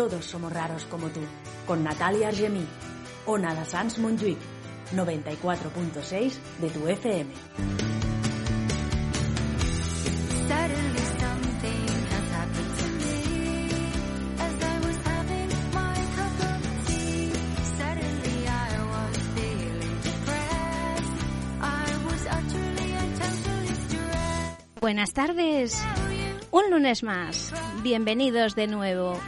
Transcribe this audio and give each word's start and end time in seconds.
Todos 0.00 0.24
somos 0.24 0.50
raros 0.50 0.86
como 0.86 1.08
tú, 1.08 1.20
con 1.66 1.84
Natalia 1.84 2.28
Argemí. 2.28 2.66
Ona 3.26 3.54
de 3.54 3.66
Sans 3.66 3.98
Montjuïc, 3.98 4.38
94.6 4.94 6.38
de 6.58 6.70
tu 6.70 6.88
FM. 6.88 7.30
Buenas 24.80 25.12
tardes. 25.12 25.78
Un 26.52 26.70
lunes 26.70 27.02
más. 27.02 27.52
Bienvenidos 27.82 28.54
de 28.54 28.66
nuevo. 28.66 29.20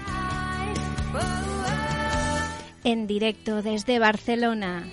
En 2.84 3.06
directo 3.06 3.62
desde 3.62 3.98
Barcelona. 3.98 4.84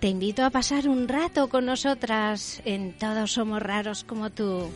Te 0.00 0.06
invito 0.06 0.44
a 0.44 0.50
pasar 0.50 0.88
un 0.88 1.08
rato 1.08 1.48
con 1.48 1.66
nosotras 1.66 2.62
en 2.64 2.96
Todos 2.96 3.32
Somos 3.32 3.60
Raros 3.60 4.04
como 4.04 4.30
tú. 4.30 4.70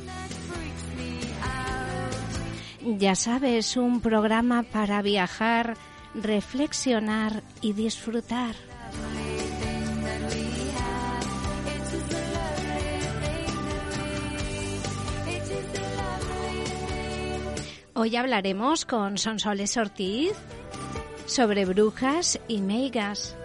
Ya 2.84 3.14
sabes, 3.14 3.76
un 3.76 4.00
programa 4.00 4.64
para 4.64 5.00
viajar, 5.02 5.76
reflexionar 6.14 7.44
y 7.60 7.74
disfrutar. 7.74 8.56
Hoy 18.04 18.16
hablaremos 18.16 18.84
con 18.84 19.16
Sonsoles 19.16 19.76
Ortiz 19.76 20.32
sobre 21.26 21.64
brujas 21.64 22.40
y 22.48 22.60
meigas. 22.60 23.36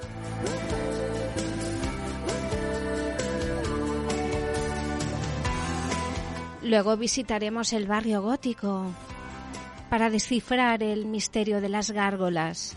Luego 6.64 6.98
visitaremos 6.98 7.72
el 7.72 7.86
barrio 7.86 8.24
gótico 8.24 8.92
para 9.92 10.10
descifrar 10.10 10.82
el 10.82 11.06
misterio 11.06 11.62
de 11.62 11.70
las 11.70 11.92
gárgolas. 11.92 12.76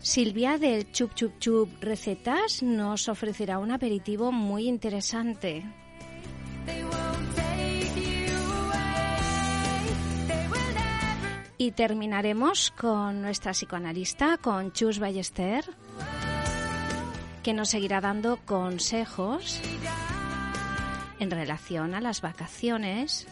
Silvia 0.00 0.58
del 0.58 0.90
Chup 0.90 1.14
Chup 1.14 1.38
Chup 1.38 1.68
Recetas 1.80 2.64
nos 2.64 3.08
ofrecerá 3.08 3.60
un 3.60 3.70
aperitivo 3.70 4.32
muy 4.32 4.66
interesante. 4.66 5.64
Y 11.60 11.72
terminaremos 11.72 12.70
con 12.70 13.20
nuestra 13.20 13.52
psicoanalista, 13.52 14.38
con 14.38 14.72
Chus 14.72 14.98
Ballester, 14.98 15.62
que 17.42 17.52
nos 17.52 17.68
seguirá 17.68 18.00
dando 18.00 18.38
consejos 18.46 19.60
en 21.18 21.30
relación 21.30 21.94
a 21.94 22.00
las 22.00 22.22
vacaciones. 22.22 23.26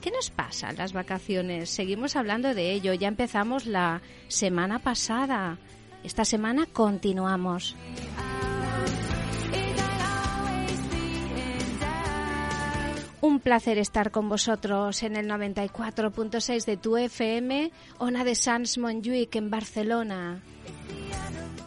¿Qué 0.00 0.10
nos 0.10 0.30
pasa 0.30 0.70
en 0.70 0.78
las 0.78 0.92
vacaciones? 0.92 1.70
Seguimos 1.70 2.16
hablando 2.16 2.54
de 2.54 2.72
ello. 2.72 2.92
Ya 2.92 3.06
empezamos 3.06 3.66
la 3.66 4.02
semana 4.26 4.80
pasada. 4.80 5.58
Esta 6.02 6.24
semana 6.24 6.66
continuamos. 6.66 7.76
Un 13.22 13.38
placer 13.38 13.78
estar 13.78 14.10
con 14.10 14.28
vosotros 14.28 15.04
en 15.04 15.14
el 15.14 15.28
94.6 15.28 16.64
de 16.64 16.76
tu 16.76 16.96
FM, 16.96 17.70
Ona 17.98 18.24
de 18.24 18.34
Sans 18.34 18.78
Montjuïc 18.78 19.36
en 19.36 19.48
Barcelona, 19.48 20.42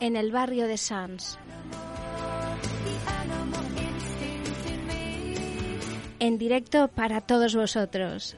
en 0.02 0.18
el 0.18 0.34
barrio 0.34 0.68
de 0.68 0.76
Sans. 0.76 1.40
En 6.20 6.38
directo 6.38 6.90
para 6.90 7.22
todos 7.22 7.56
vosotros. 7.56 8.36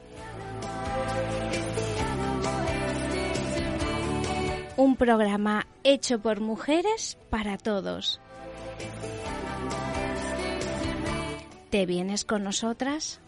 Un 4.76 4.94
programa 4.94 5.66
hecho 5.82 6.20
por 6.20 6.38
mujeres 6.38 7.18
para 7.30 7.58
todos. 7.58 8.20
¿Te 11.70 11.84
vienes 11.84 12.24
con 12.24 12.44
nosotras? 12.44 13.20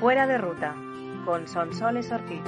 Fuera 0.00 0.26
de 0.26 0.38
ruta, 0.38 0.74
con 1.26 1.46
Sonsoles 1.46 2.10
Ortiz. 2.10 2.40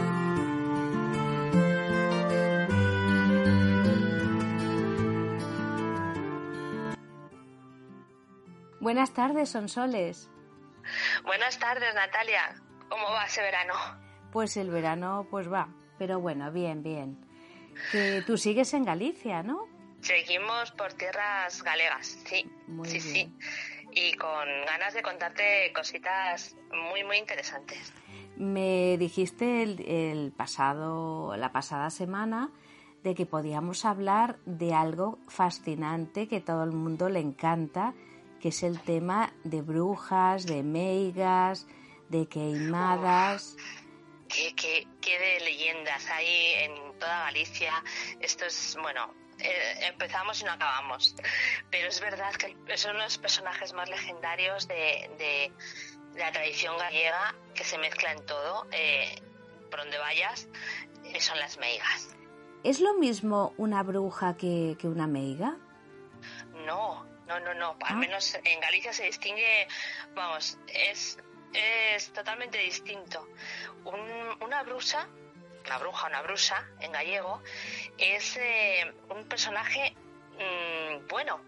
Buenas 8.85 9.15
tardes, 9.15 9.49
Sonsoles. 9.49 10.29
Buenas 11.25 11.59
tardes, 11.59 11.95
Natalia. 11.95 12.55
¿Cómo 12.91 13.05
va 13.13 13.25
ese 13.25 13.41
verano? 13.41 13.73
Pues 14.31 14.59
el 14.59 14.69
verano 14.69 15.27
pues 15.31 15.51
va, 15.51 15.69
pero 15.97 16.21
bueno, 16.21 16.53
bien, 16.53 16.83
bien. 16.83 17.17
Que 17.91 18.23
tú 18.27 18.37
sigues 18.37 18.75
en 18.75 18.85
Galicia, 18.85 19.43
¿no? 19.43 19.67
Seguimos 20.03 20.71
por 20.73 20.93
tierras 20.93 21.63
galegas, 21.63 22.09
sí. 22.27 22.45
Muy 22.67 22.87
sí, 22.87 23.01
bien. 23.11 23.35
sí. 23.41 24.11
Y 24.11 24.17
con 24.19 24.47
ganas 24.67 24.93
de 24.93 25.01
contarte 25.03 25.73
cositas 25.75 26.55
muy, 26.91 27.05
muy 27.05 27.17
interesantes. 27.17 27.91
Me 28.37 28.99
dijiste 28.99 29.63
el, 29.63 29.81
el 29.89 30.33
pasado, 30.33 31.35
la 31.39 31.53
pasada 31.53 31.89
semana 31.89 32.51
de 33.03 33.15
que 33.15 33.25
podíamos 33.25 33.87
hablar 33.87 34.37
de 34.45 34.75
algo 34.75 35.19
fascinante 35.29 36.29
que 36.29 36.43
todo 36.43 36.65
el 36.65 36.73
mundo 36.73 37.09
le 37.09 37.21
encanta, 37.21 37.95
que 38.45 38.51
es 38.51 38.63
el 38.63 38.79
tema 38.79 39.33
de 39.43 39.63
brujas, 39.63 40.45
de 40.45 40.63
meigas, 40.63 41.67
de 42.11 42.29
queimadas. 42.29 43.57
¿Qué, 44.29 44.55
qué, 44.55 44.87
qué 45.01 45.19
de 45.19 45.41
leyendas 45.47 46.07
hay 46.11 46.53
en 46.65 46.99
toda 46.99 47.21
Galicia? 47.21 47.73
Esto 48.21 48.45
es, 48.45 48.77
bueno, 48.83 49.15
eh, 49.39 49.87
empezamos 49.87 50.43
y 50.43 50.45
no 50.45 50.53
acabamos. 50.53 51.17
Pero 51.71 51.89
es 51.89 51.99
verdad 52.03 52.35
que 52.35 52.55
son 52.77 52.99
los 52.99 53.17
personajes 53.17 53.73
más 53.73 53.89
legendarios 53.89 54.69
de, 54.69 55.11
de 55.17 55.51
la 56.15 56.31
tradición 56.31 56.77
gallega 56.77 57.35
que 57.55 57.65
se 57.65 57.79
mezcla 57.79 58.13
en 58.13 58.27
todo. 58.27 58.67
eh, 58.73 59.23
por 59.71 59.81
donde 59.81 59.97
vayas, 59.97 60.49
eh, 61.05 61.19
son 61.19 61.39
las 61.39 61.57
meigas. 61.57 62.15
¿Es 62.63 62.81
lo 62.81 62.93
mismo 62.93 63.55
una 63.57 63.83
bruja 63.83 64.37
que, 64.37 64.77
que 64.79 64.87
una 64.87 65.07
meiga? 65.07 65.57
No, 66.67 67.07
no, 67.27 67.41
no, 67.41 67.55
no. 67.55 67.71
Al 67.83 67.95
Ah. 67.95 67.97
menos 67.97 68.35
en 68.45 68.61
Galicia 68.61 68.93
se 68.93 69.05
distingue, 69.05 69.67
vamos, 70.15 70.59
es, 70.69 71.19
es 71.53 72.13
totalmente 72.13 72.59
distinto. 72.59 73.29
Un- 73.85 74.37
una 74.43 74.63
brusa, 74.63 75.09
una 75.67 75.79
bruja, 75.79 76.07
una 76.09 76.23
brusa 76.23 76.67
en 76.81 76.93
gallego, 76.93 77.43
es 77.99 78.37
eh, 78.37 78.93
un 79.11 79.27
personaje 79.29 79.95
mm, 80.39 81.07
bueno. 81.09 81.41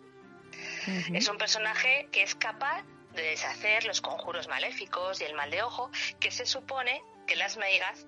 Es 1.13 1.29
un 1.29 1.37
personaje 1.37 2.09
que 2.13 2.23
es 2.23 2.35
capaz 2.37 2.83
de 3.13 3.23
deshacer 3.23 3.85
los 3.85 4.01
conjuros 4.01 4.47
maléficos 4.49 5.21
y 5.21 5.25
el 5.25 5.35
mal 5.35 5.51
de 5.51 5.63
ojo 5.63 5.91
que 6.21 6.31
se 6.31 6.47
supone 6.47 7.03
que 7.27 7.35
las 7.37 7.57
meigas 7.57 8.07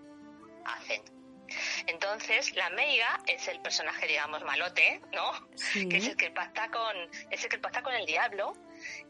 hacen. 0.65 1.03
Entonces, 1.87 2.55
la 2.55 2.71
meiga 2.71 3.21
es 3.27 3.49
el 3.49 3.61
personaje, 3.61 4.07
digamos, 4.07 4.43
malote, 4.45 5.01
¿no? 5.13 5.33
Sí. 5.57 5.89
que 5.89 5.97
es 5.99 6.07
el 6.09 6.17
que 6.17 6.31
pacta 6.31 6.71
con 6.71 6.97
es 7.31 7.43
el 7.45 7.51
que 7.51 7.59
pacta 7.59 7.83
con 7.83 7.95
el 7.95 8.07
diablo 8.07 8.53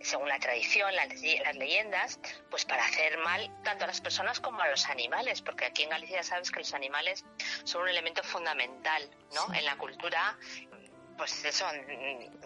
según 0.01 0.29
la 0.29 0.39
tradición 0.39 0.95
las, 0.97 1.09
leye- 1.09 1.43
las 1.45 1.55
leyendas 1.57 2.19
pues 2.51 2.65
para 2.65 2.85
hacer 2.85 3.19
mal 3.19 3.51
tanto 3.63 3.85
a 3.85 3.87
las 3.87 4.01
personas 4.01 4.41
como 4.41 4.61
a 4.63 4.69
los 4.69 4.87
animales 4.87 5.43
porque 5.43 5.67
aquí 5.67 5.83
en 5.83 5.91
Galicia 5.91 6.23
sabes 6.23 6.51
que 6.51 6.61
los 6.61 6.73
animales 6.73 7.25
son 7.65 7.83
un 7.83 7.89
elemento 7.91 8.23
fundamental 8.23 9.09
no 9.35 9.47
Sí. 9.53 9.59
en 9.59 9.65
la 9.67 9.77
cultura 9.77 10.39
pues 11.19 11.45
eso 11.45 11.67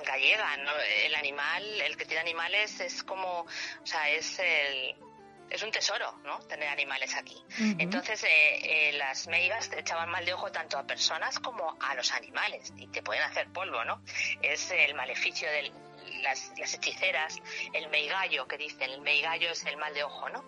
gallega 0.05 0.57
no 0.59 0.73
el 1.05 1.15
animal 1.15 1.63
el 1.83 1.97
que 1.97 2.05
tiene 2.07 2.21
animales 2.23 2.81
es 2.81 3.03
como 3.05 3.41
o 3.43 3.87
sea 3.87 4.09
es 4.11 4.39
el 4.41 4.97
es 5.53 5.63
un 5.63 5.71
tesoro, 5.71 6.19
¿no? 6.25 6.39
Tener 6.41 6.69
animales 6.69 7.15
aquí. 7.15 7.37
Entonces, 7.79 8.25
eh, 8.25 8.29
eh, 8.89 8.93
las 8.95 9.29
meigas 9.29 9.69
te 9.69 9.81
echaban 9.81 10.09
mal 10.11 10.25
de 10.25 10.33
ojo 10.33 10.51
tanto 10.51 10.79
a 10.79 10.87
personas 10.87 11.39
como 11.39 11.77
a 11.81 11.95
los 11.95 12.11
animales 12.13 12.73
y 12.77 12.87
te 12.89 13.03
pueden 13.03 13.23
hacer 13.23 13.49
polvo, 13.53 13.85
¿no? 13.85 14.03
Es 14.41 14.71
el 14.71 14.95
maleficio 14.95 15.51
de 15.51 15.73
las, 16.23 16.53
las 16.59 16.75
hechiceras, 16.75 17.39
el 17.75 17.89
meigallo 17.91 18.47
que 18.47 18.57
dicen, 18.57 18.91
el 18.91 19.01
meigallo 19.03 19.51
es 19.51 19.65
el 19.67 19.77
mal 19.77 19.93
de 19.93 20.05
ojo, 20.05 20.29
¿no? 20.31 20.43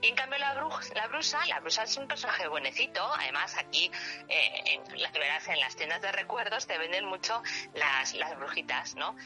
Y 0.00 0.06
en 0.06 0.14
cambio 0.14 0.38
la, 0.38 0.54
bruja, 0.54 0.82
la 0.94 1.08
brusa, 1.08 1.44
la 1.46 1.60
brusa 1.60 1.82
es 1.82 1.96
un 1.96 2.06
personaje 2.06 2.46
buenecito. 2.46 3.02
Además 3.18 3.56
aquí 3.56 3.90
eh, 4.28 4.64
en, 4.66 5.02
las, 5.02 5.12
verás, 5.12 5.48
en 5.48 5.58
las 5.58 5.74
tiendas 5.74 6.02
de 6.02 6.12
recuerdos 6.12 6.66
te 6.66 6.78
venden 6.78 7.04
mucho 7.06 7.42
las, 7.74 8.14
las 8.14 8.36
brujitas, 8.36 8.94
¿no? 8.94 9.16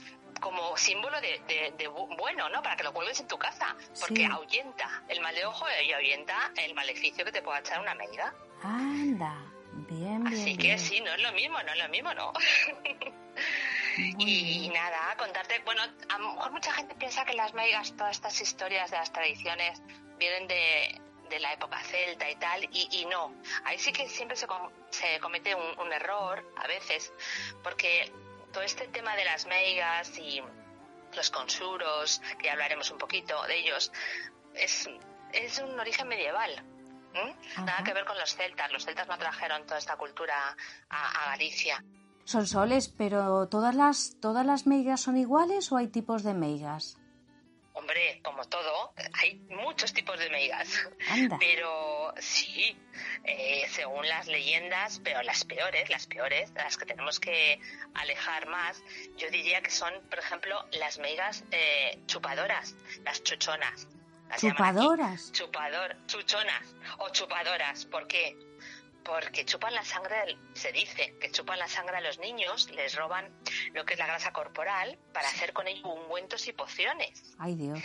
Como 0.40 0.76
símbolo 0.76 1.20
de, 1.20 1.38
de- 1.46 1.74
de 1.76 1.88
bu- 1.90 2.16
bueno, 2.16 2.48
¿no? 2.48 2.62
Para 2.62 2.76
que 2.76 2.82
lo 2.84 2.92
cuelgues 2.92 3.20
en 3.20 3.28
tu 3.28 3.38
casa. 3.38 3.76
Porque 4.00 4.22
Sí. 4.22 4.28
ahuyenta 4.30 5.02
el 5.08 5.20
mal 5.20 5.34
de 5.34 5.44
ojo 5.46 5.66
y 5.86 5.92
ahuyenta 5.92 6.50
el 6.56 6.74
maleficio 6.74 7.24
que 7.24 7.32
te 7.32 7.42
pueda 7.42 7.58
echar 7.60 7.80
una 7.80 7.94
meiga. 7.94 8.32
Anda, 8.62 9.34
bien, 9.72 10.24
bien. 10.24 10.26
Así 10.26 10.56
que 10.56 10.68
bien. 10.68 10.78
sí, 10.78 11.00
no 11.00 11.12
es 11.12 11.20
lo 11.22 11.32
mismo, 11.32 11.62
no 11.62 11.72
es 11.72 11.78
lo 11.78 11.88
mismo, 11.88 12.14
¿no? 12.14 12.32
Y 13.96 14.70
nada, 14.72 15.14
contarte, 15.18 15.58
bueno, 15.64 15.82
a 16.08 16.18
lo 16.18 16.32
mejor 16.34 16.52
mucha 16.52 16.72
gente 16.72 16.94
piensa 16.94 17.24
que 17.24 17.34
las 17.34 17.52
meigas, 17.54 17.94
todas 17.96 18.12
estas 18.12 18.40
historias 18.40 18.90
de 18.90 18.96
las 18.96 19.12
tradiciones, 19.12 19.82
vienen 20.16 20.46
de, 20.48 21.00
de 21.28 21.40
la 21.40 21.52
época 21.52 21.82
celta 21.82 22.30
y 22.30 22.36
tal, 22.36 22.64
y, 22.72 22.88
y 22.92 23.04
no. 23.06 23.34
Ahí 23.64 23.78
sí 23.78 23.92
que 23.92 24.08
siempre 24.08 24.36
se, 24.36 24.46
com- 24.46 24.70
se 24.90 25.18
comete 25.20 25.54
un, 25.54 25.78
un 25.80 25.92
error, 25.92 26.44
a 26.56 26.66
veces, 26.66 27.12
porque 27.62 28.10
todo 28.52 28.62
este 28.62 28.88
tema 28.88 29.14
de 29.16 29.24
las 29.24 29.46
meigas 29.46 30.16
y 30.18 30.42
los 31.16 31.30
consuros, 31.30 32.20
que 32.38 32.50
hablaremos 32.50 32.90
un 32.90 32.98
poquito 32.98 33.42
de 33.44 33.58
ellos, 33.58 33.90
es, 34.54 34.88
es 35.32 35.58
un 35.58 35.78
origen 35.78 36.08
medieval. 36.08 36.64
Nada 37.56 37.82
que 37.84 37.92
ver 37.92 38.04
con 38.04 38.16
los 38.18 38.34
celtas. 38.36 38.70
Los 38.70 38.84
celtas 38.84 39.08
no 39.08 39.18
trajeron 39.18 39.64
toda 39.66 39.78
esta 39.78 39.96
cultura 39.96 40.56
a- 40.88 41.24
a 41.24 41.30
Galicia. 41.30 41.82
Son 42.24 42.46
soles, 42.46 42.88
pero 42.88 43.48
¿todas 43.48 43.74
las, 43.74 44.16
¿todas 44.20 44.46
las 44.46 44.66
meigas 44.68 45.00
son 45.00 45.16
iguales 45.16 45.72
o 45.72 45.76
hay 45.76 45.88
tipos 45.88 46.22
de 46.22 46.34
meigas? 46.34 46.96
Hombre, 47.80 48.20
como 48.22 48.44
todo, 48.44 48.92
hay 49.14 49.36
muchos 49.48 49.94
tipos 49.94 50.18
de 50.18 50.28
meigas. 50.28 50.68
Anda. 51.08 51.38
Pero 51.40 52.12
sí, 52.18 52.76
eh, 53.24 53.64
según 53.70 54.06
las 54.06 54.26
leyendas, 54.26 55.00
pero 55.02 55.22
las 55.22 55.46
peores, 55.46 55.88
las 55.88 56.06
peores, 56.06 56.50
las 56.54 56.76
que 56.76 56.84
tenemos 56.84 57.18
que 57.18 57.58
alejar 57.94 58.46
más, 58.48 58.82
yo 59.16 59.30
diría 59.30 59.62
que 59.62 59.70
son, 59.70 59.94
por 60.10 60.18
ejemplo, 60.18 60.62
las 60.72 60.98
meigas 60.98 61.42
eh, 61.52 61.98
chupadoras, 62.06 62.76
las 63.02 63.22
chuchonas. 63.22 63.88
las. 64.28 64.40
¿Chupadoras? 64.42 65.32
Chupador, 65.32 65.96
chuchonas 66.06 66.74
o 66.98 67.08
chupadoras. 67.08 67.86
¿Por 67.86 68.06
qué? 68.06 68.36
Porque 69.04 69.44
chupan 69.44 69.74
la 69.74 69.84
sangre, 69.84 70.36
se 70.54 70.70
dice 70.72 71.16
que 71.18 71.30
chupan 71.30 71.58
la 71.58 71.68
sangre 71.68 71.96
a 71.96 72.00
los 72.00 72.18
niños, 72.18 72.70
les 72.70 72.94
roban 72.94 73.32
lo 73.72 73.84
que 73.84 73.94
es 73.94 73.98
la 73.98 74.06
grasa 74.06 74.32
corporal 74.32 74.98
para 75.12 75.28
hacer 75.28 75.52
con 75.52 75.66
ello 75.68 75.88
ungüentos 75.88 76.46
y 76.48 76.52
pociones. 76.52 77.34
Ay, 77.38 77.54
Dios. 77.56 77.80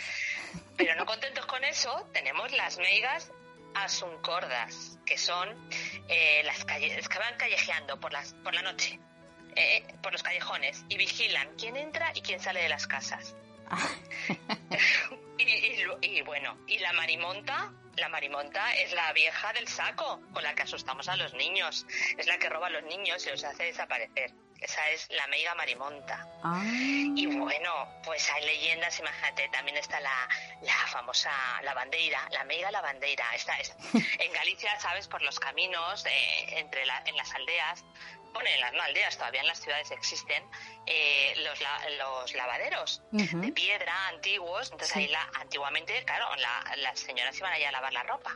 Pero 0.76 0.94
no 0.94 1.06
contentos 1.06 1.46
con 1.46 1.64
eso, 1.64 2.08
tenemos 2.12 2.52
las 2.52 2.78
meigas 2.78 3.32
asuncordas, 3.74 4.98
que 5.06 5.16
son 5.18 5.48
eh, 6.08 6.42
las 6.44 6.64
calles 6.64 7.08
que 7.08 7.18
van 7.18 7.36
callejeando 7.36 7.98
por, 7.98 8.12
las, 8.12 8.34
por 8.34 8.54
la 8.54 8.62
noche, 8.62 8.98
eh, 9.54 9.86
por 10.02 10.12
los 10.12 10.22
callejones, 10.22 10.84
y 10.88 10.96
vigilan 10.96 11.54
quién 11.56 11.76
entra 11.76 12.12
y 12.14 12.20
quién 12.22 12.40
sale 12.40 12.62
de 12.62 12.68
las 12.68 12.86
casas. 12.86 13.34
y, 15.38 15.42
y 15.42 15.82
lo- 15.84 15.98
y 16.00 16.20
bueno, 16.22 16.56
y 16.66 16.78
la 16.78 16.92
marimonta, 16.92 17.72
la 17.96 18.08
marimonta 18.08 18.74
es 18.76 18.92
la 18.92 19.12
vieja 19.12 19.52
del 19.52 19.66
saco 19.68 20.20
con 20.32 20.42
la 20.42 20.54
que 20.54 20.62
asustamos 20.62 21.08
a 21.08 21.16
los 21.16 21.32
niños, 21.34 21.86
es 22.18 22.26
la 22.26 22.38
que 22.38 22.48
roba 22.48 22.66
a 22.68 22.70
los 22.70 22.82
niños 22.84 23.26
y 23.26 23.30
los 23.30 23.42
hace 23.44 23.64
desaparecer. 23.64 24.32
Esa 24.58 24.88
es 24.90 25.06
la 25.10 25.26
meiga 25.26 25.54
marimonta. 25.54 26.26
Ah, 26.42 26.62
Y 26.64 27.26
bueno, 27.26 28.00
pues 28.04 28.28
hay 28.30 28.44
leyendas, 28.46 28.98
imagínate, 28.98 29.48
también 29.50 29.76
está 29.76 30.00
la, 30.00 30.28
la 30.62 30.74
famosa 30.88 31.30
lavandeira, 31.62 32.26
la 32.30 32.42
meiga 32.44 32.70
lavandeira. 32.70 33.34
Esta 33.34 33.58
es, 33.58 33.74
en 33.92 34.32
Galicia, 34.32 34.78
sabes, 34.80 35.08
por 35.08 35.20
los 35.20 35.38
caminos, 35.38 36.06
eh, 36.06 36.58
entre 36.58 36.86
la- 36.86 37.02
en 37.04 37.16
las 37.18 37.34
aldeas, 37.34 37.84
bueno, 38.32 38.48
en 38.50 38.60
las 38.60 38.72
no 38.72 38.82
aldeas, 38.82 39.16
todavía 39.16 39.40
en 39.40 39.46
las 39.46 39.60
ciudades 39.60 39.90
existen, 39.90 40.42
eh, 40.86 41.34
los, 41.38 41.60
la- 41.60 41.88
los 41.98 42.32
lavaderos 42.34 43.02
de 43.10 43.52
piedra 43.52 44.08
antiguos. 44.08 44.70
Entonces 44.72 44.92
Sí. 44.92 44.98
ahí 45.00 45.08
la, 45.08 45.22
antiguamente, 45.40 46.04
claro, 46.04 46.34
la- 46.36 46.74
las 46.76 46.98
señoras 47.00 47.36
iban 47.38 47.52
allá 47.52 47.68
a 47.70 47.72
lavar 47.72 47.92
la 47.92 48.02
ropa. 48.02 48.34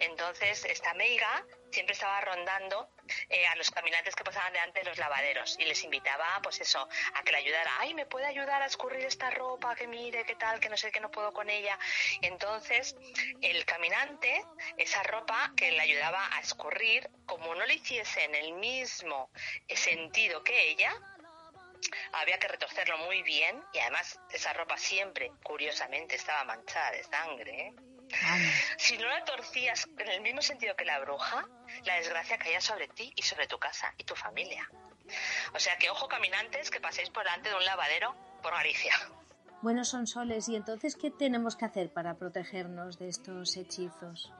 Entonces 0.00 0.64
esta 0.64 0.94
meiga 0.94 1.44
siempre 1.70 1.92
estaba 1.92 2.20
rondando 2.22 2.90
eh, 3.30 3.46
a 3.46 3.56
los 3.56 3.70
caminantes 3.70 4.14
que 4.14 4.22
pasaban 4.24 4.52
delante 4.52 4.80
de 4.80 4.86
los 4.86 4.98
lavaderos 4.98 5.56
y 5.58 5.64
les 5.64 5.82
invitaba, 5.84 6.26
pues 6.42 6.60
eso, 6.60 6.86
a 7.14 7.22
que 7.22 7.32
le 7.32 7.38
ayudara. 7.38 7.70
Ay, 7.78 7.94
¿me 7.94 8.04
puede 8.06 8.26
ayudar 8.26 8.60
a 8.62 8.66
escurrir 8.66 9.04
esta 9.06 9.30
ropa? 9.30 9.74
Que 9.74 9.86
mire, 9.86 10.24
qué 10.24 10.34
tal, 10.34 10.60
que 10.60 10.68
no 10.68 10.76
sé, 10.76 10.90
que 10.92 11.00
no 11.00 11.10
puedo 11.10 11.32
con 11.32 11.48
ella. 11.48 11.78
Entonces, 12.20 12.96
el 13.40 13.64
caminante, 13.64 14.44
esa 14.76 15.02
ropa 15.04 15.52
que 15.56 15.70
le 15.72 15.80
ayudaba 15.80 16.28
a 16.36 16.40
escurrir, 16.40 17.08
como 17.26 17.54
no 17.54 17.64
le 17.64 17.74
hiciese 17.74 18.24
en 18.24 18.34
el 18.34 18.52
mismo 18.54 19.27
sentido 19.74 20.42
que 20.42 20.70
ella, 20.70 20.92
había 22.12 22.38
que 22.38 22.48
retorcerlo 22.48 22.98
muy 22.98 23.22
bien 23.22 23.62
y 23.72 23.78
además 23.78 24.18
esa 24.32 24.52
ropa 24.52 24.76
siempre, 24.76 25.30
curiosamente, 25.42 26.16
estaba 26.16 26.44
manchada 26.44 26.90
de 26.92 27.04
sangre. 27.04 27.68
¿eh? 27.68 27.74
Si 28.78 28.96
no 28.96 29.08
la 29.08 29.24
torcías 29.24 29.86
en 29.98 30.08
el 30.08 30.20
mismo 30.20 30.42
sentido 30.42 30.74
que 30.76 30.84
la 30.84 30.98
bruja, 31.00 31.46
la 31.84 31.96
desgracia 31.96 32.38
caía 32.38 32.60
sobre 32.60 32.88
ti 32.88 33.12
y 33.14 33.22
sobre 33.22 33.46
tu 33.46 33.58
casa 33.58 33.94
y 33.98 34.04
tu 34.04 34.14
familia. 34.14 34.68
O 35.54 35.60
sea 35.60 35.76
que 35.78 35.90
ojo 35.90 36.08
caminantes 36.08 36.70
que 36.70 36.80
paséis 36.80 37.10
por 37.10 37.24
delante 37.24 37.50
de 37.50 37.54
un 37.54 37.64
lavadero 37.64 38.14
por 38.42 38.52
Galicia. 38.52 38.94
Bueno, 39.60 39.84
son 39.84 40.06
soles. 40.06 40.48
¿Y 40.48 40.56
entonces 40.56 40.96
qué 40.96 41.10
tenemos 41.10 41.56
que 41.56 41.64
hacer 41.64 41.92
para 41.92 42.14
protegernos 42.14 42.98
de 42.98 43.08
estos 43.08 43.56
hechizos? 43.56 44.32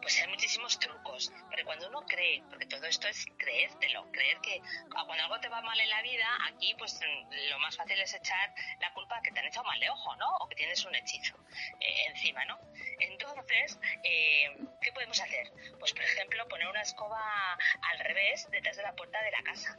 Pues 0.00 0.20
hay 0.20 0.28
muchísimos 0.28 0.78
trucos, 0.78 1.32
porque 1.46 1.64
cuando 1.64 1.88
uno 1.88 2.02
cree, 2.06 2.42
porque 2.48 2.66
todo 2.66 2.84
esto 2.86 3.08
es 3.08 3.26
creértelo, 3.36 4.10
creer 4.12 4.38
que 4.40 4.60
cuando 4.90 5.24
algo 5.24 5.40
te 5.40 5.48
va 5.48 5.60
mal 5.62 5.78
en 5.80 5.88
la 5.88 6.02
vida, 6.02 6.26
aquí 6.48 6.74
pues 6.78 7.00
mm, 7.00 7.50
lo 7.50 7.58
más 7.58 7.76
fácil 7.76 7.98
es 8.00 8.14
echar 8.14 8.54
la 8.80 8.92
culpa 8.92 9.20
que 9.22 9.32
te 9.32 9.40
han 9.40 9.46
echado 9.46 9.64
mal 9.64 9.80
de 9.80 9.90
ojo, 9.90 10.14
¿no? 10.16 10.28
O 10.40 10.48
que 10.48 10.54
tienes 10.54 10.84
un 10.84 10.94
hechizo 10.94 11.36
eh, 11.80 12.06
encima, 12.08 12.44
¿no? 12.44 12.58
Entonces, 13.00 13.78
eh, 14.04 14.56
¿qué 14.80 14.92
podemos 14.92 15.20
hacer? 15.20 15.50
Pues 15.78 15.92
por 15.92 16.02
ejemplo, 16.02 16.46
poner 16.48 16.68
una 16.68 16.82
escoba 16.82 17.58
al 17.82 17.98
revés 18.00 18.48
detrás 18.50 18.76
de 18.76 18.82
la 18.82 18.94
puerta 18.94 19.20
de 19.22 19.30
la 19.30 19.42
casa. 19.42 19.78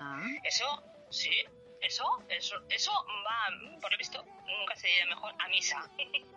Ah, 0.00 0.22
Eso, 0.42 0.82
sí, 1.10 1.44
eso, 1.80 2.04
eso, 2.28 2.56
eso 2.68 2.92
va, 3.26 3.80
por 3.80 3.92
lo 3.92 3.98
visto, 3.98 4.22
nunca 4.24 4.76
se 4.76 4.86
diría 4.86 5.06
mejor, 5.06 5.34
a 5.38 5.48
misa. 5.48 5.90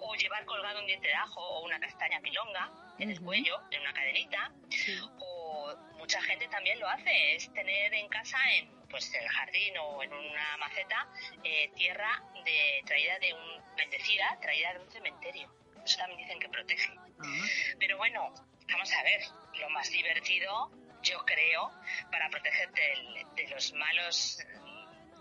o 0.00 0.14
llevar 0.14 0.44
colgado 0.44 0.80
un 0.80 0.86
diente 0.86 1.08
de 1.08 1.14
ajo 1.14 1.40
o 1.40 1.64
una 1.64 1.78
castaña 1.80 2.20
pilonga 2.20 2.70
en 2.98 3.10
el 3.10 3.20
cuello, 3.20 3.60
en 3.70 3.80
una 3.80 3.92
cadenita. 3.92 4.52
sí. 4.70 4.98
O 5.18 5.74
mucha 5.98 6.20
gente 6.22 6.46
también 6.48 6.78
lo 6.78 6.88
hace, 6.88 7.34
es 7.34 7.52
tener 7.52 7.92
en 7.94 8.08
casa, 8.08 8.38
en, 8.54 8.70
pues 8.88 9.12
en 9.14 9.22
el 9.22 9.28
jardín 9.28 9.76
o 9.78 10.02
en 10.02 10.12
una 10.12 10.56
maceta, 10.58 11.08
eh, 11.42 11.70
tierra 11.74 12.22
de, 12.44 12.82
traída 12.86 13.18
de 13.18 13.32
un, 13.34 13.76
bendecida, 13.76 14.38
traída 14.40 14.72
de 14.74 14.80
un 14.80 14.90
cementerio. 14.90 15.50
Eso 15.84 15.98
también 15.98 16.20
dicen 16.20 16.38
que 16.38 16.48
protege. 16.48 16.92
Ah, 16.98 17.44
Pero 17.80 17.96
bueno, 17.96 18.32
vamos 18.70 18.92
a 18.92 19.02
ver, 19.02 19.20
lo 19.54 19.68
más 19.70 19.90
divertido, 19.90 20.70
yo 21.02 21.18
creo, 21.24 21.70
para 22.10 22.28
protegerte 22.30 22.80
del- 22.80 23.26
de, 23.34 23.48
los 23.48 23.72
malos, 23.72 24.38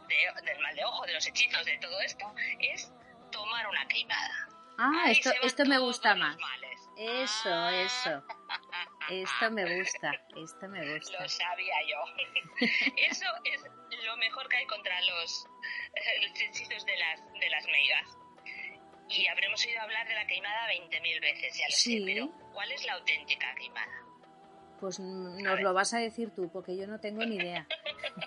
de- 0.07 0.41
del 0.43 0.59
mal 0.59 0.75
de 0.75 0.83
ojo, 0.85 1.05
de 1.05 1.13
los 1.13 1.25
hechizos, 1.27 1.65
de 1.65 1.77
todo 1.79 1.99
esto, 2.01 2.33
es 2.59 2.91
tomar 3.35 3.67
una 3.67 3.85
queimada. 3.87 4.47
Ah, 4.77 5.03
Ahí 5.05 5.11
esto, 5.13 5.31
esto 5.43 5.65
me 5.65 5.77
gusta 5.77 6.15
más. 6.15 6.37
Eso, 6.97 7.49
Ah, 7.53 7.73
eso. 7.75 8.23
Esto 9.09 9.51
me 9.51 9.77
gusta, 9.77 10.11
esto 10.35 10.67
me 10.67 10.95
gusta. 10.95 11.21
Lo 11.21 11.29
sabía 11.29 11.75
yo. 11.87 11.97
Eso 13.09 13.25
es 13.43 14.03
lo 14.05 14.17
mejor 14.17 14.47
que 14.49 14.57
hay 14.57 14.65
contra 14.65 14.99
los, 15.01 15.45
eh, 15.93 16.27
los 16.27 16.39
hechizos 16.41 16.83
de 16.85 16.97
las, 16.97 17.21
de 17.39 17.49
las 17.49 17.65
meigas. 17.67 18.17
Y 19.09 19.27
habremos 19.27 19.63
oído 19.63 19.81
hablar 19.81 20.07
de 20.07 20.15
la 20.15 20.25
queimada 20.25 20.67
20.000 20.69 21.21
veces, 21.21 21.55
ya 21.57 21.65
lo 21.69 21.75
Sí. 21.75 21.99
sé, 21.99 22.05
pero 22.05 22.31
¿cuál 22.53 22.71
es 22.71 22.83
la 22.85 22.93
auténtica 22.93 23.53
queimada? 23.55 23.93
Pues 24.79 24.99
nos 24.99 25.59
lo 25.61 25.73
vas 25.73 25.93
a 25.93 25.99
decir 25.99 26.33
tú, 26.35 26.49
porque 26.51 26.75
yo 26.75 26.87
no 26.87 26.99
tengo 26.99 27.23
ni 27.25 27.35
idea. 27.35 27.67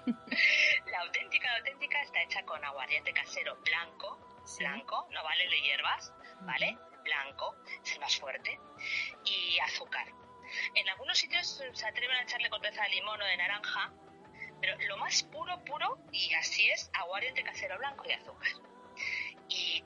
La 0.92 1.00
auténtica, 1.00 1.50
la 1.50 1.56
auténtica 1.58 2.00
está 2.02 2.22
hecha 2.22 2.42
con 2.44 2.64
aguardiente 2.64 3.12
casero 3.12 3.56
blanco. 3.64 4.18
Blanco, 4.58 5.06
no 5.10 5.22
vale 5.22 5.48
de 5.48 5.60
hierbas, 5.60 6.12
¿vale? 6.40 6.78
Blanco, 7.02 7.56
es 7.84 7.92
el 7.92 8.00
más 8.00 8.16
fuerte, 8.18 8.58
y 9.24 9.58
azúcar. 9.60 10.06
En 10.74 10.88
algunos 10.88 11.18
sitios 11.18 11.62
se 11.72 11.86
atreven 11.86 12.16
a 12.16 12.22
echarle 12.22 12.50
corteza 12.50 12.82
de 12.82 12.90
limón 12.90 13.20
o 13.20 13.24
de 13.24 13.36
naranja, 13.36 13.92
pero 14.60 14.76
lo 14.88 14.96
más 14.96 15.22
puro, 15.24 15.62
puro, 15.64 15.98
y 16.12 16.32
así 16.34 16.68
es, 16.70 16.90
aguardiente 16.94 17.42
casero 17.42 17.78
blanco 17.78 18.04
y 18.08 18.12
azúcar. 18.12 18.52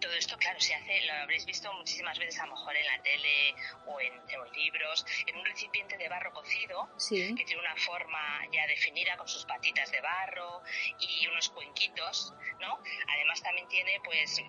Todo 0.02 0.12
esto, 0.14 0.36
claro, 0.36 0.58
se 0.58 0.74
hace, 0.74 1.00
lo 1.06 1.12
habréis 1.14 1.46
visto 1.46 1.72
muchísimas 1.74 2.18
veces 2.18 2.40
a 2.40 2.46
lo 2.46 2.54
mejor 2.56 2.76
en 2.76 2.86
la 2.86 3.00
tele 3.02 3.54
o 3.86 4.00
en, 4.00 4.12
libros, 4.52 5.06
en 5.26 5.36
un 5.36 5.44
recipiente 5.44 5.96
de 5.96 6.08
barro 6.08 6.32
cocido 6.32 6.90
Sí. 6.98 7.32
que 7.36 7.44
tiene 7.44 7.60
una 7.62 7.76
forma 7.76 8.40
ya 8.52 8.66
definida 8.66 9.16
con 9.16 9.28
sus 9.28 9.46
patitas 9.46 9.92
de 9.92 10.00
barro 10.00 10.60
y 10.98 11.24
unos 11.28 11.48
cuenquitos, 11.50 12.34
¿no? 12.60 12.80
Además 13.14 13.40
también 13.42 13.68
tiene 13.68 14.00
pues 14.04 14.40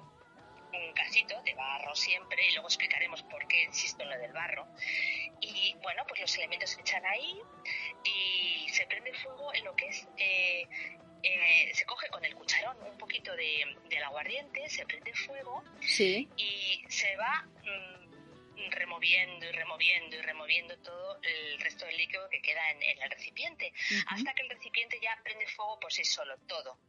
un 0.74 0.94
casito 0.94 1.40
de 1.44 1.54
barro 1.54 1.94
siempre 1.94 2.48
y 2.48 2.54
luego 2.54 2.68
explicaremos 2.68 3.22
por 3.24 3.48
qué 3.48 3.62
insisto 3.66 4.02
en 4.02 4.10
lo 4.10 4.18
del 4.18 4.34
barro. 4.34 4.68
Y 5.40 5.76
bueno, 5.84 6.04
pues 6.08 6.20
los 6.20 6.36
elementos 6.38 6.72
se 6.72 6.82
echan 6.82 7.06
ahí 7.06 7.40
y 8.04 8.68
se 8.70 8.88
prende 8.88 9.14
fuego 9.14 9.54
en 9.54 9.64
lo 9.66 9.76
que 9.76 9.86
es... 9.86 10.08
eh, 10.18 10.68
eh, 11.24 11.72
se 11.74 11.86
coge 11.86 12.08
con 12.10 12.24
el 12.26 12.36
cucharón 12.36 12.78
un 12.84 12.98
poquito 12.98 13.36
de, 13.36 13.78
del 13.90 14.04
aguardiente, 14.04 14.70
se 14.70 14.86
prende 14.86 15.14
fuego 15.14 15.64
Sí. 15.82 16.30
y 16.38 16.84
se 16.90 17.16
va 17.16 17.44
mm, 17.64 18.70
removiendo 18.72 19.46
y 19.46 19.52
removiendo 19.52 20.16
y 20.18 20.22
removiendo 20.22 20.78
todo 20.80 21.20
el 21.24 21.60
resto 21.60 21.86
del 21.86 21.98
líquido 21.98 22.30
que 22.30 22.42
queda 22.42 22.70
en, 22.72 22.84
en 22.84 23.02
el 23.02 23.10
recipiente, 23.10 23.74
hasta 24.08 24.34
que 24.34 24.44
el 24.44 24.50
recipiente 24.50 25.00
ya 25.02 25.18
prende 25.24 25.48
fuego 25.48 25.80
por 25.80 25.92
sí 25.92 26.04
solo, 26.04 26.38
todo. 26.48 26.80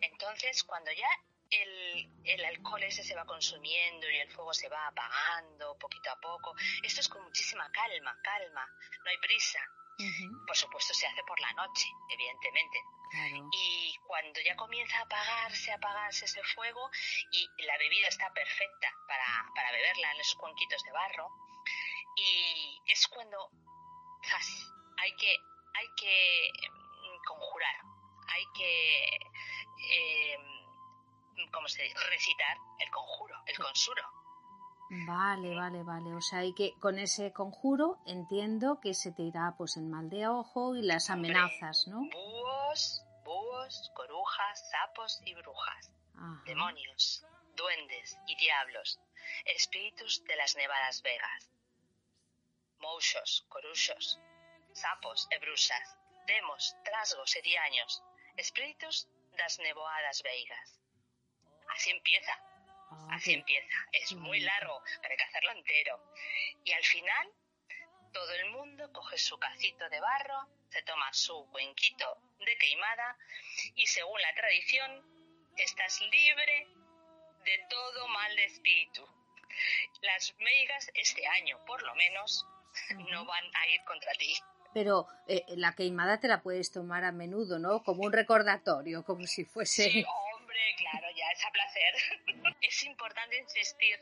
Entonces, 0.00 0.62
cuando 0.64 0.90
ya 0.92 1.08
el, 1.50 2.10
el 2.24 2.44
alcohol 2.44 2.82
ese 2.82 3.02
se 3.02 3.14
va 3.14 3.24
consumiendo 3.24 4.08
y 4.10 4.16
el 4.18 4.30
fuego 4.30 4.52
se 4.52 4.68
va 4.68 4.86
apagando 4.88 5.78
poquito 5.78 6.10
a 6.10 6.20
poco, 6.20 6.54
esto 6.82 7.00
es 7.00 7.08
con 7.08 7.22
muchísima 7.24 7.70
calma, 7.72 8.18
calma, 8.22 8.66
no 9.04 9.10
hay 9.10 9.18
prisa. 9.18 9.60
Por 10.46 10.56
supuesto, 10.56 10.94
se 10.94 11.06
hace 11.06 11.22
por 11.24 11.40
la 11.40 11.52
noche, 11.54 11.88
evidentemente. 12.08 12.80
Claro. 13.10 13.48
Y 13.52 13.98
cuando 14.06 14.40
ya 14.40 14.54
comienza 14.54 14.98
a 14.98 15.02
apagarse, 15.02 15.72
a 15.72 15.76
apagarse 15.76 16.26
ese 16.26 16.42
fuego 16.54 16.90
y 17.32 17.48
la 17.64 17.76
bebida 17.78 18.06
está 18.06 18.32
perfecta 18.32 18.92
para, 19.08 19.50
para 19.54 19.72
beberla 19.72 20.12
en 20.12 20.20
esos 20.20 20.36
cuenquitos 20.36 20.82
de 20.84 20.92
barro, 20.92 21.32
y 22.16 22.82
es 22.86 23.06
cuando 23.08 23.50
¡zas! 24.24 24.72
hay 24.98 25.14
que, 25.16 25.36
hay 25.74 25.86
que 25.96 26.50
mm, 26.70 27.24
conjurar, 27.24 27.76
hay 28.28 28.44
que, 28.54 29.04
eh, 29.90 30.38
¿cómo 31.52 31.68
se 31.68 31.82
dice? 31.82 31.98
Recitar 32.08 32.56
el 32.78 32.90
conjuro, 32.90 33.42
el 33.46 33.58
consuro. 33.58 34.17
Vale, 34.90 35.54
vale, 35.54 35.82
vale. 35.82 36.14
O 36.14 36.20
sea, 36.20 36.40
hay 36.40 36.54
que 36.54 36.72
con 36.80 36.98
ese 36.98 37.32
conjuro 37.32 37.98
entiendo 38.06 38.80
que 38.80 38.94
se 38.94 39.12
te 39.12 39.22
irá 39.22 39.54
pues 39.56 39.76
el 39.76 39.84
mal 39.84 40.08
de 40.08 40.26
ojo 40.28 40.76
y 40.76 40.82
las 40.82 41.10
amenazas, 41.10 41.86
¿no? 41.88 42.00
Búhos, 42.10 43.04
búhos, 43.24 43.92
corujas, 43.94 44.70
sapos 44.70 45.20
y 45.24 45.34
brujas. 45.34 45.90
Ajá. 46.18 46.42
demonios, 46.46 47.24
duendes 47.54 48.18
y 48.26 48.34
diablos, 48.36 48.98
espíritus 49.44 50.24
de 50.24 50.36
las 50.36 50.56
nevadas 50.56 51.02
vegas, 51.02 51.50
mouxos, 52.80 53.46
coruxos, 53.48 54.18
sapos 54.72 55.28
e 55.30 55.38
brusas, 55.38 55.96
demos, 56.26 56.74
trasgos 56.84 57.36
e 57.36 57.42
diaños, 57.42 58.02
espíritus 58.36 59.06
das 59.36 59.58
nevoadas 59.58 60.22
veigas. 60.22 60.80
Así 61.74 61.90
empieza, 61.90 62.34
así 63.10 63.30
qué- 63.32 63.38
empieza. 63.38 63.68
Es 63.92 64.12
muy 64.14 64.40
largo, 64.40 64.82
pero 65.00 65.12
hay 65.12 65.16
que 65.18 65.24
hacerlo 65.24 65.52
entero. 65.52 66.12
Y 66.64 66.72
al 66.72 66.84
final, 66.84 67.28
todo 68.12 68.32
el 68.32 68.50
mundo 68.50 68.90
coge 68.92 69.18
su 69.18 69.38
cacito 69.38 69.88
de 69.88 70.00
barro, 70.00 70.48
se 70.70 70.82
toma 70.82 71.12
su 71.12 71.46
cuenquito 71.50 72.18
de 72.44 72.56
queimada 72.58 73.16
y 73.74 73.86
según 73.86 74.20
la 74.20 74.34
tradición, 74.34 75.02
estás 75.56 76.00
libre 76.02 76.66
de 77.44 77.66
todo 77.70 78.08
mal 78.08 78.34
de 78.36 78.44
espíritu. 78.44 79.06
Las 80.02 80.34
meigas 80.38 80.90
este 80.94 81.26
año, 81.26 81.58
por 81.66 81.82
lo 81.82 81.94
menos, 81.96 82.46
no 83.10 83.24
van 83.24 83.44
a 83.56 83.66
ir 83.68 83.82
contra 83.84 84.12
ti. 84.12 84.34
Pero 84.74 85.06
eh, 85.26 85.44
la 85.56 85.72
queimada 85.74 86.20
te 86.20 86.28
la 86.28 86.42
puedes 86.42 86.70
tomar 86.70 87.02
a 87.04 87.10
menudo, 87.12 87.58
¿no? 87.58 87.82
Como 87.82 88.02
un 88.04 88.12
recordatorio, 88.12 89.02
como 89.04 89.26
si 89.26 89.44
fuese... 89.44 89.90
Sí, 89.90 90.04
hombre, 90.48 90.74
claro, 90.76 91.06
ya 91.14 91.30
es 91.30 91.44
a 91.44 91.50
placer. 91.50 91.94
es 92.62 92.82
importante 92.84 93.36
insistir 93.38 94.00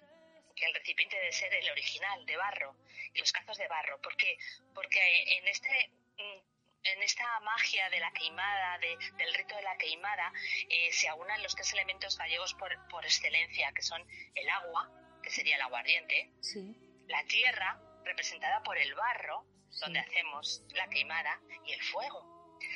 que 0.55 0.65
el 0.67 0.75
recipiente 0.75 1.17
debe 1.17 1.33
ser 1.33 1.53
el 1.53 1.71
original, 1.71 2.25
de 2.25 2.37
barro, 2.37 2.77
y 3.15 3.19
los 3.19 3.33
cazos 3.33 3.59
de 3.59 3.69
barro. 3.69 4.01
¿Por 4.01 4.17
qué? 4.17 4.39
Porque 4.75 5.39
en 5.39 5.49
este 5.49 5.91
mm, 6.19 6.57
en 6.85 7.03
esta 7.03 7.41
magia 7.41 7.91
de 7.91 7.99
la 7.99 8.13
queimada, 8.13 8.79
de- 8.79 8.97
del 9.17 9.35
rito 9.35 9.57
de 9.57 9.63
la 9.63 9.77
queimada, 9.77 10.33
eh, 10.71 10.93
se 10.93 11.09
aunan 11.09 11.43
los 11.43 11.55
tres 11.57 11.73
elementos 11.73 12.17
gallegos 12.17 12.55
por, 12.55 12.71
por 12.89 13.05
excelencia, 13.05 13.73
que 13.73 13.83
son 13.83 14.07
el 14.37 14.49
agua, 14.49 14.89
que 15.23 15.31
sería 15.31 15.57
el 15.57 15.63
aguardiente, 15.63 16.31
Sí. 16.41 16.77
la 17.09 17.25
tierra, 17.25 17.81
representada 18.05 18.63
por 18.63 18.79
el 18.79 18.95
barro, 18.95 19.45
Sí. 19.69 19.81
donde 19.81 19.99
hacemos 19.99 20.63
la 20.75 20.89
queimada, 20.89 21.41
y 21.67 21.73
el 21.73 21.83
fuego. 21.83 22.21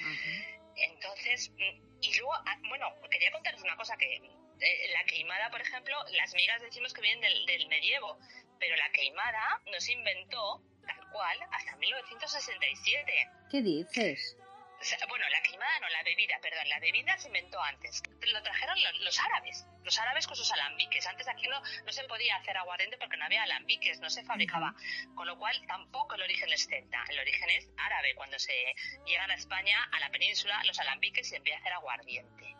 Ajá. 0.02 0.49
Entonces, 0.80 1.50
mm, 1.50 2.02
y 2.02 2.14
luego, 2.16 2.32
ah, 2.34 2.56
bueno, 2.68 2.86
quería 3.10 3.30
contaros 3.32 3.62
una 3.62 3.76
cosa 3.76 3.96
que 3.96 4.16
eh, 4.16 4.90
la 4.92 5.04
queimada, 5.04 5.50
por 5.50 5.60
ejemplo, 5.60 5.96
las 6.12 6.34
migas 6.34 6.60
decimos 6.62 6.92
que 6.92 7.00
vienen 7.02 7.20
del, 7.20 7.46
del 7.46 7.68
medievo, 7.68 8.18
pero 8.58 8.76
la 8.76 8.90
queimada 8.92 9.62
no 9.72 9.80
se 9.80 9.92
inventó 9.92 10.62
tal 10.86 11.10
cual 11.10 11.38
hasta 11.52 11.76
1967. 11.76 13.12
¿Qué 13.50 13.62
dices? 13.62 14.36
O 14.80 14.84
sea, 14.84 14.98
bueno, 15.08 15.28
la 15.28 15.42
queimada 15.42 15.78
no, 15.80 15.88
la 15.90 16.02
bebida, 16.02 16.38
perdón, 16.40 16.66
la 16.70 16.80
bebida 16.80 17.18
se 17.18 17.28
inventó 17.28 17.60
antes. 17.62 18.02
Lo 18.32 18.42
trajeron 18.42 18.82
los, 18.82 19.00
los 19.00 19.20
árabes, 19.20 19.66
los 19.84 19.98
árabes 19.98 20.26
con 20.26 20.36
sus 20.36 20.50
alambiques. 20.52 21.06
Antes 21.06 21.28
aquí 21.28 21.46
no, 21.48 21.60
no 21.84 21.92
se 21.92 22.04
podía 22.04 22.36
hacer 22.36 22.56
aguardiente 22.56 22.96
porque 22.96 23.18
no 23.18 23.26
había 23.26 23.42
alambiques, 23.42 24.00
no 24.00 24.08
se 24.08 24.24
fabricaba. 24.24 24.74
Con 25.14 25.26
lo 25.26 25.38
cual 25.38 25.54
tampoco 25.66 26.14
el 26.14 26.22
origen 26.22 26.50
es 26.52 26.66
celta, 26.66 27.04
el 27.10 27.18
origen 27.18 27.50
es 27.50 27.68
árabe. 27.76 28.14
Cuando 28.14 28.38
se 28.38 28.74
llegan 29.04 29.30
a 29.30 29.34
España, 29.34 29.84
a 29.92 30.00
la 30.00 30.08
península, 30.08 30.62
los 30.64 30.78
alambiques 30.78 31.28
se 31.28 31.36
empieza 31.36 31.58
a 31.58 31.60
hacer 31.60 31.72
aguardiente. 31.74 32.56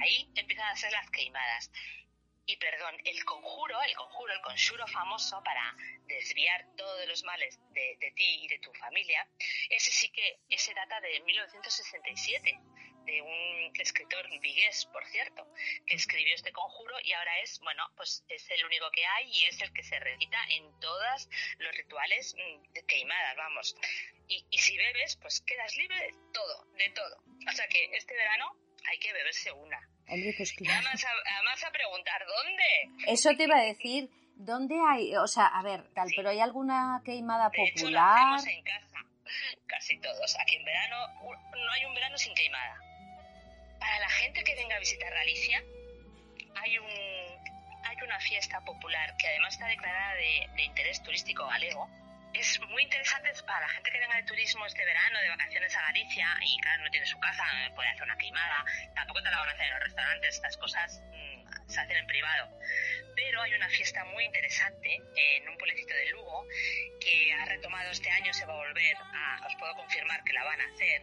Ahí 0.00 0.30
empiezan 0.36 0.68
a 0.68 0.76
ser 0.76 0.90
las 0.92 1.10
queimadas. 1.10 1.70
Y 2.48 2.56
perdón, 2.56 2.96
el 3.04 3.22
conjuro, 3.26 3.76
el 3.82 3.94
conjuro, 3.94 4.32
el 4.32 4.40
conjuro 4.40 4.86
famoso 4.86 5.42
para 5.44 5.76
desviar 6.06 6.64
todos 6.78 7.06
los 7.06 7.22
males 7.24 7.60
de, 7.74 7.96
de 8.00 8.10
ti 8.12 8.40
y 8.42 8.48
de 8.48 8.58
tu 8.58 8.72
familia, 8.72 9.28
ese 9.68 9.90
sí 9.90 10.08
que, 10.08 10.38
ese 10.48 10.72
data 10.72 10.98
de 11.02 11.20
1967, 11.20 12.58
de 13.04 13.20
un 13.20 13.72
escritor 13.78 14.26
vigués, 14.40 14.86
por 14.86 15.04
cierto, 15.08 15.46
que 15.86 15.96
escribió 15.96 16.34
este 16.34 16.50
conjuro 16.52 16.96
y 17.04 17.12
ahora 17.12 17.38
es, 17.40 17.60
bueno, 17.60 17.82
pues 17.96 18.24
es 18.30 18.50
el 18.50 18.64
único 18.64 18.90
que 18.92 19.04
hay 19.04 19.30
y 19.30 19.44
es 19.44 19.60
el 19.60 19.70
que 19.74 19.82
se 19.82 20.00
recita 20.00 20.42
en 20.48 20.80
todos 20.80 21.28
los 21.58 21.76
rituales 21.76 22.34
mm, 22.34 22.72
de 22.72 22.86
queimadas, 22.86 23.36
vamos. 23.36 23.76
Y, 24.26 24.46
y 24.48 24.58
si 24.58 24.74
bebes, 24.78 25.18
pues 25.20 25.42
quedas 25.42 25.76
libre 25.76 26.00
de 26.00 26.14
todo, 26.32 26.64
de 26.72 26.90
todo. 26.92 27.22
O 27.46 27.52
sea 27.52 27.68
que 27.68 27.90
este 27.92 28.14
verano 28.14 28.56
hay 28.86 28.98
que 28.98 29.12
beberse 29.12 29.52
una. 29.52 29.97
Hombre, 30.08 30.34
pues 30.36 30.52
claro. 30.54 30.74
además, 30.78 31.04
a, 31.04 31.08
además 31.36 31.64
a 31.64 31.70
preguntar, 31.70 32.22
¿dónde? 32.26 33.12
Eso 33.12 33.30
te 33.36 33.44
iba 33.44 33.56
a 33.58 33.62
decir, 33.62 34.08
¿dónde 34.36 34.74
hay? 34.88 35.14
O 35.16 35.26
sea, 35.26 35.46
a 35.46 35.62
ver, 35.62 35.84
tal, 35.94 36.08
Sí. 36.08 36.14
pero 36.16 36.30
¿hay 36.30 36.40
alguna 36.40 37.00
queimada 37.04 37.50
De 37.50 37.62
hecho, 37.62 37.84
lo 37.84 37.98
popular? 37.98 38.18
hacemos 38.34 38.46
en 38.46 38.62
casa, 38.62 38.98
casi 39.66 39.98
todos. 40.00 40.36
Aquí 40.40 40.56
en 40.56 40.64
verano 40.64 40.96
no 41.22 41.72
hay 41.72 41.84
un 41.84 41.94
verano 41.94 42.16
sin 42.18 42.34
queimada. 42.34 42.76
Para 43.78 43.98
la 44.00 44.08
gente 44.08 44.42
que 44.44 44.54
venga 44.56 44.76
a 44.76 44.80
visitar 44.80 45.12
Galicia, 45.12 45.62
hay 46.56 46.78
un 46.78 46.88
hay 47.84 47.96
una 48.04 48.20
fiesta 48.20 48.60
popular 48.64 49.16
que 49.16 49.28
además 49.28 49.54
está 49.54 49.66
declarada 49.66 50.14
de, 50.14 50.48
de 50.56 50.62
interés 50.64 51.02
turístico 51.02 51.46
galego. 51.46 51.88
Es 52.34 52.60
muy 52.68 52.82
interesante 52.82 53.32
para 53.46 53.60
la 53.60 53.68
gente 53.68 53.90
que 53.90 53.98
venga 53.98 54.16
de 54.16 54.22
turismo 54.24 54.66
este 54.66 54.84
verano, 54.84 55.18
de 55.20 55.28
vacaciones 55.28 55.74
a 55.76 55.82
Galicia, 55.82 56.28
y 56.42 56.60
claro, 56.60 56.84
no 56.84 56.90
tiene 56.90 57.06
su 57.06 57.18
casa, 57.18 57.42
no 57.68 57.74
puede 57.74 57.88
hacer 57.88 58.02
una 58.02 58.16
queimada, 58.16 58.64
tampoco 58.94 59.22
te 59.22 59.30
la 59.30 59.38
van 59.38 59.48
a 59.48 59.52
hacer 59.52 59.66
en 59.66 59.72
los 59.72 59.82
restaurantes, 59.82 60.34
estas 60.34 60.56
cosas 60.56 61.02
mm, 61.12 61.68
se 61.68 61.80
hacen 61.80 61.96
en 61.96 62.06
privado. 62.06 62.50
Pero 63.16 63.42
hay 63.42 63.54
una 63.54 63.68
fiesta 63.68 64.04
muy 64.04 64.24
interesante 64.24 65.02
en 65.16 65.48
un 65.48 65.56
pueblecito 65.56 65.94
de 65.94 66.10
Lugo 66.10 66.46
que 67.00 67.32
ha 67.32 67.44
retomado 67.46 67.90
este 67.90 68.10
año, 68.10 68.32
se 68.32 68.46
va 68.46 68.52
a 68.52 68.56
volver 68.56 68.96
a, 68.96 69.46
os 69.46 69.56
puedo 69.56 69.74
confirmar 69.74 70.22
que 70.22 70.32
la 70.32 70.44
van 70.44 70.60
a 70.60 70.64
hacer, 70.66 71.02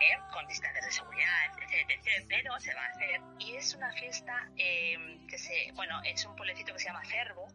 ¿eh? 0.00 0.18
con 0.32 0.46
distancias 0.46 0.86
de 0.86 0.92
seguridad, 0.92 1.46
etc, 1.58 1.90
etc, 1.90 2.26
pero 2.28 2.58
se 2.60 2.74
va 2.74 2.84
a 2.86 2.88
hacer. 2.88 3.20
Y 3.38 3.56
es 3.56 3.74
una 3.74 3.92
fiesta 3.92 4.48
eh, 4.56 4.96
que 5.28 5.36
se, 5.36 5.72
bueno, 5.72 6.00
es 6.04 6.24
un 6.24 6.36
pueblecito 6.36 6.72
que 6.72 6.78
se 6.78 6.86
llama 6.86 7.04
Cervo. 7.04 7.48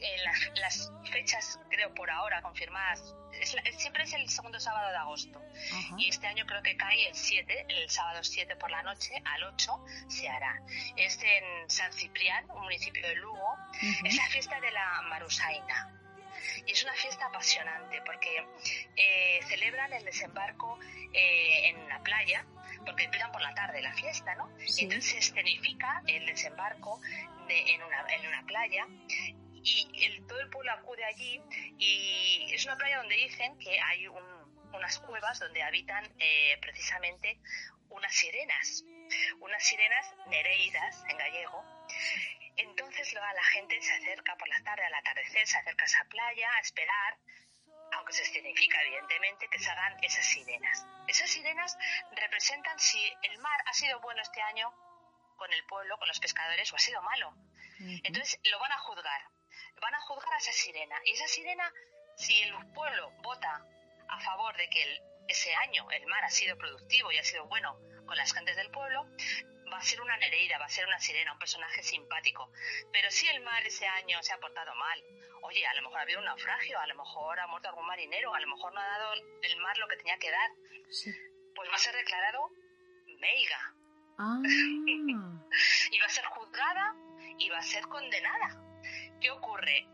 Eh, 0.00 0.16
las, 0.24 0.50
las 0.54 0.92
fechas, 1.10 1.58
creo 1.68 1.92
por 1.94 2.10
ahora 2.10 2.40
confirmadas, 2.40 3.14
es 3.40 3.52
la- 3.54 3.62
siempre 3.72 4.04
es 4.04 4.12
el 4.14 4.28
segundo 4.30 4.58
sábado 4.58 4.88
de 4.90 4.96
agosto. 4.96 5.42
Y 5.98 6.08
este 6.08 6.26
año 6.26 6.46
creo 6.46 6.62
que 6.62 6.76
cae 6.76 7.08
el 7.08 7.14
7, 7.14 7.66
el 7.68 7.90
sábado 7.90 8.24
7 8.24 8.56
por 8.56 8.70
la 8.70 8.82
noche, 8.82 9.12
al 9.26 9.44
8 9.44 9.84
se 10.08 10.28
hará. 10.28 10.60
Es 10.96 11.22
en 11.22 11.68
San 11.68 11.92
Ciprián, 11.92 12.50
un 12.50 12.62
municipio 12.62 13.06
de 13.06 13.14
Lugo. 13.16 13.56
Es 14.04 14.16
la 14.16 14.26
fiesta 14.28 14.58
de 14.60 14.70
la 14.70 15.02
Marusaina. 15.02 15.96
Y 16.66 16.72
es 16.72 16.82
una 16.84 16.94
fiesta 16.94 17.26
apasionante 17.26 18.00
porque 18.06 18.46
eh, 18.96 19.40
celebran 19.48 19.92
el 19.92 20.04
desembarco 20.04 20.78
eh, 21.12 21.68
en 21.68 21.88
la 21.88 21.98
playa 22.02 22.46
porque 22.86 23.04
empiezan 23.04 23.30
por 23.32 23.42
la 23.42 23.52
tarde 23.54 23.82
la 23.82 23.92
fiesta, 23.92 24.34
¿no? 24.36 24.48
Sí. 24.66 24.84
Entonces 24.84 25.10
se 25.10 25.18
escenifica 25.18 26.02
el 26.06 26.24
desembarco 26.24 26.98
de- 27.46 27.72
en, 27.74 27.82
una, 27.82 28.06
en 28.14 28.26
una 28.26 28.42
playa 28.46 28.86
y 29.62 30.04
el- 30.06 30.26
todo 30.26 30.40
el 30.40 30.50
pueblo 30.50 30.72
acude 30.72 31.04
allí 31.04 31.40
y 31.78 32.52
es 32.52 32.64
una 32.66 32.76
playa 32.76 32.98
donde 32.98 33.14
dicen 33.16 33.58
que 33.58 33.80
hay 33.80 34.06
un- 34.08 34.70
unas 34.74 34.98
cuevas 35.00 35.38
donde 35.38 35.62
habitan 35.62 36.04
eh, 36.18 36.56
precisamente 36.60 37.40
unas 37.88 38.14
sirenas, 38.14 38.84
unas 39.40 39.62
sirenas 39.64 40.14
nereidas 40.28 41.04
en 41.08 41.16
gallego. 41.18 41.64
Entonces 42.56 43.12
la 43.14 43.44
gente 43.52 43.80
se 43.82 43.92
acerca 43.92 44.36
por 44.36 44.48
la 44.48 44.62
tarde, 44.62 44.84
al 44.84 44.94
atardecer, 44.94 45.46
se 45.46 45.58
acerca 45.58 45.84
a 45.84 45.86
esa 45.86 46.04
playa 46.04 46.48
a 46.56 46.60
esperar, 46.60 47.16
aunque 47.92 48.12
se 48.12 48.24
significa 48.24 48.80
evidentemente 48.82 49.48
que 49.48 49.58
se 49.58 49.70
hagan 49.70 49.96
esas 50.02 50.24
sirenas. 50.26 50.86
Esas 51.08 51.28
sirenas 51.30 51.76
representan 52.12 52.78
si 52.78 53.12
el 53.22 53.38
mar 53.38 53.60
ha 53.66 53.72
sido 53.72 54.00
bueno 54.00 54.22
este 54.22 54.40
año 54.42 54.72
con 55.36 55.52
el 55.52 55.64
pueblo, 55.64 55.96
con 55.98 56.06
los 56.06 56.20
pescadores, 56.20 56.72
o 56.72 56.76
ha 56.76 56.78
sido 56.78 57.00
malo. 57.02 57.34
Entonces 58.04 58.38
lo 58.50 58.58
van 58.60 58.72
a 58.72 58.78
juzgar. 58.78 59.22
Van 59.80 59.94
a 59.94 60.00
juzgar 60.02 60.32
a 60.34 60.38
esa 60.38 60.52
sirena. 60.52 60.96
Y 61.04 61.12
esa 61.12 61.26
sirena, 61.28 61.72
si 62.16 62.42
el 62.42 62.52
pueblo 62.74 63.10
vota 63.22 63.64
a 64.08 64.20
favor 64.20 64.56
de 64.56 64.68
que 64.68 64.82
el- 64.82 65.00
ese 65.28 65.54
año 65.54 65.88
el 65.90 66.06
mar 66.06 66.24
ha 66.24 66.30
sido 66.30 66.56
productivo 66.56 67.12
y 67.12 67.18
ha 67.18 67.24
sido 67.24 67.46
bueno 67.46 67.78
con 68.06 68.16
las 68.16 68.32
gentes 68.34 68.56
del 68.56 68.70
pueblo, 68.70 69.06
va 69.72 69.78
a 69.78 69.82
ser 69.82 70.00
una 70.00 70.16
nereida, 70.16 70.58
va 70.58 70.64
a 70.64 70.68
ser 70.68 70.84
una 70.86 70.98
sirena, 70.98 71.32
un 71.32 71.38
personaje 71.38 71.82
simpático. 71.82 72.50
Pero 72.92 73.10
si 73.10 73.28
el 73.28 73.40
mar 73.42 73.64
ese 73.64 73.86
año 73.86 74.20
se 74.22 74.32
ha 74.32 74.38
portado 74.38 74.74
mal, 74.74 75.00
oye, 75.42 75.64
a 75.66 75.74
lo 75.74 75.82
mejor 75.82 75.98
ha 75.98 76.02
habido 76.02 76.18
un 76.18 76.24
naufragio, 76.24 76.78
a 76.80 76.86
lo 76.88 76.96
mejor 76.96 77.38
ha 77.38 77.46
muerto 77.46 77.68
algún 77.68 77.86
marinero, 77.86 78.34
a 78.34 78.40
lo 78.40 78.48
mejor 78.48 78.74
no 78.74 78.80
ha 78.80 78.86
dado 78.86 79.12
el 79.42 79.56
mar 79.58 79.78
lo 79.78 79.86
que 79.86 79.96
tenía 79.96 80.18
que 80.18 80.30
dar, 80.30 80.50
Sí. 80.90 81.12
pues 81.54 81.70
va 81.70 81.74
a 81.74 81.78
ser 81.78 81.94
declarado 81.94 82.50
meiga 83.20 83.74
Ah, 84.18 84.38
y 85.92 85.98
va 86.00 86.06
a 86.06 86.08
ser 86.10 86.24
juzgada 86.26 86.94
y 87.38 87.48
va 87.48 87.58
a 87.58 87.62
ser 87.62 87.86
condenada. 87.86 88.48
¿Qué 89.20 89.30
ocurre? 89.30 89.86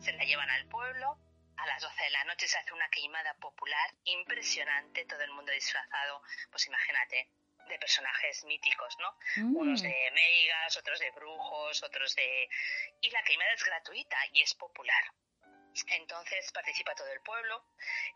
Se 0.00 0.12
la 0.12 0.24
llevan 0.24 0.50
al 0.50 0.66
pueblo, 0.68 1.18
a 1.56 1.66
las 1.66 1.82
12 1.82 2.02
de 2.04 2.10
la 2.10 2.24
noche 2.24 2.48
se 2.48 2.58
hace 2.58 2.72
una 2.72 2.88
queimada 2.88 3.34
popular 3.34 3.94
impresionante, 4.04 5.04
todo 5.04 5.20
el 5.22 5.32
mundo 5.32 5.52
disfrazado, 5.52 6.22
pues 6.50 6.66
imagínate, 6.66 7.30
de 7.68 7.78
personajes 7.78 8.42
míticos, 8.44 8.96
¿no? 8.98 9.16
Mm. 9.36 9.56
Unos 9.56 9.82
de 9.82 10.10
meigas, 10.12 10.76
otros 10.76 10.98
de 10.98 11.10
brujos, 11.12 11.82
otros 11.82 12.14
de... 12.16 12.48
Y 13.02 13.10
la 13.10 13.22
queimada 13.22 13.52
es 13.52 13.62
gratuita 13.64 14.16
y 14.32 14.40
es 14.42 14.54
popular. 14.54 15.04
Entonces 15.88 16.50
participa 16.52 16.94
todo 16.94 17.12
el 17.12 17.20
pueblo 17.20 17.64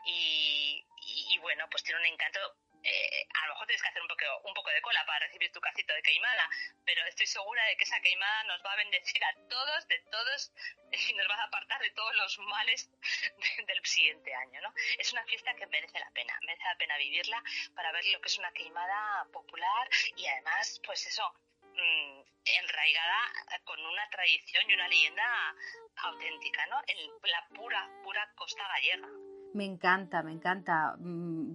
y, 0.05 0.85
y- 1.07 1.35
y 1.35 1.37
bueno, 1.39 1.67
pues 1.69 1.83
tiene 1.83 2.01
un 2.01 2.07
encanto. 2.07 2.39
Eh, 2.87 3.27
a 3.33 3.47
lo 3.47 3.53
mejor 3.53 3.65
tienes 3.67 3.81
que 3.81 3.87
hacer 3.89 4.01
un 4.01 4.07
poco, 4.07 4.23
un 4.45 4.53
poco 4.53 4.69
de 4.69 4.81
cola 4.81 5.03
para 5.07 5.25
recibir 5.25 5.51
tu 5.51 5.59
casito 5.59 5.93
de 5.93 6.01
queimada, 6.03 6.47
pero 6.85 7.03
estoy 7.07 7.25
segura 7.25 7.65
de 7.65 7.75
que 7.77 7.83
esa 7.83 7.99
queimada 8.01 8.43
nos 8.45 8.63
va 8.63 8.73
a 8.73 8.75
bendecir 8.77 9.23
a 9.25 9.33
todos, 9.49 9.87
de 9.87 9.99
todos, 10.11 10.51
y 11.09 11.13
nos 11.13 11.27
va 11.29 11.35
a 11.35 11.43
apartar 11.45 11.81
de 11.81 11.89
todos 11.91 12.15
los 12.15 12.37
males 12.39 12.89
de- 13.57 13.65
del 13.65 13.83
siguiente 13.85 14.33
año, 14.35 14.61
¿no? 14.61 14.71
Es 14.99 15.11
una 15.13 15.25
fiesta 15.25 15.53
que 15.55 15.65
merece 15.67 15.99
la 15.99 16.11
pena, 16.11 16.37
merece 16.45 16.63
la 16.63 16.77
pena 16.77 16.97
vivirla 16.97 17.41
para 17.75 17.91
ver 17.91 18.05
lo 18.13 18.21
que 18.21 18.27
es 18.29 18.37
una 18.37 18.51
queimada 18.51 19.25
popular 19.33 19.89
y 20.15 20.27
además, 20.27 20.79
pues 20.85 21.05
eso, 21.07 21.23
mm, 21.61 22.21
enraigada 22.45 23.19
con 23.63 23.83
una 23.83 24.07
tradición 24.11 24.69
y 24.69 24.73
una 24.75 24.87
leyenda 24.87 25.55
auténtica, 26.03 26.65
¿no? 26.67 26.81
En 26.87 26.97
la 27.31 27.47
pura, 27.49 27.89
pura 28.03 28.31
costa 28.35 28.67
gallega. 28.67 29.07
Me 29.53 29.65
encanta, 29.65 30.21
me 30.21 30.33
encanta. 30.33 30.95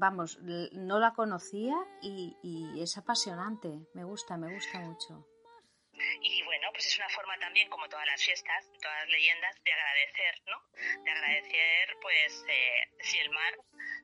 Vamos, 0.01 0.39
no 0.73 0.99
la 0.99 1.13
conocía 1.13 1.77
y, 2.01 2.35
y 2.43 2.81
es 2.81 2.97
apasionante. 2.97 3.69
Me 3.93 4.03
gusta, 4.03 4.39
me 4.39 4.51
gusta 4.55 4.81
mucho. 4.81 5.27
Y 6.23 6.43
bueno, 6.45 6.69
pues 6.73 6.87
es 6.87 6.97
una 6.97 7.11
forma 7.11 7.37
también, 7.39 7.69
como 7.69 7.87
todas 7.87 8.07
las 8.07 8.25
fiestas, 8.25 8.73
todas 8.81 8.97
las 9.03 9.11
leyendas, 9.11 9.55
de 9.63 9.73
agradecer, 9.73 10.35
¿no? 10.47 11.05
De 11.05 11.11
agradecer, 11.11 11.97
pues, 12.01 12.47
eh, 12.49 12.89
si 13.01 13.19
el 13.19 13.29
mar 13.29 13.53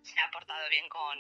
se 0.03 0.21
ha 0.21 0.31
portado 0.31 0.69
bien 0.69 0.87
con, 0.91 1.17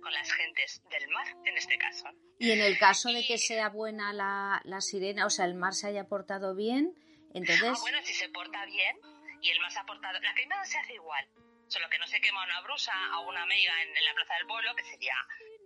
con 0.00 0.12
las 0.12 0.32
gentes 0.32 0.80
del 0.88 1.08
mar, 1.08 1.26
en 1.44 1.56
este 1.56 1.76
caso. 1.76 2.06
Y 2.38 2.52
en 2.52 2.60
el 2.60 2.78
caso 2.78 3.08
de 3.08 3.26
que 3.26 3.38
sea 3.38 3.70
buena 3.70 4.12
la, 4.12 4.60
la 4.62 4.80
sirena, 4.80 5.26
o 5.26 5.30
sea, 5.30 5.46
el 5.46 5.56
mar 5.56 5.74
se 5.74 5.88
haya 5.88 6.04
portado 6.04 6.54
bien, 6.54 6.94
entonces... 7.34 7.72
Ah, 7.76 7.80
bueno, 7.80 7.98
si 8.04 8.14
se 8.14 8.28
porta 8.28 8.64
bien 8.66 8.96
y 9.40 9.50
el 9.50 9.58
mar 9.58 9.72
se 9.72 9.80
ha 9.80 9.84
portado... 9.84 10.20
La 10.20 10.34
queimada 10.34 10.64
se 10.64 10.78
hace 10.78 10.94
igual, 10.94 11.26
solo 11.72 11.88
que 11.88 11.98
no 11.98 12.06
se 12.06 12.20
quema 12.20 12.44
una 12.44 12.60
brusa 12.60 12.92
a 13.12 13.18
una 13.20 13.42
amiga 13.42 13.82
en, 13.82 13.96
en 13.96 14.04
la 14.04 14.14
plaza 14.14 14.34
del 14.34 14.46
pueblo, 14.46 14.74
que 14.76 14.84
sería 14.84 15.16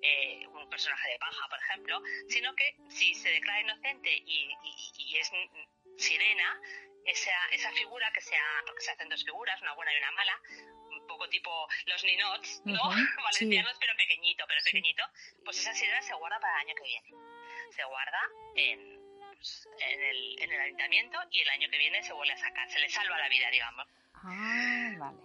eh, 0.03 0.47
un 0.47 0.69
personaje 0.71 1.11
de 1.11 1.19
paja, 1.19 1.49
por 1.49 1.59
ejemplo, 1.59 2.01
sino 2.29 2.55
que 2.55 2.77
si 2.89 3.13
se 3.15 3.29
declara 3.31 3.61
inocente 3.61 4.11
y, 4.25 4.51
y- 4.63 4.93
y 4.99 5.17
es 5.19 5.31
sirena, 5.99 6.61
esa, 7.05 7.31
esa 7.53 7.71
figura 7.73 8.11
que 8.13 8.21
sea, 8.21 8.45
porque 8.67 8.83
se 8.83 8.91
hacen 8.93 9.09
dos 9.09 9.25
figuras, 9.25 9.61
una 9.63 9.73
buena 9.75 9.93
y 9.95 9.99
una 9.99 10.11
mala, 10.13 10.41
un 10.91 11.07
poco 11.09 11.29
tipo 11.29 11.51
los 11.87 12.05
ninots, 12.05 12.63
¿no? 12.65 12.75
Ujú, 12.75 12.91
Valencianos, 13.25 13.77
pero 13.81 13.93
pequeñito, 13.97 14.45
pero 14.47 14.61
pequeñito, 14.65 15.03
pues 15.45 15.59
esa 15.59 15.75
sirena 15.75 16.03
se 16.03 16.15
guarda 16.15 16.39
para 16.41 16.55
el 16.61 16.67
año 16.69 16.75
que 16.77 16.83
viene. 16.85 17.09
Se 17.75 17.85
guarda 17.85 18.21
en, 18.55 19.01
pues, 19.37 19.69
en, 19.81 20.03
el, 20.03 20.43
en 20.43 20.53
el 20.53 20.61
ayuntamiento 20.61 21.19
y 21.31 21.41
el 21.41 21.49
año 21.51 21.69
que 21.71 21.79
viene 21.79 22.03
se 22.03 22.13
vuelve 22.13 22.33
a 22.35 22.39
sacar, 22.39 22.69
se 22.71 22.79
le 22.79 22.89
salva 22.89 23.19
la 23.19 23.29
vida, 23.29 23.51
digamos. 23.51 23.87
Ah, 24.15 24.91
vale. 24.99 25.19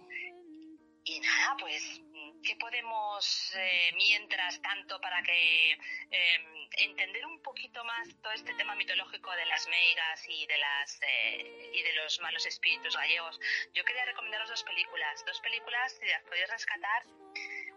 Y 1.04 1.18
nada, 1.18 1.56
pues, 1.58 2.00
¿qué 2.44 2.54
podemos, 2.56 3.52
eh, 3.56 3.90
mientras 3.96 4.62
tanto, 4.62 5.00
para 5.00 5.20
que 5.22 5.72
eh, 5.72 6.68
entender 6.78 7.26
un 7.26 7.42
poquito 7.42 7.82
más 7.84 8.08
todo 8.22 8.32
este 8.32 8.54
tema 8.54 8.76
mitológico 8.76 9.32
de 9.32 9.46
las 9.46 9.66
meigas 9.66 10.24
y 10.28 10.46
de 10.46 10.58
las 10.58 11.00
eh, 11.02 11.70
y 11.74 11.82
de 11.82 11.92
los 11.94 12.20
malos 12.20 12.46
espíritus 12.46 12.96
gallegos? 12.96 13.40
Yo 13.74 13.84
quería 13.84 14.04
recomendaros 14.04 14.48
dos 14.48 14.62
películas, 14.62 15.24
dos 15.26 15.40
películas 15.40 15.92
si 15.98 16.06
las 16.06 16.22
podéis 16.22 16.48
rescatar. 16.48 17.04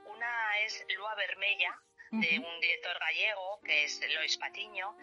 Una 0.06 0.60
es 0.60 0.86
Lua 0.96 1.16
Vermella, 1.16 1.82
de 2.12 2.39
un 2.39 2.60
director 2.62 2.98
gallego 3.00 3.60
que 3.63 3.84
es 3.84 4.02
Lois 4.13 4.38
Patiño, 4.38 4.96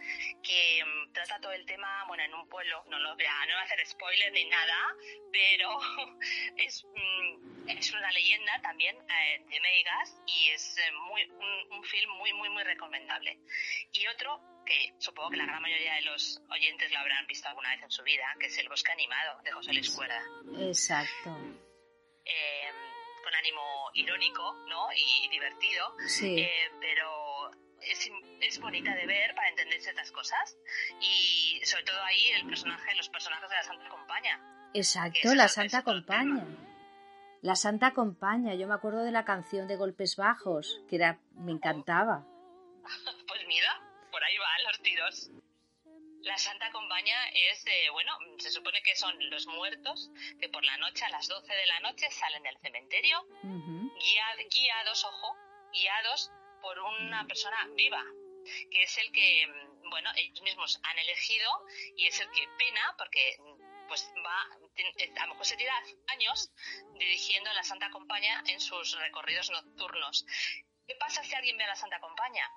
que 0.42 0.84
mm, 0.84 1.12
trata 1.12 1.40
todo 1.40 1.52
el 1.52 1.66
tema, 1.66 2.04
bueno, 2.06 2.22
en 2.22 2.34
un 2.34 2.48
pueblo, 2.48 2.84
no 2.88 2.98
lo 2.98 3.14
voy 3.14 3.24
a, 3.24 3.46
no 3.46 3.54
voy 3.54 3.60
a 3.60 3.64
hacer 3.64 3.86
spoiler 3.86 4.32
ni 4.32 4.44
nada, 4.46 4.94
pero 5.30 5.78
es, 6.56 6.84
mm, 6.84 7.68
es 7.68 7.92
una 7.92 8.10
leyenda 8.12 8.60
también 8.62 8.96
eh, 8.96 9.44
de 9.48 9.60
Meigas 9.60 10.16
y 10.26 10.48
es 10.50 10.78
eh, 10.78 10.92
muy, 11.08 11.24
un, 11.24 11.78
un 11.78 11.84
film 11.84 12.10
muy, 12.18 12.32
muy, 12.32 12.48
muy 12.50 12.62
recomendable. 12.62 13.38
Y 13.92 14.06
otro 14.06 14.40
que 14.64 14.94
supongo 14.98 15.30
que 15.30 15.36
la 15.36 15.46
gran 15.46 15.62
mayoría 15.62 15.94
de 15.94 16.02
los 16.02 16.40
oyentes 16.50 16.90
lo 16.92 16.98
habrán 16.98 17.26
visto 17.26 17.48
alguna 17.48 17.70
vez 17.70 17.82
en 17.82 17.90
su 17.90 18.02
vida, 18.02 18.24
que 18.38 18.46
es 18.46 18.58
El 18.58 18.68
bosque 18.68 18.92
animado 18.92 19.42
de 19.42 19.52
José 19.52 19.72
Luis 19.72 19.90
Cuerda 19.90 20.22
Exacto. 20.60 21.36
eh, 22.24 22.61
con 23.32 23.38
ánimo 23.38 23.62
irónico 23.94 24.54
¿no? 24.68 24.88
y 24.94 25.28
divertido, 25.28 25.94
Sí. 26.06 26.38
eh, 26.38 26.70
pero 26.80 27.50
es, 27.80 28.10
es 28.40 28.60
bonita 28.60 28.94
de 28.94 29.06
ver 29.06 29.34
para 29.34 29.48
entender 29.48 29.80
ciertas 29.80 30.12
cosas 30.12 30.56
y 31.00 31.60
sobre 31.64 31.84
todo 31.84 32.02
ahí 32.02 32.28
el 32.36 32.46
personaje, 32.46 32.94
los 32.96 33.08
personajes 33.08 33.48
de 33.48 33.56
la 33.56 33.62
Santa 33.62 33.88
Compañía. 33.88 34.40
Exacto, 34.74 35.34
la 35.34 35.48
Santa 35.48 35.80
otro 35.80 35.92
Compañía. 35.94 36.44
La 37.42 37.56
Santa 37.56 37.92
Compañía. 37.92 38.54
Yo 38.54 38.68
me 38.68 38.74
acuerdo 38.74 39.02
de 39.02 39.10
la 39.10 39.24
canción 39.24 39.66
de 39.66 39.76
Golpes 39.76 40.16
Bajos, 40.16 40.80
que 40.88 40.96
era, 40.96 41.18
me 41.34 41.52
encantaba. 41.52 42.24
Pues 43.26 43.46
mira, 43.46 43.80
por 44.10 44.22
ahí 44.22 44.36
van 44.38 44.64
los 44.68 44.82
tiros. 44.82 45.30
La 46.22 46.38
Santa 46.38 46.70
Compañía 46.70 47.18
es, 47.50 47.66
eh, 47.66 47.90
bueno, 47.90 48.16
se 48.38 48.50
supone 48.50 48.80
que 48.82 48.94
son 48.96 49.14
los 49.30 49.46
muertos 49.46 50.10
que 50.40 50.48
por 50.48 50.64
la 50.64 50.76
noche, 50.78 51.04
a 51.04 51.08
las 51.10 51.26
12 51.28 51.52
de 51.52 51.66
la 51.66 51.80
noche, 51.80 52.10
salen 52.10 52.42
del 52.42 52.56
cementerio 52.58 53.26
guia- 53.98 54.46
guiados, 54.50 55.04
ojo, 55.04 55.36
guiados 55.72 56.30
por 56.60 56.78
una 56.78 57.26
persona 57.26 57.56
viva, 57.74 58.04
que 58.70 58.82
es 58.84 58.98
el 58.98 59.10
que, 59.12 59.46
mm, 59.48 59.90
bueno, 59.90 60.10
ellos 60.16 60.40
mismos 60.42 60.78
han 60.84 60.98
elegido 60.98 61.50
y 61.96 62.06
es 62.06 62.20
el 62.20 62.30
que 62.30 62.46
pena 62.58 62.94
porque 62.96 63.36
mm, 63.40 63.88
pues 63.88 64.08
va, 64.24 64.46
eh, 64.76 65.12
a 65.18 65.26
lo 65.26 65.32
mejor 65.32 65.44
se 65.46 65.56
tira 65.56 65.74
años 66.08 66.50
dirigiendo 66.94 67.50
a 67.50 67.54
la 67.54 67.62
Santa 67.64 67.90
Compañía 67.90 68.42
en 68.46 68.60
sus 68.60 68.96
recorridos 68.98 69.50
nocturnos. 69.50 70.24
¿Qué 70.86 70.94
pasa 70.96 71.22
si 71.24 71.34
alguien 71.34 71.56
ve 71.58 71.64
a 71.64 71.68
la 71.68 71.76
Santa 71.76 71.98
Compañía? 72.00 72.48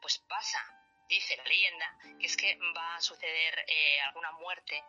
Pues 0.00 0.18
pasa, 0.28 0.58
dice 1.08 1.36
la 1.36 1.44
leyenda, 1.44 1.98
que 2.18 2.26
es 2.26 2.36
que 2.36 2.58
va 2.76 2.96
a 2.96 3.00
suceder 3.00 3.64
eh, 3.68 4.00
alguna 4.02 4.32
muerte 4.32 4.82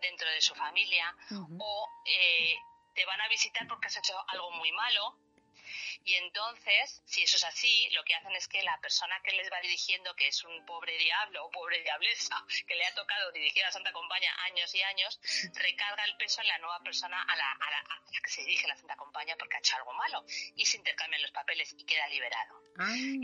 dentro 0.00 0.28
de 0.30 0.40
su 0.40 0.54
familia 0.54 1.14
o 1.60 1.88
eh, 2.06 2.56
te 2.94 3.04
van 3.06 3.20
a 3.20 3.28
visitar 3.28 3.66
porque 3.68 3.86
has 3.88 3.96
hecho 3.96 4.14
algo 4.28 4.50
muy 4.52 4.70
malo. 4.72 5.18
Y 6.04 6.14
entonces, 6.16 7.02
si 7.06 7.22
eso 7.22 7.36
es 7.36 7.44
así, 7.44 7.88
lo 7.92 8.04
que 8.04 8.14
hacen 8.14 8.32
es 8.32 8.46
que 8.46 8.62
la 8.62 8.78
persona 8.80 9.18
que 9.24 9.32
les 9.32 9.50
va 9.50 9.58
dirigiendo, 9.60 10.14
que 10.14 10.28
es 10.28 10.44
un 10.44 10.64
pobre 10.66 10.96
diablo 10.98 11.46
o 11.46 11.50
pobre 11.50 11.82
diablesa, 11.82 12.36
que 12.68 12.74
le 12.74 12.84
ha 12.84 12.94
tocado 12.94 13.32
dirigir 13.32 13.62
a 13.64 13.68
la 13.68 13.72
Santa 13.72 13.92
Compañía 13.92 14.30
años 14.44 14.74
y 14.74 14.82
años, 14.82 15.18
recarga 15.54 16.04
el 16.04 16.16
peso 16.18 16.42
en 16.42 16.48
la 16.48 16.58
nueva 16.58 16.80
persona 16.80 17.22
a 17.22 17.36
la, 17.36 17.50
a 17.52 17.70
la- 17.70 17.78
a 17.78 18.00
la 18.12 18.20
que 18.22 18.30
se 18.30 18.42
dirige 18.42 18.68
la 18.68 18.76
Santa 18.76 18.96
Compañía 18.96 19.36
porque 19.38 19.56
ha 19.56 19.60
hecho 19.60 19.76
algo 19.76 19.94
malo. 19.94 20.22
Y 20.56 20.66
se 20.66 20.76
intercambian 20.76 21.22
los 21.22 21.30
papeles 21.30 21.72
y 21.78 21.84
queda 21.86 22.06
liberado. 22.08 22.60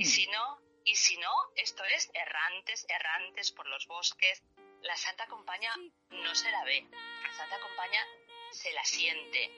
Y 0.01 0.05
si 0.07 0.27
no, 0.29 0.59
Y 0.85 0.97
si 0.97 1.17
no, 1.19 1.33
esto 1.57 1.85
es 1.85 2.11
errantes, 2.15 2.87
errantes 2.89 3.53
por 3.53 3.67
los 3.67 3.87
bosques. 3.87 4.43
La 4.83 4.97
Santa 4.97 5.27
Compañía 5.27 5.73
no 6.11 6.35
se 6.35 6.51
la 6.51 6.65
ve. 6.65 6.87
La 7.23 7.33
Santa 7.35 7.59
Compañía 7.61 8.05
se 8.51 8.73
la 8.73 8.85
siente, 8.85 9.51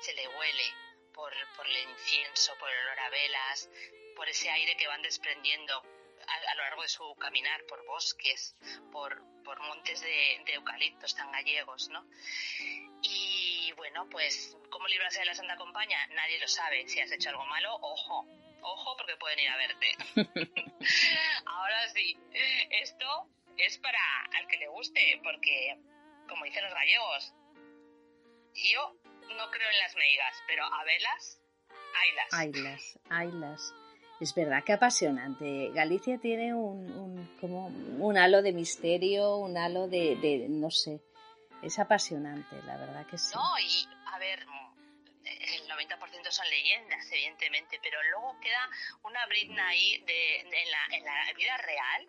se 0.00 0.14
le 0.14 0.28
huele 0.28 0.74
por, 1.12 1.32
por 1.56 1.66
el 1.66 1.90
incienso, 1.90 2.56
por 2.58 2.70
el 2.70 2.78
olor 2.80 3.00
a 3.00 3.10
velas, 3.10 3.70
por 4.14 4.28
ese 4.28 4.50
aire 4.50 4.76
que 4.76 4.86
van 4.86 5.02
desprendiendo 5.02 5.82
a, 6.26 6.54
lo 6.54 6.62
largo 6.62 6.82
de 6.82 6.88
su 6.88 7.14
caminar 7.16 7.64
por 7.66 7.84
bosques, 7.86 8.54
por, 8.92 9.22
por 9.42 9.60
montes 9.60 10.00
de, 10.00 10.42
de 10.44 10.54
eucaliptos 10.54 11.14
tan 11.14 11.32
gallegos, 11.32 11.88
¿no? 11.88 12.06
Y 13.02 13.72
bueno, 13.76 14.08
pues, 14.10 14.56
¿cómo 14.70 14.86
librarse 14.88 15.20
de 15.20 15.26
la 15.26 15.34
Santa 15.34 15.56
Compañía? 15.56 16.06
Nadie 16.08 16.38
lo 16.38 16.48
sabe. 16.48 16.86
Si 16.88 17.00
has 17.00 17.10
hecho 17.12 17.30
algo 17.30 17.46
malo, 17.46 17.74
ojo, 17.80 18.26
ojo, 18.62 18.96
porque 18.96 19.16
pueden 19.16 19.38
ir 19.40 19.48
a 19.48 19.56
verte. 19.56 19.96
Ahora 21.46 21.88
sí, 21.94 22.16
esto 22.82 23.28
es 23.56 23.78
para 23.78 23.98
al 24.38 24.46
que 24.48 24.56
le 24.58 24.68
guste, 24.68 25.20
porque, 25.22 25.76
como 26.28 26.44
dicen 26.44 26.64
los 26.64 26.74
gallegos, 26.74 27.34
yo 28.54 28.94
no 29.36 29.50
creo 29.50 29.70
en 29.70 29.78
las 29.78 29.94
meigas, 29.96 30.42
pero 30.46 30.64
a 30.64 30.84
velas, 30.84 31.40
haylas. 32.00 32.32
Aylas, 32.32 32.98
aylas. 33.10 33.74
Es 34.20 34.34
verdad 34.34 34.64
que 34.64 34.72
apasionante. 34.72 35.70
Galicia 35.72 36.18
tiene 36.18 36.52
un, 36.52 36.90
un- 36.90 37.36
como 37.40 37.66
un 37.68 38.18
halo 38.18 38.42
de 38.42 38.52
misterio, 38.52 39.36
un 39.36 39.56
halo 39.56 39.86
de, 39.86 40.16
de- 40.16 40.46
no 40.48 40.70
sé. 40.70 41.00
Es 41.62 41.78
apasionante, 41.78 42.60
la 42.64 42.76
verdad 42.76 43.06
que 43.06 43.16
sí. 43.18 43.34
No, 43.34 43.58
y 43.60 43.88
a 44.06 44.18
ver, 44.18 44.44
el 45.54 45.68
90% 45.68 46.30
son 46.30 46.48
leyendas, 46.50 47.10
evidentemente, 47.12 47.78
pero 47.82 48.02
luego 48.04 48.38
queda 48.40 48.68
una 49.02 49.24
brizna 49.26 49.68
ahí 49.68 49.98
de, 50.06 50.46
de- 50.50 50.62
en, 50.62 50.70
la, 50.70 50.86
en 50.90 51.04
la 51.04 51.32
vida 51.34 51.56
real 51.58 52.08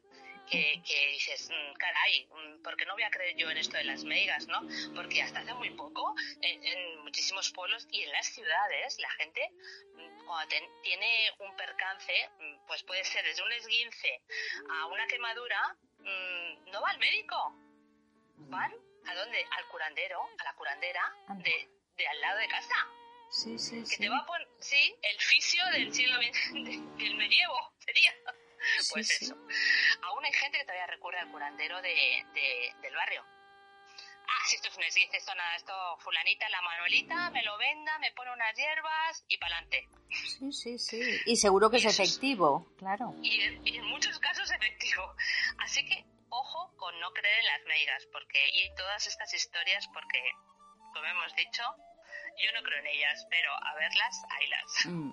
que, 0.50 0.82
que 0.84 1.08
dices, 1.10 1.50
mm, 1.52 1.74
caray, 1.78 2.26
mm, 2.26 2.64
¿por 2.64 2.76
qué 2.76 2.86
no 2.86 2.94
voy 2.94 3.04
a 3.04 3.12
creer 3.12 3.36
yo 3.36 3.52
en 3.52 3.58
esto 3.60 3.78
de 3.78 3.84
las 3.84 4.04
meigas, 4.04 4.48
no? 4.48 4.62
Porque 4.96 5.22
hasta 5.22 5.42
hace 5.42 5.54
muy 5.54 5.70
poco, 5.72 6.16
en, 6.42 6.66
en 6.66 7.00
muchísimos 7.04 7.52
pueblos 7.52 7.88
y 7.92 8.02
en 8.02 8.12
las 8.12 8.26
ciudades, 8.34 8.98
la 8.98 9.12
gente, 9.12 9.48
mm, 9.96 10.26
cuando 10.26 10.48
ten- 10.48 10.82
tiene 10.82 11.32
un 11.38 11.56
percance, 11.56 12.30
pues 12.66 12.82
puede 12.84 13.04
ser 13.04 13.24
desde 13.26 13.44
un 13.44 13.52
esguince 13.52 14.22
a 14.72 14.86
una 14.88 15.06
quemadura, 15.08 15.76
no 16.00 16.82
va 16.82 16.90
al 16.90 16.98
médico, 17.00 17.36
van 18.38 18.74
¿a 19.06 19.14
dónde? 19.16 19.46
Al 19.52 19.68
curandero, 19.68 20.20
a 20.40 20.44
la 20.44 20.54
curandera 20.56 21.14
de, 21.44 21.70
de 21.96 22.08
al 22.08 22.22
lado 22.22 22.40
de 22.40 22.48
casa. 22.48 22.88
Sí, 23.32 23.58
sí, 23.60 23.80
Que 23.82 23.86
sí. 23.86 23.98
te 24.04 24.10
va 24.10 24.18
a 24.20 24.26
poner, 24.26 24.48
sí, 24.60 24.96
el 25.02 25.20
fisio 25.20 25.64
del 25.72 25.94
siglo 25.94 26.16
XX, 26.18 26.54
de- 26.54 27.04
del 27.04 27.16
medievo, 27.16 27.74
sería. 27.80 28.14
Pues 28.92 29.08
sí. 29.08 29.26
eso. 29.26 29.36
Aún 30.04 30.26
hay 30.26 30.34
gente 30.34 30.58
que 30.58 30.64
todavía 30.66 30.88
recurre 30.88 31.20
al 31.20 31.32
curandero 31.32 31.82
de, 31.82 32.26
de- 32.34 32.74
del 32.82 32.94
barrio. 32.96 33.24
Ah, 34.32 34.46
si 34.48 34.58
esto 34.58 34.68
es 34.68 34.78
un 34.78 34.84
esguince, 34.84 35.18
esto 35.18 35.34
nada, 35.34 35.56
esto 35.56 35.74
fulanita, 36.00 36.48
la 36.50 36.62
manuelita, 36.62 37.30
me 37.32 37.42
lo 37.44 37.58
venda, 37.58 37.98
me 38.00 38.12
pone 38.12 38.32
unas 38.32 38.56
hierbas 38.56 39.24
y 39.28 39.38
pa'lante. 39.38 39.90
Sí, 40.12 40.52
sí, 40.52 40.78
sí. 40.78 41.02
Y 41.26 41.36
seguro 41.38 41.70
que 41.72 41.78
es 41.78 41.84
Y 41.84 41.88
eso 41.88 42.04
es- 42.04 42.10
efectivo, 42.10 42.72
claro. 42.78 43.16
Y, 43.24 43.42
y 43.64 43.78
en 43.78 43.86
muchos 43.86 44.20
casos 44.20 44.52
efectivo. 44.52 45.16
Así 45.60 45.84
que 45.86 46.06
ojo 46.30 46.76
con 46.78 47.00
no 47.00 47.12
creer 47.14 47.40
en 47.40 47.46
las 47.46 47.64
meigas 47.66 48.06
porque 48.12 48.40
y 48.54 48.76
todas 48.76 49.08
estas 49.08 49.34
historias 49.34 49.88
porque, 49.94 50.22
como 50.94 51.06
hemos 51.06 51.34
dicho, 51.36 51.64
yo 52.40 52.52
no 52.54 52.64
creo 52.64 52.80
en 52.80 52.88
ellas, 52.88 53.28
pero 53.30 53.52
a 53.52 53.76
verlas, 53.76 54.22
haylas. 54.38 54.86
Mm. 54.86 55.12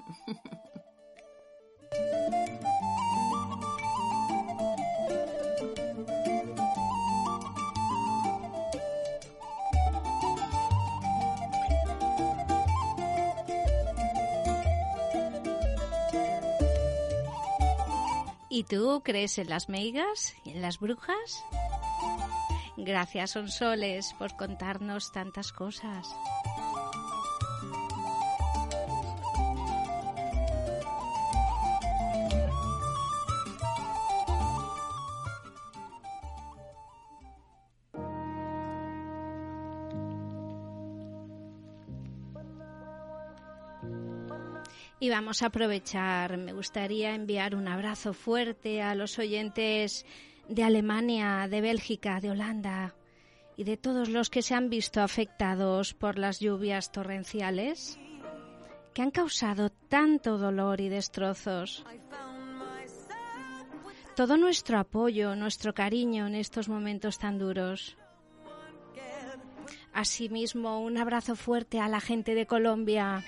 ¿Y 18.48 18.64
tú 18.64 19.02
crees 19.04 19.36
en 19.36 19.50
las 19.50 19.68
meigas 19.68 20.34
y 20.42 20.52
en 20.52 20.62
las 20.62 20.78
brujas? 20.78 21.44
Gracias, 22.78 23.32
Sonsoles, 23.32 24.14
por 24.14 24.34
contarnos 24.36 25.12
tantas 25.12 25.52
cosas. 25.52 26.08
Vamos 45.16 45.42
a 45.42 45.46
aprovechar, 45.46 46.36
me 46.36 46.52
gustaría 46.52 47.14
enviar 47.14 47.54
un 47.54 47.68
abrazo 47.68 48.12
fuerte 48.12 48.82
a 48.82 48.94
los 48.94 49.18
oyentes 49.18 50.04
de 50.46 50.62
Alemania, 50.62 51.48
de 51.48 51.62
Bélgica, 51.62 52.20
de 52.20 52.32
Holanda 52.32 52.94
y 53.56 53.64
de 53.64 53.78
todos 53.78 54.10
los 54.10 54.28
que 54.28 54.42
se 54.42 54.54
han 54.54 54.68
visto 54.68 55.00
afectados 55.00 55.94
por 55.94 56.18
las 56.18 56.38
lluvias 56.38 56.92
torrenciales 56.92 57.98
que 58.92 59.00
han 59.00 59.10
causado 59.10 59.70
tanto 59.70 60.36
dolor 60.36 60.82
y 60.82 60.90
destrozos. 60.90 61.82
Todo 64.14 64.36
nuestro 64.36 64.78
apoyo, 64.78 65.34
nuestro 65.34 65.72
cariño 65.72 66.26
en 66.26 66.34
estos 66.34 66.68
momentos 66.68 67.18
tan 67.18 67.38
duros. 67.38 67.96
Asimismo, 69.94 70.82
un 70.82 70.98
abrazo 70.98 71.36
fuerte 71.36 71.80
a 71.80 71.88
la 71.88 72.02
gente 72.02 72.34
de 72.34 72.46
Colombia, 72.46 73.24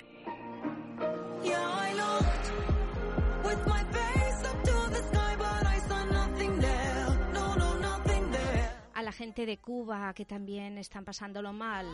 gente 9.19 9.47
de 9.47 9.59
Cuba 9.59 10.15
que 10.15 10.25
también 10.25 10.79
están 10.79 11.05
pasándolo 11.05 11.53
mal. 11.53 11.87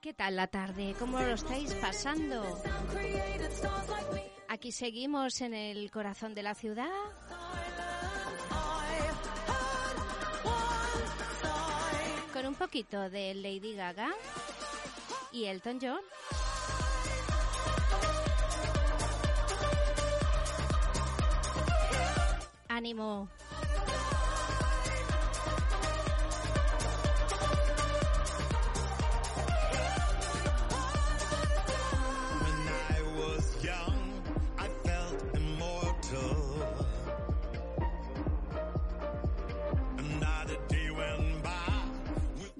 ¿Qué 0.00 0.14
tal 0.14 0.36
la 0.36 0.46
tarde? 0.46 0.94
¿Cómo 1.00 1.18
lo 1.18 1.34
estáis 1.34 1.74
pasando? 1.74 2.44
Aquí 4.56 4.72
seguimos 4.72 5.42
en 5.42 5.52
el 5.52 5.90
corazón 5.90 6.34
de 6.34 6.42
la 6.42 6.54
ciudad. 6.54 6.88
Con 12.32 12.46
un 12.46 12.54
poquito 12.54 13.10
de 13.10 13.34
Lady 13.34 13.74
Gaga 13.74 14.14
y 15.30 15.44
Elton 15.44 15.78
John. 15.78 16.00
Ánimo. 22.68 23.28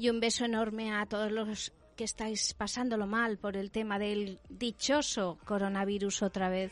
Y 0.07 0.09
un 0.09 0.21
beso 0.21 0.45
enorme 0.45 0.95
a 0.95 1.05
todos 1.07 1.33
los 1.33 1.73
que 1.97 2.05
estáis 2.05 2.55
pasándolo 2.55 3.09
mal 3.09 3.39
por 3.39 3.57
el 3.57 3.73
tema 3.73 3.99
del 3.99 4.39
dichoso 4.49 5.37
coronavirus 5.45 6.23
otra 6.23 6.49
vez. 6.49 6.71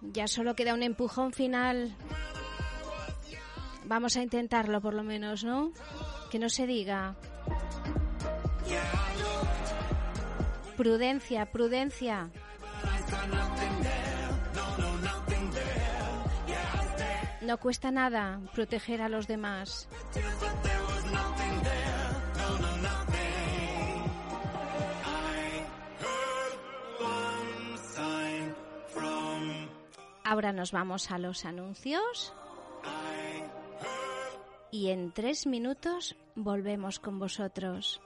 Ya 0.00 0.28
solo 0.28 0.54
queda 0.54 0.74
un 0.74 0.84
empujón 0.84 1.32
final. 1.32 1.96
Vamos 3.84 4.16
a 4.16 4.22
intentarlo 4.22 4.80
por 4.80 4.94
lo 4.94 5.02
menos, 5.02 5.42
¿no? 5.42 5.72
Que 6.30 6.38
no 6.38 6.48
se 6.48 6.64
diga. 6.64 7.16
Prudencia, 10.76 11.46
prudencia. 11.46 12.30
No 17.44 17.58
cuesta 17.58 17.90
nada 17.90 18.40
proteger 18.54 19.02
a 19.02 19.10
los 19.10 19.26
demás. 19.26 19.86
Ahora 30.24 30.52
nos 30.52 30.72
vamos 30.72 31.10
a 31.10 31.18
los 31.18 31.44
anuncios. 31.44 32.32
Y 34.70 34.88
en 34.88 35.12
tres 35.12 35.46
minutos 35.46 36.16
volvemos 36.34 36.98
con 36.98 37.18
vosotros. 37.18 38.00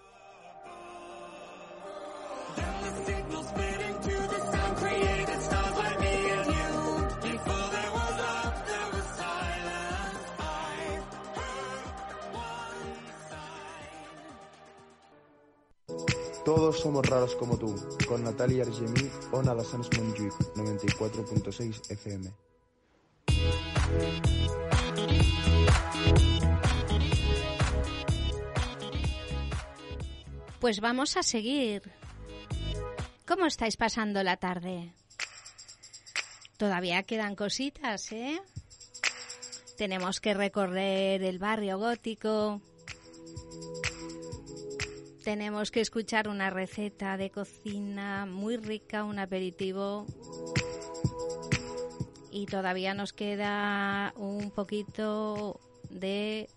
Todos 16.58 16.80
somos 16.80 17.06
raros 17.06 17.36
como 17.36 17.56
tú, 17.56 17.72
con 18.08 18.24
Natalia 18.24 18.64
Argemí, 18.64 19.08
Ona 19.30 19.54
de 19.54 19.64
Sants 19.64 19.90
Montjuïc, 19.96 20.34
94.6 20.56 21.92
FM. 21.92 22.32
Pues 30.58 30.80
vamos 30.80 31.16
a 31.16 31.22
seguir. 31.22 31.92
¿Cómo 33.24 33.46
estáis 33.46 33.76
pasando 33.76 34.24
la 34.24 34.36
tarde? 34.36 34.92
Todavía 36.56 37.04
quedan 37.04 37.36
cositas, 37.36 38.10
¿eh? 38.10 38.42
Tenemos 39.76 40.18
que 40.20 40.34
recorrer 40.34 41.22
el 41.22 41.38
barrio 41.38 41.78
gótico. 41.78 42.60
Tenemos 45.28 45.70
que 45.70 45.82
escuchar 45.82 46.26
una 46.26 46.48
receta 46.48 47.18
de 47.18 47.28
cocina 47.28 48.24
muy 48.24 48.56
rica, 48.56 49.04
un 49.04 49.18
aperitivo. 49.18 50.06
Y 52.30 52.46
todavía 52.46 52.94
nos 52.94 53.12
queda 53.12 54.14
un 54.16 54.50
poquito 54.50 55.60
de 55.90 56.48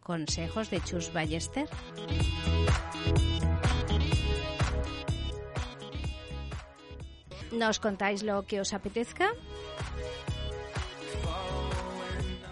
consejos 0.00 0.68
de 0.68 0.82
Chus 0.82 1.10
Ballester. 1.10 1.70
¿Nos 7.50 7.78
contáis 7.80 8.22
lo 8.22 8.42
que 8.42 8.60
os 8.60 8.74
apetezca? 8.74 9.30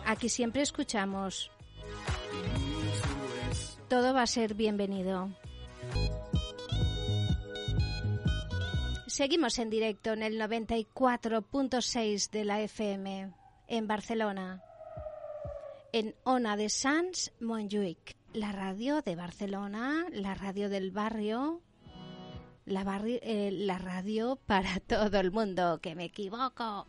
Aquí 0.07 0.31
siempre 0.31 0.63
escuchamos. 0.63 1.51
Todo 3.89 4.13
va 4.13 4.23
a 4.23 4.27
ser 4.27 4.53
bienvenido. 4.53 5.31
Seguimos 9.07 9.59
en 9.59 9.71
directo 9.71 10.13
en 10.13 10.23
el 10.23 10.39
94.6 10.39 12.31
de 12.31 12.45
la 12.45 12.61
FM 12.61 13.33
en 13.67 13.87
Barcelona. 13.87 14.63
En 15.93 16.15
Ona 16.25 16.59
de 16.59 16.69
Sans 16.69 17.33
Montjuïc, 17.41 18.15
la 18.35 18.53
radio 18.53 19.01
de 19.01 19.17
Barcelona, 19.17 20.05
la 20.13 20.35
radio 20.35 20.69
del 20.69 20.91
barrio, 20.91 21.63
la, 22.67 23.03
eh, 23.07 23.51
la 23.53 23.79
radio 23.79 24.37
para 24.37 24.81
todo 24.87 25.19
el 25.19 25.31
mundo, 25.33 25.81
que 25.81 25.95
me 25.95 26.05
equivoco. 26.05 26.87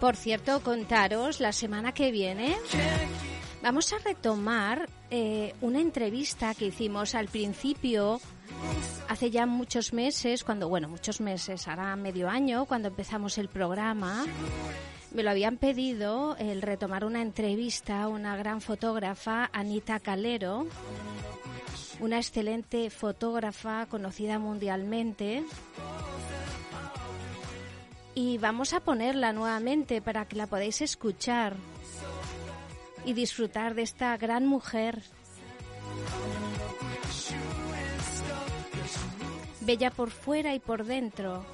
Por 0.00 0.16
cierto, 0.16 0.60
contaros, 0.62 1.40
la 1.40 1.52
semana 1.52 1.92
que 1.92 2.10
viene 2.10 2.56
vamos 3.62 3.92
a 3.92 3.98
retomar 3.98 4.88
eh, 5.10 5.54
una 5.60 5.80
entrevista 5.80 6.54
que 6.54 6.66
hicimos 6.66 7.14
al 7.14 7.28
principio, 7.28 8.18
hace 9.08 9.30
ya 9.30 9.44
muchos 9.44 9.92
meses, 9.92 10.42
cuando, 10.42 10.70
bueno, 10.70 10.88
muchos 10.88 11.20
meses, 11.20 11.68
hará 11.68 11.94
medio 11.96 12.30
año, 12.30 12.64
cuando 12.64 12.88
empezamos 12.88 13.36
el 13.36 13.48
programa. 13.48 14.24
Me 15.12 15.22
lo 15.22 15.30
habían 15.30 15.58
pedido 15.58 16.34
el 16.38 16.62
retomar 16.62 17.04
una 17.04 17.20
entrevista 17.20 18.02
a 18.02 18.08
una 18.08 18.36
gran 18.36 18.62
fotógrafa, 18.62 19.50
Anita 19.52 20.00
Calero, 20.00 20.66
una 21.98 22.16
excelente 22.16 22.88
fotógrafa 22.88 23.84
conocida 23.86 24.38
mundialmente. 24.38 25.44
Y 28.22 28.36
vamos 28.36 28.74
a 28.74 28.80
ponerla 28.80 29.32
nuevamente 29.32 30.02
para 30.02 30.26
que 30.26 30.36
la 30.36 30.46
podáis 30.46 30.82
escuchar 30.82 31.56
y 33.06 33.14
disfrutar 33.14 33.74
de 33.74 33.80
esta 33.80 34.14
gran 34.18 34.46
mujer. 34.46 35.02
Bella 39.62 39.90
por 39.90 40.10
fuera 40.10 40.54
y 40.54 40.58
por 40.58 40.84
dentro. 40.84 41.46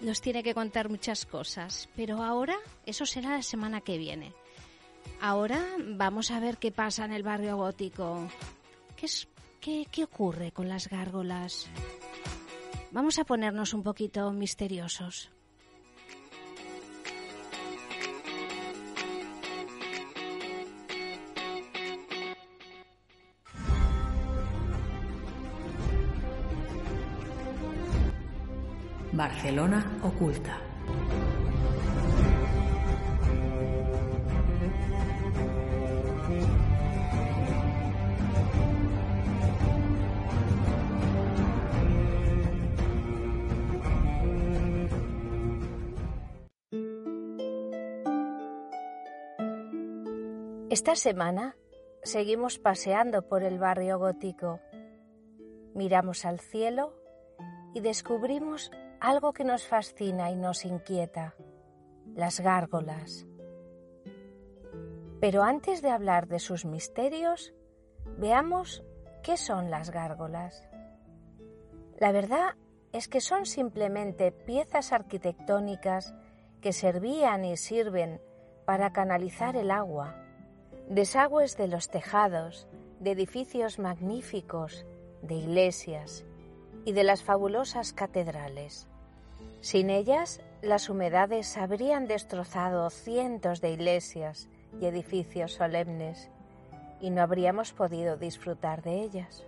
Nos 0.00 0.20
tiene 0.20 0.44
que 0.44 0.54
contar 0.54 0.88
muchas 0.88 1.26
cosas, 1.26 1.88
pero 1.96 2.22
ahora 2.22 2.54
eso 2.86 3.04
será 3.06 3.30
la 3.30 3.42
semana 3.42 3.80
que 3.80 3.98
viene. 3.98 4.32
Ahora 5.20 5.60
vamos 5.80 6.30
a 6.30 6.38
ver 6.38 6.58
qué 6.58 6.70
pasa 6.70 7.04
en 7.04 7.12
el 7.12 7.24
barrio 7.24 7.56
gótico. 7.56 8.28
¿Qué, 8.94 9.06
es, 9.06 9.26
qué, 9.60 9.88
qué 9.90 10.04
ocurre 10.04 10.52
con 10.52 10.68
las 10.68 10.86
gárgolas? 10.86 11.68
Vamos 12.92 13.18
a 13.18 13.24
ponernos 13.24 13.72
un 13.72 13.82
poquito 13.82 14.30
misteriosos. 14.32 15.30
Barcelona 29.12 29.98
oculta. 30.02 30.71
Esta 50.82 50.96
semana 50.96 51.54
seguimos 52.02 52.58
paseando 52.58 53.28
por 53.28 53.44
el 53.44 53.60
barrio 53.60 54.00
gótico. 54.00 54.58
Miramos 55.76 56.24
al 56.24 56.40
cielo 56.40 56.92
y 57.72 57.78
descubrimos 57.78 58.72
algo 58.98 59.32
que 59.32 59.44
nos 59.44 59.64
fascina 59.64 60.32
y 60.32 60.34
nos 60.34 60.64
inquieta, 60.64 61.36
las 62.16 62.40
gárgolas. 62.40 63.28
Pero 65.20 65.44
antes 65.44 65.82
de 65.82 65.90
hablar 65.90 66.26
de 66.26 66.40
sus 66.40 66.64
misterios, 66.64 67.54
veamos 68.18 68.82
qué 69.22 69.36
son 69.36 69.70
las 69.70 69.92
gárgolas. 69.92 70.68
La 72.00 72.10
verdad 72.10 72.56
es 72.90 73.06
que 73.06 73.20
son 73.20 73.46
simplemente 73.46 74.32
piezas 74.32 74.92
arquitectónicas 74.92 76.12
que 76.60 76.72
servían 76.72 77.44
y 77.44 77.56
sirven 77.56 78.20
para 78.64 78.92
canalizar 78.92 79.54
el 79.54 79.70
agua, 79.70 80.21
desagües 80.94 81.56
de 81.56 81.68
los 81.68 81.88
tejados, 81.88 82.68
de 83.00 83.12
edificios 83.12 83.78
magníficos, 83.78 84.84
de 85.22 85.36
iglesias 85.36 86.26
y 86.84 86.92
de 86.92 87.02
las 87.02 87.22
fabulosas 87.22 87.94
catedrales. 87.94 88.88
Sin 89.62 89.88
ellas, 89.88 90.42
las 90.60 90.90
humedades 90.90 91.56
habrían 91.56 92.06
destrozado 92.06 92.90
cientos 92.90 93.62
de 93.62 93.70
iglesias 93.70 94.50
y 94.82 94.84
edificios 94.84 95.54
solemnes 95.54 96.30
y 97.00 97.08
no 97.08 97.22
habríamos 97.22 97.72
podido 97.72 98.18
disfrutar 98.18 98.82
de 98.82 99.00
ellas. 99.00 99.46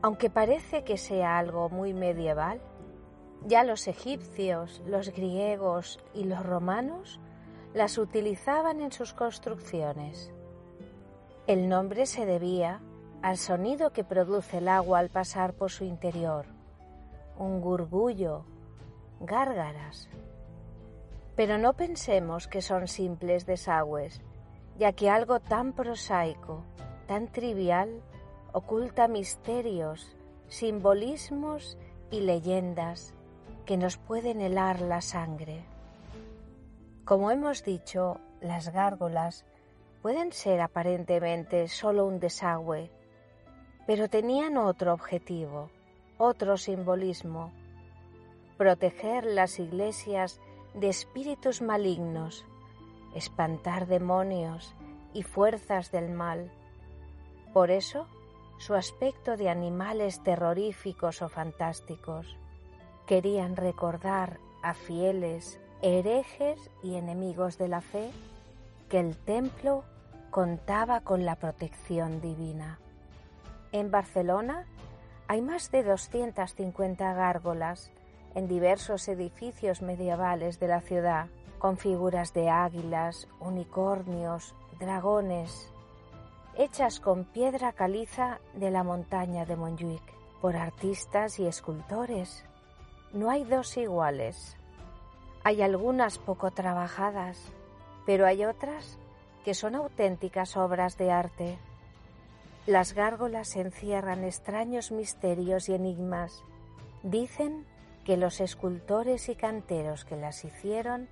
Aunque 0.00 0.30
parece 0.30 0.84
que 0.84 0.96
sea 0.96 1.38
algo 1.38 1.70
muy 1.70 1.92
medieval, 1.92 2.60
ya 3.44 3.64
los 3.64 3.88
egipcios, 3.88 4.80
los 4.86 5.10
griegos 5.10 5.98
y 6.14 6.22
los 6.22 6.46
romanos 6.46 7.18
las 7.74 7.98
utilizaban 7.98 8.80
en 8.80 8.92
sus 8.92 9.12
construcciones. 9.12 10.32
El 11.46 11.68
nombre 11.68 12.06
se 12.06 12.26
debía 12.26 12.80
al 13.22 13.36
sonido 13.36 13.92
que 13.92 14.04
produce 14.04 14.58
el 14.58 14.68
agua 14.68 14.98
al 14.98 15.10
pasar 15.10 15.54
por 15.54 15.70
su 15.70 15.84
interior, 15.84 16.46
un 17.38 17.60
gurgullo, 17.60 18.44
gárgaras. 19.20 20.08
Pero 21.34 21.58
no 21.58 21.74
pensemos 21.74 22.48
que 22.48 22.62
son 22.62 22.88
simples 22.88 23.46
desagües, 23.46 24.20
ya 24.78 24.92
que 24.92 25.10
algo 25.10 25.40
tan 25.40 25.72
prosaico, 25.72 26.62
tan 27.06 27.28
trivial, 27.28 28.02
oculta 28.52 29.06
misterios, 29.06 30.16
simbolismos 30.48 31.78
y 32.10 32.20
leyendas 32.20 33.14
que 33.64 33.76
nos 33.76 33.96
pueden 33.96 34.40
helar 34.40 34.80
la 34.80 35.00
sangre. 35.00 35.64
Como 37.06 37.30
hemos 37.30 37.62
dicho, 37.62 38.18
las 38.40 38.72
gárgolas 38.72 39.44
pueden 40.02 40.32
ser 40.32 40.60
aparentemente 40.60 41.68
solo 41.68 42.04
un 42.04 42.18
desagüe, 42.18 42.90
pero 43.86 44.08
tenían 44.08 44.56
otro 44.56 44.92
objetivo, 44.92 45.70
otro 46.18 46.56
simbolismo, 46.56 47.52
proteger 48.58 49.24
las 49.24 49.60
iglesias 49.60 50.40
de 50.74 50.88
espíritus 50.88 51.62
malignos, 51.62 52.44
espantar 53.14 53.86
demonios 53.86 54.74
y 55.12 55.22
fuerzas 55.22 55.92
del 55.92 56.10
mal. 56.10 56.50
Por 57.52 57.70
eso, 57.70 58.08
su 58.58 58.74
aspecto 58.74 59.36
de 59.36 59.48
animales 59.48 60.24
terroríficos 60.24 61.22
o 61.22 61.28
fantásticos. 61.28 62.36
Querían 63.06 63.54
recordar 63.54 64.40
a 64.64 64.74
fieles, 64.74 65.60
herejes 65.82 66.70
y 66.82 66.96
enemigos 66.96 67.58
de 67.58 67.68
la 67.68 67.80
fe 67.80 68.10
que 68.88 69.00
el 69.00 69.16
templo 69.16 69.84
contaba 70.30 71.00
con 71.00 71.24
la 71.24 71.36
protección 71.36 72.20
divina. 72.20 72.78
En 73.72 73.90
Barcelona 73.90 74.66
hay 75.28 75.42
más 75.42 75.70
de 75.70 75.82
250 75.82 77.12
gárgolas 77.14 77.90
en 78.34 78.48
diversos 78.48 79.08
edificios 79.08 79.82
medievales 79.82 80.60
de 80.60 80.68
la 80.68 80.80
ciudad, 80.80 81.28
con 81.58 81.78
figuras 81.78 82.34
de 82.34 82.50
águilas, 82.50 83.28
unicornios, 83.40 84.54
dragones, 84.78 85.72
hechas 86.54 87.00
con 87.00 87.24
piedra 87.24 87.72
caliza 87.72 88.40
de 88.54 88.70
la 88.70 88.84
montaña 88.84 89.46
de 89.46 89.56
Montjuic, 89.56 90.02
por 90.40 90.56
artistas 90.56 91.38
y 91.38 91.46
escultores. 91.46 92.44
No 93.12 93.30
hay 93.30 93.44
dos 93.44 93.76
iguales. 93.76 94.56
Hay 95.46 95.62
algunas 95.62 96.18
poco 96.18 96.50
trabajadas, 96.50 97.38
pero 98.04 98.26
hay 98.26 98.44
otras 98.44 98.98
que 99.44 99.54
son 99.54 99.76
auténticas 99.76 100.56
obras 100.56 100.98
de 100.98 101.12
arte. 101.12 101.56
Las 102.66 102.94
gárgolas 102.94 103.54
encierran 103.54 104.24
extraños 104.24 104.90
misterios 104.90 105.68
y 105.68 105.74
enigmas. 105.74 106.42
Dicen 107.04 107.64
que 108.04 108.16
los 108.16 108.40
escultores 108.40 109.28
y 109.28 109.36
canteros 109.36 110.04
que 110.04 110.16
las 110.16 110.44
hicieron 110.44 111.08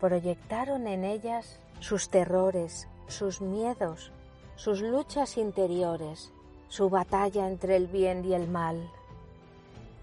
proyectaron 0.00 0.86
en 0.86 1.04
ellas 1.04 1.60
sus 1.80 2.08
terrores, 2.08 2.88
sus 3.08 3.42
miedos, 3.42 4.10
sus 4.54 4.80
luchas 4.80 5.36
interiores, 5.36 6.32
su 6.68 6.88
batalla 6.88 7.46
entre 7.46 7.76
el 7.76 7.88
bien 7.88 8.24
y 8.24 8.32
el 8.32 8.48
mal. 8.48 8.90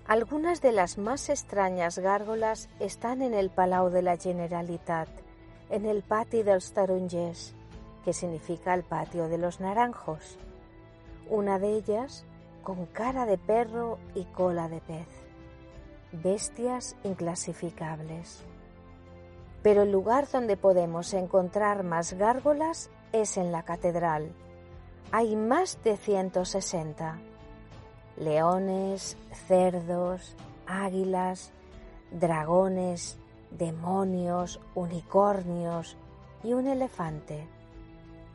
Algunas 0.05 0.61
de 0.61 0.73
las 0.73 0.97
más 0.97 1.29
extrañas 1.29 1.97
gárgolas 1.97 2.67
están 2.81 3.21
en 3.21 3.33
el 3.33 3.49
Palau 3.49 3.89
de 3.89 4.01
la 4.01 4.17
Generalitat, 4.17 5.07
en 5.69 5.85
el 5.85 6.03
Pati 6.03 6.43
dels 6.43 6.73
Tarongers, 6.73 7.55
que 8.03 8.11
significa 8.11 8.73
el 8.73 8.83
patio 8.83 9.29
de 9.29 9.37
los 9.37 9.61
naranjos. 9.61 10.37
Una 11.29 11.57
de 11.57 11.77
ellas 11.77 12.25
con 12.63 12.85
cara 12.85 13.25
de 13.25 13.37
perro 13.37 13.97
y 14.13 14.25
cola 14.25 14.67
de 14.67 14.81
pez. 14.81 15.07
Bestias 16.11 16.97
inclasificables. 17.05 18.43
Pero 19.61 19.83
el 19.83 19.91
lugar 19.91 20.27
donde 20.29 20.57
podemos 20.57 21.13
encontrar 21.13 21.83
más 21.83 22.11
gárgolas 22.13 22.89
es 23.13 23.37
en 23.37 23.53
la 23.53 23.63
catedral. 23.63 24.33
Hay 25.13 25.37
más 25.37 25.81
de 25.83 25.95
160. 25.95 27.32
Leones, 28.17 29.17
cerdos, 29.47 30.35
águilas, 30.67 31.51
dragones, 32.11 33.17
demonios, 33.51 34.59
unicornios 34.75 35.97
y 36.43 36.53
un 36.53 36.67
elefante. 36.67 37.47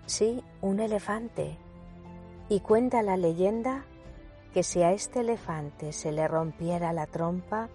Sí, 0.07 0.43
un 0.61 0.81
elefante. 0.81 1.57
Y 2.49 2.61
cuenta 2.61 3.03
la 3.03 3.17
leyenda 3.17 3.85
que 4.55 4.63
si 4.63 4.83
a 4.83 4.93
este 4.93 5.21
elefante 5.21 5.93
se 5.93 6.13
le 6.13 6.27
rompiera 6.27 6.93
la 6.93 7.07
trompa, 7.07 7.69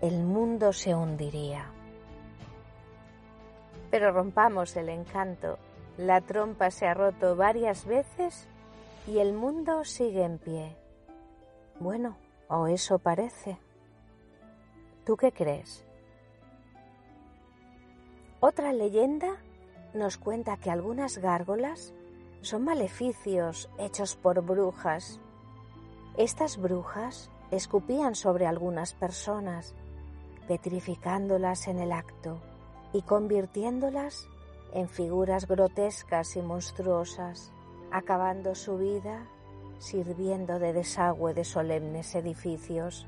el 0.00 0.24
mundo 0.24 0.72
se 0.72 0.94
hundiría. 0.94 1.66
Pero 3.90 4.12
rompamos 4.12 4.76
el 4.76 4.88
encanto. 4.88 5.58
La 5.96 6.20
trompa 6.20 6.70
se 6.70 6.86
ha 6.86 6.94
roto 6.94 7.36
varias 7.36 7.86
veces 7.86 8.46
y 9.06 9.18
el 9.18 9.32
mundo 9.32 9.84
sigue 9.84 10.24
en 10.24 10.38
pie. 10.38 10.76
Bueno, 11.80 12.16
o 12.48 12.66
eso 12.66 12.98
parece. 12.98 13.58
¿Tú 15.04 15.16
qué 15.16 15.32
crees? 15.32 15.84
Otra 18.40 18.72
leyenda 18.72 19.36
nos 19.94 20.18
cuenta 20.18 20.56
que 20.56 20.70
algunas 20.70 21.18
gárgolas 21.18 21.94
son 22.40 22.64
maleficios 22.64 23.70
hechos 23.78 24.16
por 24.16 24.42
brujas. 24.42 25.20
Estas 26.16 26.56
brujas 26.56 27.30
escupían 27.50 28.14
sobre 28.14 28.46
algunas 28.46 28.92
personas, 28.92 29.74
petrificándolas 30.46 31.68
en 31.68 31.78
el 31.78 31.92
acto 31.92 32.40
y 32.92 33.02
convirtiéndolas 33.02 34.28
en 34.72 34.88
figuras 34.88 35.46
grotescas 35.46 36.36
y 36.36 36.42
monstruosas, 36.42 37.52
acabando 37.90 38.54
su 38.54 38.78
vida 38.78 39.26
sirviendo 39.78 40.58
de 40.58 40.72
desagüe 40.72 41.34
de 41.34 41.44
solemnes 41.44 42.14
edificios. 42.14 43.06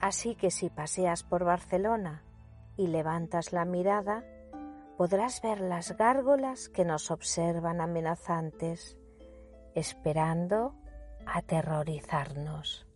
Así 0.00 0.34
que 0.34 0.50
si 0.50 0.70
paseas 0.70 1.22
por 1.22 1.44
Barcelona 1.44 2.22
y 2.76 2.88
levantas 2.88 3.52
la 3.52 3.64
mirada, 3.64 4.24
podrás 4.96 5.40
ver 5.42 5.60
las 5.60 5.96
gárgolas 5.96 6.68
que 6.68 6.84
nos 6.84 7.10
observan 7.10 7.80
amenazantes, 7.80 8.96
esperando 9.74 10.74
aterrorizarnos. 11.26 12.86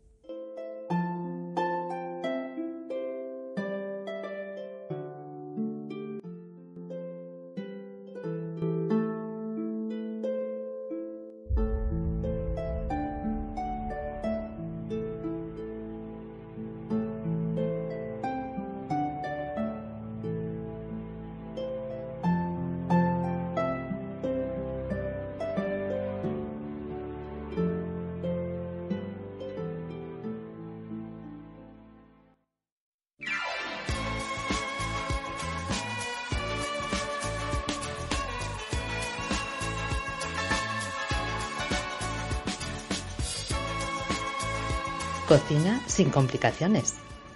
Sin 45.86 46.10
complicaciones. 46.10 46.94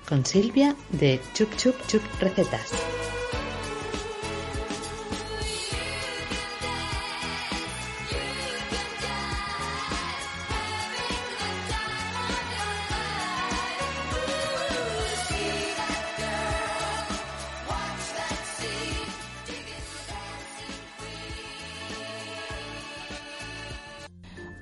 Con 0.09 0.25
Silvia 0.25 0.75
de 0.91 1.21
Chup 1.35 1.55
Chup 1.57 1.77
Chup 1.87 2.03
Recetas. 2.21 2.73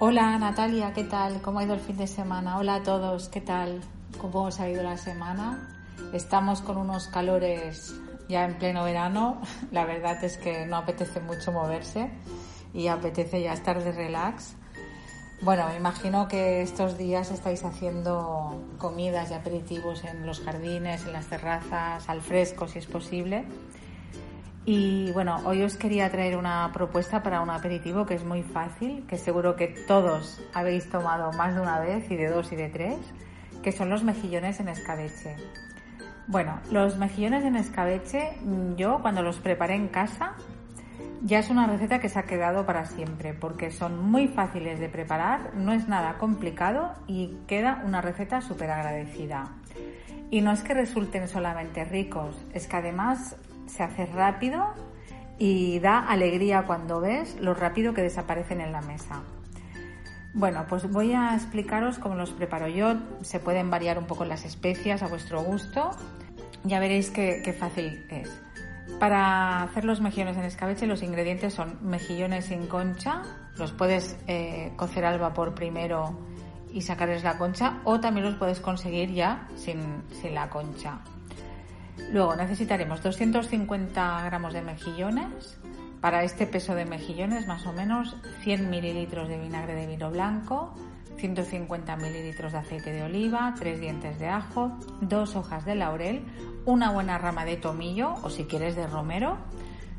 Hola 0.01 0.39
Natalia, 0.39 0.93
¿qué 0.93 1.03
tal? 1.03 1.43
¿Cómo 1.43 1.59
ha 1.59 1.65
ido 1.65 1.75
el 1.75 1.81
fin 1.81 1.97
de 1.97 2.07
semana? 2.07 2.59
Hola 2.59 2.77
a 2.77 2.83
todos, 2.85 3.29
¿qué 3.29 3.41
tal? 3.41 3.81
¿Cómo 4.21 4.45
os 4.45 4.61
ha 4.61 4.69
ido 4.69 4.85
la 4.85 4.97
semana? 4.97 5.69
Estamos 6.13 6.61
con 6.61 6.77
unos 6.77 7.09
calores 7.09 7.97
ya 8.29 8.45
en 8.45 8.55
pleno 8.59 8.85
verano. 8.85 9.43
La 9.73 9.85
verdad 9.87 10.23
es 10.23 10.37
que 10.37 10.67
no 10.67 10.77
apetece 10.77 11.19
mucho 11.19 11.51
moverse 11.51 12.13
y 12.73 12.87
apetece 12.87 13.43
ya 13.43 13.53
estar 13.53 13.83
de 13.83 13.91
relax. 13.91 14.55
Bueno, 15.43 15.65
imagino 15.77 16.29
que 16.29 16.63
estos 16.63 16.97
días 16.97 17.33
estáis 17.33 17.65
haciendo 17.65 18.57
comidas 18.79 19.33
y 19.33 19.35
aperitivos 19.35 20.05
en 20.05 20.27
los 20.27 20.39
jardines, 20.39 21.07
en 21.07 21.13
las 21.13 21.27
terrazas, 21.27 22.09
al 22.09 22.23
fresco 22.23 22.69
si 22.69 22.79
es 22.79 22.87
posible. 22.87 23.47
Y 24.71 25.11
bueno, 25.13 25.41
hoy 25.47 25.63
os 25.63 25.79
quería 25.79 26.11
traer 26.11 26.37
una 26.37 26.71
propuesta 26.75 27.23
para 27.23 27.41
un 27.41 27.49
aperitivo 27.49 28.05
que 28.05 28.13
es 28.13 28.23
muy 28.23 28.43
fácil, 28.43 29.07
que 29.07 29.17
seguro 29.17 29.57
que 29.57 29.69
todos 29.69 30.43
habéis 30.53 30.91
tomado 30.91 31.33
más 31.33 31.55
de 31.55 31.63
una 31.63 31.81
vez 31.81 32.11
y 32.11 32.17
de 32.17 32.29
dos 32.29 32.53
y 32.53 32.57
de 32.57 32.69
tres, 32.69 32.99
que 33.63 33.73
son 33.73 33.89
los 33.89 34.05
mejillones 34.05 34.61
en 34.61 34.69
escabeche. 34.69 35.37
Bueno, 36.27 36.61
los 36.71 36.99
mejillones 36.99 37.47
en 37.47 37.57
escabeche, 37.57 38.37
mm, 38.43 38.75
yo 38.75 38.99
cuando 39.01 39.23
los 39.23 39.39
preparé 39.39 39.75
en 39.75 39.89
casa, 39.89 40.35
ya 41.23 41.39
es 41.39 41.49
una 41.49 41.67
receta 41.67 41.99
que 41.99 42.11
se 42.11 42.19
ha 42.19 42.25
quedado 42.25 42.67
para 42.67 42.85
siempre, 42.85 43.33
porque 43.33 43.71
son 43.71 44.11
muy 44.11 44.29
fáciles 44.29 44.81
de 44.81 44.91
preparar, 44.91 45.55
no 45.55 45.73
es 45.73 45.89
nada 45.89 46.19
complicado 46.19 46.93
y 47.07 47.39
queda 47.47 47.83
una 47.87 48.03
receta 48.03 48.43
súper 48.43 48.71
agradecida. 48.71 49.47
Y 50.31 50.43
no 50.43 50.53
es 50.53 50.61
que 50.61 50.75
resulten 50.75 51.27
solamente 51.27 51.87
ricos, 51.87 52.37
es 52.53 52.67
que 52.67 52.77
además 52.77 53.35
se 53.69 53.83
hace 53.83 54.07
rápido 54.07 54.75
y 55.39 55.79
da 55.79 56.01
alegría 56.01 56.65
cuando 56.65 57.01
ves 57.01 57.37
lo 57.41 57.55
rápido 57.55 57.95
que 57.95 58.03
desaparecen 58.03 58.61
en 58.61 58.73
la 58.73 58.81
mesa. 58.81 59.23
Bueno, 60.35 60.67
pues 60.69 60.91
voy 60.91 61.15
a 61.15 61.35
explicaros 61.35 61.99
cómo 61.99 62.15
los 62.15 62.33
preparo 62.33 62.69
yo. 62.69 62.97
Se 63.23 63.41
pueden 63.41 63.71
variar 63.71 63.99
un 63.99 64.07
poco 64.07 64.25
las 64.25 64.45
especias 64.45 65.03
a 65.03 65.09
vuestro 65.09 65.43
gusto. 65.43 65.91
Ya 66.65 66.81
veréis 66.81 67.11
qué, 67.11 67.57
fácil 67.59 68.07
es. 68.11 68.31
Para 69.01 69.63
hacer 69.63 69.85
los 69.85 70.01
mejillones 70.01 70.37
en 70.37 70.45
escabeche 70.45 70.87
los 70.87 71.03
ingredientes 71.03 71.55
son 71.55 71.79
mejillones 71.83 72.47
sin 72.47 72.67
concha, 72.67 73.23
los 73.57 73.73
puedes 73.73 74.17
eh, 74.27 74.73
cocer 74.77 75.05
al 75.05 75.19
vapor 75.19 75.55
primero 75.55 76.19
y 76.73 76.83
sacarles 76.83 77.23
la 77.23 77.39
concha 77.39 77.81
o 77.85 78.01
también 78.01 78.27
los 78.27 78.37
puedes 78.37 78.61
conseguir 78.61 79.13
ya 79.13 79.47
sin 79.57 80.03
la 80.33 80.49
concha. 80.49 81.01
Luego 82.13 82.37
necesitaremos 82.37 83.03
250 83.03 84.23
gramos 84.25 84.53
de 84.55 84.63
mejillones, 84.63 85.59
para 86.01 86.23
este 86.23 86.47
peso 86.47 86.75
de 86.75 86.85
mejillones 86.85 87.47
más 87.47 87.67
o 87.67 87.73
menos 87.73 88.17
100 88.43 88.71
mililitros 88.71 89.29
de 89.29 89.39
vinagre 89.39 89.75
de 89.75 89.87
vino 89.87 90.11
blanco, 90.11 90.75
150 91.17 91.97
mililitros 91.97 92.53
de 92.53 92.59
aceite 92.59 92.93
de 92.93 93.03
oliva, 93.03 93.55
3 93.59 93.81
dientes 93.81 94.19
de 94.19 94.29
ajo, 94.29 94.79
2 95.01 95.37
hojas 95.37 95.65
de 95.65 95.75
laurel, 95.75 96.25
una 96.65 96.93
buena 96.93 97.19
rama 97.19 97.45
de 97.45 97.57
tomillo 97.57 98.15
o 98.23 98.31
si 98.31 98.45
quieres 98.45 98.77
de 98.77 98.87
romero, 98.87 99.39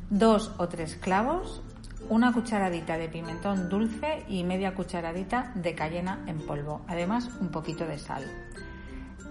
2 0.09 0.55
o 0.57 0.67
3 0.69 0.95
clavos, 0.95 1.61
una 2.07 2.31
cucharadita 2.31 2.97
de 2.97 3.09
pimentón 3.09 3.69
dulce 3.69 4.23
y 4.29 4.43
media 4.43 4.73
cucharadita 4.73 5.51
de 5.55 5.75
cayena 5.75 6.23
en 6.27 6.39
polvo, 6.39 6.81
además 6.87 7.29
un 7.41 7.49
poquito 7.49 7.85
de 7.85 7.97
sal. 7.97 8.23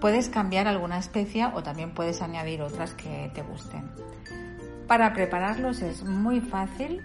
Puedes 0.01 0.29
cambiar 0.29 0.67
alguna 0.67 0.97
especia 0.97 1.51
o 1.55 1.63
también 1.63 1.93
puedes 1.93 2.21
añadir 2.21 2.61
otras 2.61 2.93
que 2.93 3.31
te 3.33 3.41
gusten. 3.41 3.91
Para 4.87 5.13
prepararlos 5.13 5.81
es 5.81 6.03
muy 6.03 6.39
fácil. 6.39 7.01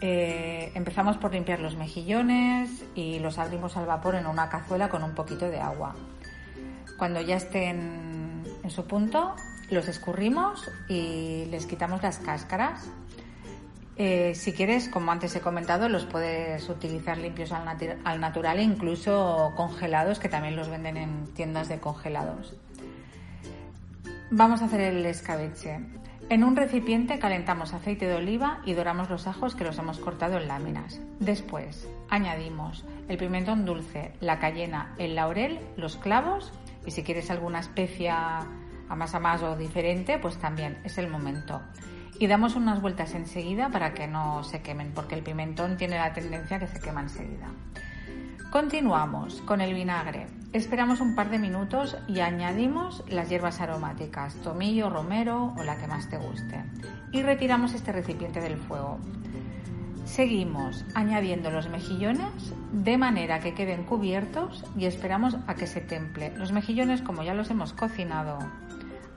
Eh, 0.00 0.72
empezamos 0.74 1.18
por 1.18 1.32
limpiar 1.32 1.60
los 1.60 1.76
mejillones 1.76 2.84
y 2.94 3.18
los 3.18 3.38
abrimos 3.38 3.76
al 3.76 3.86
vapor 3.86 4.14
en 4.14 4.26
una 4.26 4.48
cazuela 4.48 4.88
con 4.88 5.02
un 5.02 5.14
poquito 5.14 5.48
de 5.48 5.60
agua. 5.60 5.94
Cuando 6.98 7.20
ya 7.20 7.36
estén 7.36 8.42
en 8.62 8.70
su 8.70 8.86
punto, 8.86 9.36
los 9.70 9.86
escurrimos 9.86 10.70
y 10.88 11.44
les 11.50 11.66
quitamos 11.66 12.02
las 12.02 12.18
cáscaras. 12.18 12.88
Eh, 14.00 14.36
si 14.36 14.52
quieres, 14.52 14.88
como 14.88 15.10
antes 15.10 15.34
he 15.34 15.40
comentado, 15.40 15.88
los 15.88 16.04
puedes 16.04 16.68
utilizar 16.68 17.18
limpios 17.18 17.50
al, 17.50 17.66
al 18.04 18.20
natural 18.20 18.60
e 18.60 18.62
incluso 18.62 19.52
congelados, 19.56 20.20
que 20.20 20.28
también 20.28 20.54
los 20.54 20.68
venden 20.68 20.96
en 20.96 21.24
tiendas 21.34 21.68
de 21.68 21.80
congelados. 21.80 22.54
Vamos 24.30 24.62
a 24.62 24.66
hacer 24.66 24.82
el 24.82 25.04
escabeche. 25.04 25.80
En 26.30 26.44
un 26.44 26.54
recipiente 26.54 27.18
calentamos 27.18 27.72
aceite 27.72 28.06
de 28.06 28.14
oliva 28.14 28.60
y 28.64 28.74
doramos 28.74 29.10
los 29.10 29.26
ajos 29.26 29.56
que 29.56 29.64
los 29.64 29.78
hemos 29.78 29.98
cortado 29.98 30.36
en 30.36 30.46
láminas. 30.46 31.00
Después 31.18 31.88
añadimos 32.08 32.84
el 33.08 33.16
pimentón 33.16 33.64
dulce, 33.64 34.12
la 34.20 34.38
cayena, 34.38 34.94
el 34.98 35.16
laurel, 35.16 35.58
los 35.76 35.96
clavos 35.96 36.52
y 36.86 36.90
si 36.92 37.02
quieres 37.02 37.30
alguna 37.30 37.60
especia 37.60 38.40
a 38.88 38.94
más 38.94 39.14
a 39.14 39.20
más 39.20 39.42
o 39.42 39.56
diferente, 39.56 40.18
pues 40.18 40.36
también 40.36 40.78
es 40.84 40.98
el 40.98 41.08
momento. 41.08 41.62
Y 42.18 42.26
damos 42.26 42.56
unas 42.56 42.80
vueltas 42.80 43.14
enseguida 43.14 43.68
para 43.68 43.94
que 43.94 44.06
no 44.06 44.42
se 44.42 44.60
quemen, 44.60 44.92
porque 44.92 45.14
el 45.14 45.22
pimentón 45.22 45.76
tiene 45.76 45.98
la 45.98 46.12
tendencia 46.12 46.58
que 46.58 46.66
se 46.66 46.80
quema 46.80 47.02
enseguida. 47.02 47.48
Continuamos 48.50 49.42
con 49.42 49.60
el 49.60 49.74
vinagre. 49.74 50.26
Esperamos 50.54 51.00
un 51.00 51.14
par 51.14 51.28
de 51.28 51.38
minutos 51.38 51.98
y 52.08 52.20
añadimos 52.20 53.04
las 53.08 53.28
hierbas 53.28 53.60
aromáticas, 53.60 54.34
tomillo, 54.36 54.88
romero 54.88 55.52
o 55.58 55.62
la 55.62 55.76
que 55.76 55.86
más 55.86 56.08
te 56.08 56.16
guste. 56.16 56.64
Y 57.12 57.20
retiramos 57.22 57.74
este 57.74 57.92
recipiente 57.92 58.40
del 58.40 58.56
fuego. 58.56 58.98
Seguimos 60.06 60.86
añadiendo 60.94 61.50
los 61.50 61.68
mejillones 61.68 62.54
de 62.72 62.96
manera 62.96 63.40
que 63.40 63.52
queden 63.52 63.84
cubiertos 63.84 64.64
y 64.78 64.86
esperamos 64.86 65.36
a 65.46 65.54
que 65.54 65.66
se 65.66 65.82
temple. 65.82 66.32
Los 66.34 66.50
mejillones, 66.50 67.02
como 67.02 67.22
ya 67.22 67.34
los 67.34 67.50
hemos 67.50 67.74
cocinado 67.74 68.38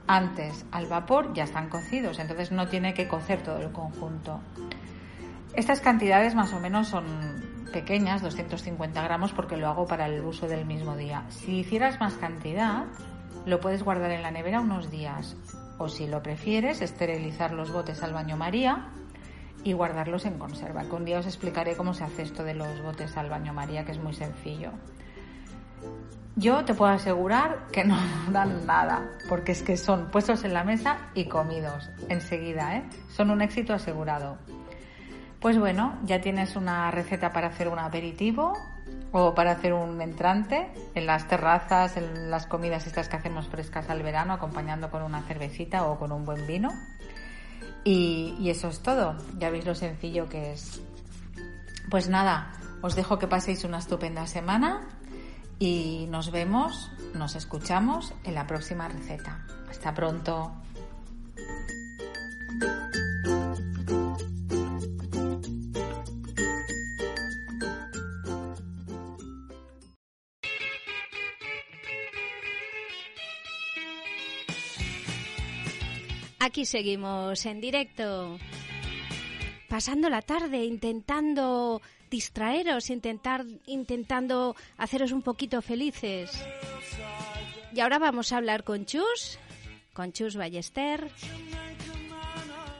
antes 0.06 0.64
al 0.70 0.86
vapor, 0.86 1.32
ya 1.34 1.44
están 1.44 1.68
cocidos, 1.68 2.18
entonces 2.18 2.52
no 2.52 2.68
tiene 2.68 2.94
que 2.94 3.08
cocer 3.08 3.42
todo 3.42 3.58
el 3.58 3.72
conjunto. 3.72 4.40
Estas 5.54 5.80
cantidades 5.80 6.34
más 6.34 6.52
o 6.52 6.60
menos 6.60 6.88
son 6.88 7.04
pequeñas, 7.72 8.22
250 8.22 9.02
gramos, 9.02 9.32
porque 9.32 9.56
lo 9.56 9.68
hago 9.68 9.86
para 9.86 10.06
el 10.06 10.24
uso 10.24 10.46
del 10.46 10.64
mismo 10.64 10.96
día. 10.96 11.24
Si 11.28 11.58
hicieras 11.58 12.00
más 12.00 12.14
cantidad, 12.14 12.84
lo 13.46 13.60
puedes 13.60 13.82
guardar 13.82 14.10
en 14.12 14.22
la 14.22 14.30
nevera 14.30 14.60
unos 14.60 14.90
días. 14.90 15.36
O 15.78 15.88
si 15.88 16.06
lo 16.06 16.22
prefieres, 16.22 16.80
esterilizar 16.80 17.52
los 17.52 17.72
botes 17.72 18.02
al 18.02 18.12
baño 18.12 18.36
María 18.36 18.88
y 19.64 19.72
guardarlos 19.72 20.26
en 20.26 20.38
conserva. 20.38 20.84
Que 20.84 20.94
un 20.94 21.04
día 21.04 21.18
os 21.18 21.26
explicaré 21.26 21.76
cómo 21.76 21.94
se 21.94 22.04
hace 22.04 22.22
esto 22.22 22.44
de 22.44 22.54
los 22.54 22.82
botes 22.82 23.16
al 23.16 23.30
baño 23.30 23.52
María, 23.52 23.84
que 23.84 23.92
es 23.92 23.98
muy 23.98 24.14
sencillo. 24.14 24.70
Yo 26.34 26.64
te 26.64 26.72
puedo 26.72 26.90
asegurar 26.90 27.66
que 27.72 27.84
no 27.84 27.98
dan 28.32 28.66
nada, 28.66 29.10
porque 29.28 29.52
es 29.52 29.62
que 29.62 29.76
son 29.76 30.10
puestos 30.10 30.44
en 30.44 30.54
la 30.54 30.64
mesa 30.64 31.10
y 31.14 31.26
comidos 31.26 31.90
enseguida, 32.08 32.76
¿eh? 32.76 32.84
Son 33.10 33.30
un 33.30 33.42
éxito 33.42 33.74
asegurado. 33.74 34.38
Pues 35.40 35.58
bueno, 35.58 35.98
ya 36.04 36.20
tienes 36.20 36.56
una 36.56 36.90
receta 36.90 37.32
para 37.32 37.48
hacer 37.48 37.68
un 37.68 37.78
aperitivo 37.78 38.52
o 39.10 39.34
para 39.34 39.50
hacer 39.50 39.74
un 39.74 40.00
entrante 40.00 40.72
en 40.94 41.06
las 41.06 41.28
terrazas, 41.28 41.96
en 41.96 42.30
las 42.30 42.46
comidas 42.46 42.86
estas 42.86 43.08
que 43.08 43.16
hacemos 43.16 43.48
frescas 43.48 43.90
al 43.90 44.02
verano, 44.02 44.32
acompañando 44.32 44.90
con 44.90 45.02
una 45.02 45.22
cervecita 45.22 45.86
o 45.86 45.98
con 45.98 46.12
un 46.12 46.24
buen 46.24 46.46
vino. 46.46 46.70
Y, 47.84 48.36
y 48.38 48.50
eso 48.50 48.68
es 48.68 48.80
todo. 48.80 49.18
Ya 49.36 49.50
veis 49.50 49.66
lo 49.66 49.74
sencillo 49.74 50.28
que 50.28 50.52
es. 50.52 50.80
Pues 51.90 52.08
nada, 52.08 52.52
os 52.80 52.94
dejo 52.94 53.18
que 53.18 53.26
paséis 53.26 53.64
una 53.64 53.78
estupenda 53.78 54.26
semana 54.26 54.88
y 55.62 56.08
nos 56.08 56.32
vemos, 56.32 56.90
nos 57.14 57.36
escuchamos 57.36 58.12
en 58.24 58.34
la 58.34 58.48
próxima 58.48 58.88
receta. 58.88 59.46
Hasta 59.70 59.94
pronto. 59.94 60.50
Aquí 76.40 76.64
seguimos 76.64 77.46
en 77.46 77.60
directo, 77.60 78.36
pasando 79.68 80.10
la 80.10 80.22
tarde 80.22 80.64
intentando 80.64 81.80
distraeros, 82.12 82.90
intentar, 82.90 83.46
intentando 83.64 84.54
haceros 84.76 85.12
un 85.12 85.22
poquito 85.22 85.62
felices. 85.62 86.30
Y 87.74 87.80
ahora 87.80 87.98
vamos 87.98 88.32
a 88.32 88.36
hablar 88.36 88.64
con 88.64 88.84
Chus, 88.84 89.38
con 89.94 90.12
Chus 90.12 90.36
Ballester, 90.36 91.10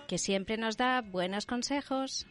que 0.06 0.18
siempre 0.18 0.58
nos 0.58 0.76
da 0.76 1.00
buenos 1.00 1.46
consejos. 1.46 2.26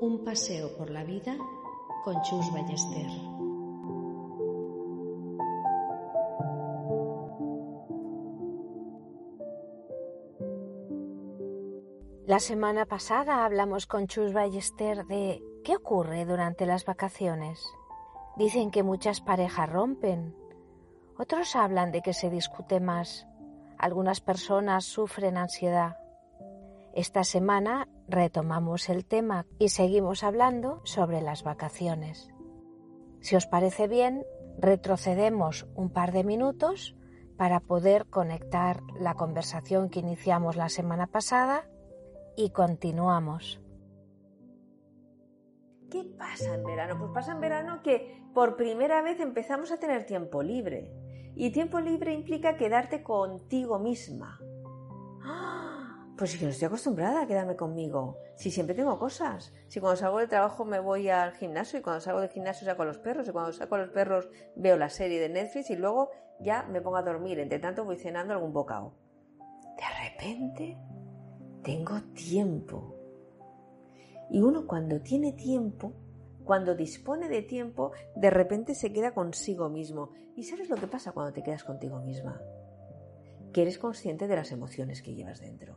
Un 0.00 0.22
paseo 0.24 0.76
por 0.76 0.90
la 0.90 1.02
vida 1.02 1.36
con 2.04 2.14
Chus 2.22 2.52
Ballester. 2.52 3.45
La 12.36 12.40
semana 12.40 12.84
pasada 12.84 13.46
hablamos 13.46 13.86
con 13.86 14.08
Chus 14.08 14.34
Ballester 14.34 15.06
de 15.06 15.42
qué 15.64 15.74
ocurre 15.74 16.26
durante 16.26 16.66
las 16.66 16.84
vacaciones. 16.84 17.64
Dicen 18.36 18.70
que 18.70 18.82
muchas 18.82 19.22
parejas 19.22 19.70
rompen. 19.70 20.36
Otros 21.16 21.56
hablan 21.56 21.92
de 21.92 22.02
que 22.02 22.12
se 22.12 22.28
discute 22.28 22.78
más. 22.78 23.26
Algunas 23.78 24.20
personas 24.20 24.84
sufren 24.84 25.38
ansiedad. 25.38 25.96
Esta 26.92 27.24
semana 27.24 27.88
retomamos 28.06 28.90
el 28.90 29.06
tema 29.06 29.46
y 29.58 29.70
seguimos 29.70 30.22
hablando 30.22 30.82
sobre 30.84 31.22
las 31.22 31.42
vacaciones. 31.42 32.28
Si 33.22 33.34
os 33.34 33.46
parece 33.46 33.88
bien, 33.88 34.26
retrocedemos 34.58 35.66
un 35.74 35.88
par 35.88 36.12
de 36.12 36.22
minutos 36.22 36.96
para 37.38 37.60
poder 37.60 38.04
conectar 38.10 38.82
la 39.00 39.14
conversación 39.14 39.88
que 39.88 40.00
iniciamos 40.00 40.56
la 40.56 40.68
semana 40.68 41.06
pasada 41.06 41.66
y 42.36 42.50
continuamos. 42.50 43.60
¿Qué 45.90 46.04
pasa 46.18 46.54
en 46.54 46.64
verano? 46.64 46.98
Pues 46.98 47.10
pasa 47.14 47.32
en 47.32 47.40
verano 47.40 47.82
que 47.82 48.22
por 48.34 48.56
primera 48.56 49.00
vez 49.02 49.20
empezamos 49.20 49.72
a 49.72 49.78
tener 49.78 50.04
tiempo 50.04 50.42
libre. 50.42 50.92
Y 51.34 51.50
tiempo 51.50 51.80
libre 51.80 52.12
implica 52.12 52.56
quedarte 52.56 53.02
contigo 53.02 53.78
misma. 53.78 54.38
¡Ah! 55.22 56.06
Pues 56.16 56.30
sí 56.30 56.42
no 56.42 56.50
estoy 56.50 56.66
acostumbrada 56.66 57.22
a 57.22 57.26
quedarme 57.26 57.56
conmigo. 57.56 58.18
Si 58.36 58.50
siempre 58.50 58.74
tengo 58.74 58.98
cosas. 58.98 59.54
Si 59.68 59.80
cuando 59.80 59.96
salgo 59.96 60.18
del 60.18 60.28
trabajo 60.28 60.64
me 60.64 60.80
voy 60.80 61.08
al 61.08 61.32
gimnasio 61.32 61.78
y 61.78 61.82
cuando 61.82 62.00
salgo 62.00 62.20
del 62.20 62.30
gimnasio 62.30 62.66
saco 62.66 62.82
a 62.82 62.86
los 62.86 62.98
perros 62.98 63.28
y 63.28 63.32
cuando 63.32 63.52
saco 63.52 63.74
a 63.74 63.78
los 63.78 63.90
perros 63.90 64.28
veo 64.56 64.76
la 64.76 64.88
serie 64.88 65.20
de 65.20 65.28
Netflix 65.28 65.70
y 65.70 65.76
luego 65.76 66.10
ya 66.40 66.64
me 66.64 66.80
pongo 66.80 66.96
a 66.96 67.02
dormir. 67.02 67.38
Entre 67.38 67.58
tanto 67.58 67.84
voy 67.84 67.96
cenando 67.96 68.32
algún 68.32 68.52
bocado. 68.52 68.94
De 69.76 70.10
repente 70.10 70.78
tengo 71.66 72.00
tiempo. 72.14 72.94
Y 74.30 74.40
uno 74.40 74.68
cuando 74.68 75.00
tiene 75.00 75.32
tiempo, 75.32 75.92
cuando 76.44 76.76
dispone 76.76 77.28
de 77.28 77.42
tiempo, 77.42 77.90
de 78.14 78.30
repente 78.30 78.76
se 78.76 78.92
queda 78.92 79.12
consigo 79.12 79.68
mismo. 79.68 80.10
¿Y 80.36 80.44
sabes 80.44 80.70
lo 80.70 80.76
que 80.76 80.86
pasa 80.86 81.10
cuando 81.10 81.32
te 81.32 81.42
quedas 81.42 81.64
contigo 81.64 81.98
misma? 81.98 82.40
Que 83.52 83.62
eres 83.62 83.80
consciente 83.80 84.28
de 84.28 84.36
las 84.36 84.52
emociones 84.52 85.02
que 85.02 85.16
llevas 85.16 85.40
dentro. 85.40 85.74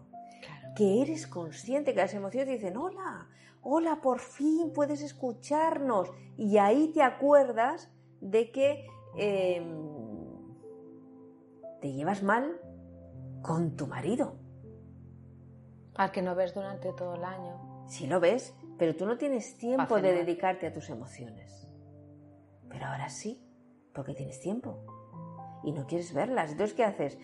Que 0.76 1.02
eres 1.02 1.26
consciente 1.26 1.96
que 1.96 2.02
las 2.02 2.14
emociones 2.14 2.50
te 2.50 2.54
dicen, 2.54 2.78
hola, 2.78 3.28
hola, 3.64 4.00
por 4.00 4.20
fin 4.20 4.72
puedes 4.72 5.02
escucharnos. 5.02 6.12
Y 6.38 6.60
ahí 6.60 6.92
te 6.94 7.02
acuerdas 7.02 7.90
de 8.22 8.52
que 8.52 8.86
eh, 9.18 9.66
te 11.82 11.94
llevas 11.94 12.22
mal 12.22 12.62
con 13.42 13.76
tu 13.76 13.88
marido. 13.88 14.49
Al 15.96 16.12
que 16.12 16.22
no 16.22 16.36
ves 16.36 16.54
durante 16.54 16.94
todo 16.94 17.16
el 17.16 17.24
año. 17.24 17.86
Sí 17.88 18.08
lo 18.08 18.20
ves, 18.20 18.56
pero 18.78 18.96
tú 18.96 19.06
no 19.06 19.18
tienes 19.18 19.58
tiempo 19.58 20.02
de 20.02 20.14
dedicarte 20.14 20.68
a 20.68 20.74
tus 20.74 20.90
emociones. 20.90 21.68
Pero 22.70 22.86
ahora 22.86 23.10
sí, 23.10 23.44
porque 23.94 24.14
tienes 24.14 24.40
tiempo. 24.40 24.86
Y 25.64 25.72
no 25.72 25.86
quieres 25.88 26.14
verlas. 26.14 26.52
Entonces, 26.52 26.76
¿qué 26.76 26.84
haces? 26.84 27.18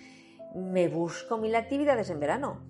Me 0.55 0.87
busco 0.87 1.37
mil 1.37 1.55
actividades 1.55 2.09
en 2.09 2.19
verano. 2.19 2.65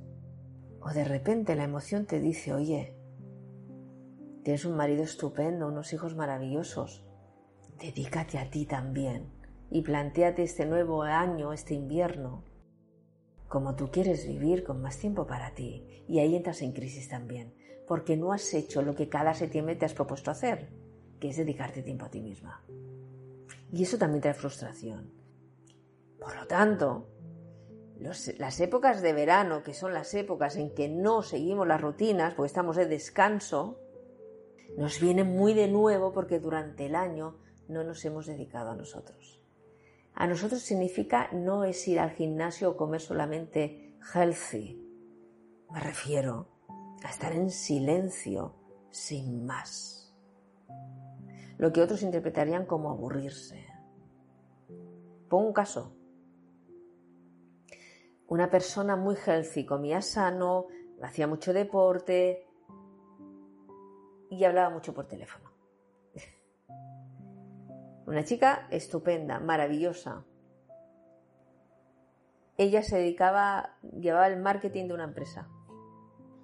O 0.82 0.90
de 0.90 1.04
repente 1.04 1.56
la 1.56 1.64
emoción 1.64 2.06
te 2.06 2.20
dice, 2.20 2.54
oye, 2.54 2.96
tienes 4.44 4.66
un 4.66 4.76
marido 4.76 5.04
estupendo, 5.04 5.68
unos 5.68 5.94
hijos 5.94 6.16
maravillosos. 6.16 7.04
Dedícate 7.80 8.38
a 8.38 8.50
ti 8.52 8.66
también. 8.66 9.32
Y 9.72 9.82
planteate 9.82 10.44
este 10.44 10.68
nuevo 10.68 11.02
año, 11.02 11.54
este 11.54 11.74
invierno, 11.74 12.44
como 13.48 13.76
tú 13.76 13.90
quieres 13.92 14.28
vivir 14.28 14.64
con 14.64 14.82
más 14.82 14.98
tiempo 14.98 15.26
para 15.28 15.54
ti. 15.54 16.04
Y 16.08 16.20
ahí 16.20 16.36
entras 16.36 16.62
en 16.62 16.74
crisis 16.74 17.10
también, 17.10 17.54
porque 17.88 18.18
no 18.18 18.34
has 18.34 18.54
hecho 18.54 18.82
lo 18.82 18.96
que 18.96 19.10
cada 19.10 19.34
septiembre 19.34 19.76
te 19.76 19.86
has 19.86 19.94
propuesto 19.94 20.32
hacer, 20.32 20.70
que 21.20 21.30
es 21.30 21.38
dedicarte 21.38 21.84
tiempo 21.84 22.06
a 22.06 22.10
ti 22.10 22.22
misma. 22.22 22.64
Y 23.72 23.84
eso 23.84 23.98
también 23.98 24.22
trae 24.22 24.34
frustración. 24.34 25.12
Por 26.20 26.36
lo 26.36 26.48
tanto, 26.48 27.08
las 28.00 28.60
épocas 28.60 29.02
de 29.02 29.14
verano, 29.14 29.64
que 29.64 29.74
son 29.74 29.94
las 29.94 30.14
épocas 30.14 30.58
en 30.58 30.74
que 30.74 30.90
no 30.90 31.22
seguimos 31.22 31.68
las 31.68 31.82
rutinas, 31.82 32.34
porque 32.34 32.48
estamos 32.48 32.76
de 32.76 32.88
descanso, 32.88 33.80
nos 34.78 35.00
vienen 35.00 35.28
muy 35.28 35.54
de 35.54 35.68
nuevo 35.68 36.12
porque 36.12 36.40
durante 36.40 36.88
el 36.88 36.96
año 36.96 37.38
no 37.68 37.84
nos 37.84 38.04
hemos 38.06 38.26
dedicado 38.26 38.72
a 38.72 38.76
nosotros. 38.76 39.40
A 40.16 40.28
nosotros 40.28 40.62
significa 40.62 41.30
no 41.34 41.66
es 41.66 41.88
ir 41.90 42.00
al 42.00 42.12
gimnasio 42.12 42.72
o 42.72 42.78
comer 42.78 43.02
solamente 43.02 43.98
healthy. 44.14 44.82
Me 45.72 45.80
refiero 45.82 46.48
a 47.04 47.10
estar 47.10 47.34
en 47.34 47.50
silencio, 47.50 48.56
sin 48.92 49.46
más. 49.46 50.16
Lo 51.58 51.74
que 51.74 51.82
otros 51.82 52.02
interpretarían 52.02 52.66
como 52.66 52.90
aburrirse. 52.90 53.66
Pongo 55.30 55.48
un 55.48 55.54
caso. 55.54 55.96
Una 58.28 58.50
persona 58.50 58.96
muy 58.96 59.16
healthy, 59.16 59.66
comía 59.66 60.02
sano, 60.02 60.68
hacía 61.02 61.28
mucho 61.28 61.52
deporte 61.52 62.48
y 64.30 64.44
hablaba 64.46 64.70
mucho 64.70 64.94
por 64.94 65.08
teléfono. 65.08 65.45
Una 68.08 68.24
chica 68.24 68.68
estupenda, 68.70 69.40
maravillosa. 69.40 70.24
Ella 72.56 72.84
se 72.84 72.98
dedicaba, 72.98 73.78
llevaba 73.82 74.28
el 74.28 74.40
marketing 74.40 74.88
de 74.88 74.94
una 74.94 75.06
empresa 75.06 75.50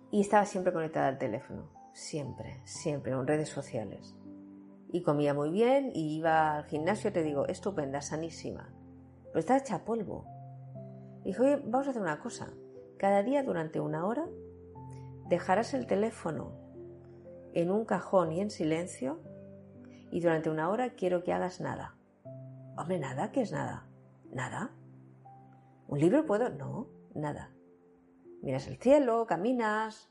y 0.09 0.22
estaba 0.22 0.45
siempre 0.45 0.74
conectada 0.74 1.07
al 1.07 1.20
teléfono, 1.20 1.70
siempre, 1.93 2.62
siempre, 2.66 3.12
en 3.12 3.28
redes 3.28 3.49
sociales. 3.49 4.16
Y 4.91 5.03
comía 5.03 5.36
muy 5.36 5.51
bien 5.51 5.91
y 5.93 6.18
iba 6.18 6.55
al 6.55 6.66
gimnasio, 6.66 7.14
te 7.14 7.22
digo, 7.22 7.47
estupenda, 7.47 8.01
sanísima. 8.01 8.74
Pero 9.26 9.39
estaba 9.39 9.59
hecha 9.59 9.86
polvo. 9.86 10.26
Dijo, 11.24 11.43
oye, 11.43 11.57
vamos 11.64 11.88
a 11.88 11.91
hacer 11.91 12.01
una 12.01 12.20
cosa. 12.20 12.51
Cada 12.97 13.22
día 13.22 13.43
durante 13.43 13.80
una 13.80 14.05
hora 14.07 14.28
dejarás 15.30 15.76
el 15.76 15.86
teléfono 15.86 16.53
en 17.53 17.70
un 17.70 17.86
cajón 17.86 18.32
y 18.32 18.41
en 18.41 18.49
silencio 18.49 19.22
y 20.12 20.20
durante 20.20 20.49
una 20.49 20.70
hora 20.70 20.91
quiero 20.91 21.24
que 21.24 21.34
hagas 21.34 21.62
nada. 21.62 21.95
Hombre, 22.78 22.99
nada, 22.99 23.32
¿qué 23.32 23.41
es 23.41 23.51
nada? 23.51 23.88
¿Nada? 24.32 24.72
¿Un 25.88 25.99
libro 25.99 26.26
puedo? 26.26 26.49
No, 26.49 26.88
nada. 27.16 27.51
Miras 28.41 28.68
el 28.68 28.78
cielo, 28.78 29.26
caminas, 29.26 30.09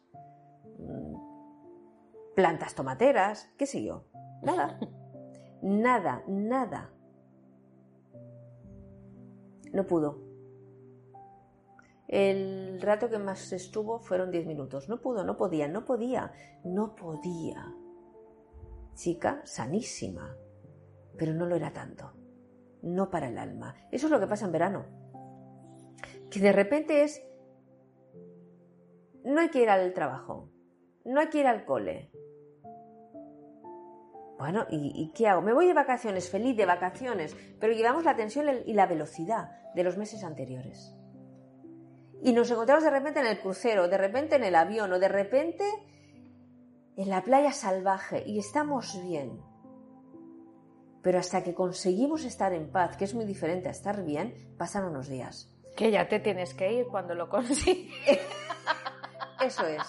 mm, 0.78 2.34
plantas 2.34 2.74
tomateras, 2.74 3.53
qué 3.57 3.66
sé 3.66 3.82
yo. 3.82 4.05
Nada. 4.42 4.78
Nada, 5.62 6.24
nada. 6.26 6.90
No 9.74 9.86
pudo. 9.86 10.18
El 12.09 12.80
rato 12.80 13.11
que 13.11 13.18
más 13.18 13.53
estuvo 13.53 13.98
fueron 14.01 14.30
10 14.30 14.46
minutos. 14.46 14.88
No 14.88 15.03
pudo, 15.03 15.22
no 15.22 15.36
podía, 15.36 15.68
no 15.68 15.84
podía, 15.84 16.32
no 16.64 16.96
podía. 16.96 17.74
Chica 19.01 19.40
sanísima, 19.44 20.36
pero 21.16 21.32
no 21.32 21.46
lo 21.46 21.57
era 21.57 21.72
tanto. 21.72 22.12
No 22.82 23.09
para 23.09 23.28
el 23.28 23.38
alma. 23.38 23.74
Eso 23.90 24.07
es 24.07 24.11
lo 24.11 24.20
que 24.20 24.26
pasa 24.26 24.44
en 24.44 24.53
verano. 24.53 24.84
Que 26.30 26.38
de 26.38 26.53
repente 26.53 27.03
es... 27.03 27.22
No 29.24 29.40
hay 29.40 29.48
que 29.48 29.62
ir 29.62 29.70
al 29.70 29.94
trabajo, 29.94 30.51
no 31.07 31.18
hay 31.18 31.28
que 31.30 31.40
ir 31.40 31.46
al 31.46 31.64
cole. 31.64 32.11
Bueno, 34.38 34.66
¿y, 34.68 34.92
y 34.94 35.12
qué 35.14 35.28
hago? 35.28 35.40
Me 35.40 35.55
voy 35.55 35.66
de 35.66 35.72
vacaciones, 35.72 36.28
feliz 36.28 36.55
de 36.59 36.66
vacaciones, 36.66 37.34
pero 37.59 37.72
llevamos 37.72 38.05
la 38.05 38.16
tensión 38.16 38.48
y 38.66 38.74
la 38.74 38.86
velocidad 38.86 39.72
de 39.74 39.82
los 39.82 39.96
meses 39.96 40.24
anteriores. 40.24 40.94
Y 42.22 42.34
nos 42.34 42.51
encontramos 42.51 42.84
de 42.84 42.90
repente 42.90 43.20
en 43.20 43.26
el 43.26 43.40
crucero, 43.40 43.88
de 43.88 43.96
repente 43.96 44.36
en 44.36 44.44
el 44.44 44.55
avión 44.55 44.92
o 44.92 44.98
de 44.98 45.09
repente 45.09 45.64
en 47.03 47.11
la 47.11 47.22
playa 47.22 47.53
salvaje 47.53 48.22
y 48.26 48.38
estamos 48.38 49.01
bien. 49.03 49.40
Pero 51.03 51.18
hasta 51.18 51.42
que 51.42 51.55
conseguimos 51.55 52.24
estar 52.24 52.53
en 52.53 52.70
paz, 52.70 52.96
que 52.96 53.05
es 53.05 53.14
muy 53.14 53.24
diferente 53.24 53.68
a 53.68 53.70
estar 53.70 54.05
bien, 54.05 54.55
pasan 54.59 54.84
unos 54.84 55.09
días. 55.09 55.51
Que 55.76 55.90
ya 55.90 56.09
te 56.09 56.20
tienes 56.20 56.53
que 56.53 56.72
ir 56.72 56.86
cuando 56.88 57.14
lo 57.14 57.28
consigues. 57.30 57.90
Eso 59.40 59.66
es. 59.66 59.82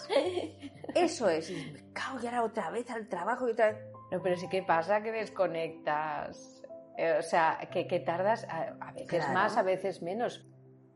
Eso 0.96 1.28
es. 1.28 1.50
Y 1.50 1.72
me 1.74 1.92
cago 1.92 2.20
y 2.24 2.28
ahora 2.28 2.44
otra 2.44 2.70
vez 2.70 2.90
al 2.90 3.10
trabajo 3.10 3.48
y 3.48 3.52
otra 3.52 3.74
vez. 3.74 3.78
No, 4.12 4.22
pero 4.22 4.38
sí 4.38 4.48
que 4.48 4.64
pasa 4.64 5.02
que 5.04 5.12
desconectas. 5.12 6.64
Eh, 6.98 7.18
o 7.20 7.22
sea, 7.22 7.60
que, 7.72 7.88
que 7.88 8.00
tardas 8.00 8.46
a, 8.50 8.76
a 8.80 8.92
veces 8.94 9.08
Claro. 9.10 9.34
más, 9.34 9.58
a 9.58 9.64
veces 9.64 10.02
menos. 10.02 10.46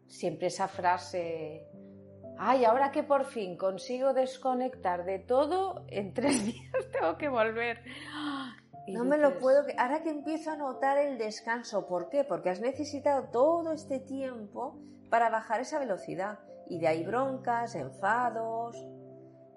Siempre 0.08 0.48
esa 0.48 0.70
frase. 0.70 1.68
Ay, 2.38 2.66
ahora 2.66 2.92
que 2.92 3.04
por 3.04 3.26
fin 3.26 3.58
consigo 3.58 4.14
desconectar 4.14 5.06
de 5.06 5.20
todo, 5.20 5.86
en 5.88 6.14
tres 6.14 6.44
días 6.46 6.72
tengo 6.92 7.18
que 7.18 7.30
volver. 7.30 7.82
Y 8.88 8.94
No 8.94 9.04
me 9.06 9.18
lo 9.18 9.40
puedo. 9.40 9.64
Ahora 9.78 10.04
que 10.04 10.10
empiezo 10.10 10.52
a 10.52 10.58
notar 10.58 10.98
el 10.98 11.18
descanso. 11.18 11.88
¿Por 11.88 12.10
qué? 12.10 12.24
Porque 12.24 12.50
has 12.50 12.62
necesitado 12.62 13.30
todo 13.32 13.72
este 13.74 14.00
tiempo 14.00 14.78
para 15.10 15.30
bajar 15.30 15.62
esa 15.62 15.80
velocidad. 15.80 16.40
Y 16.68 16.80
de 16.80 16.88
ahí 16.88 17.04
broncas, 17.06 17.76
enfados. 17.76 18.76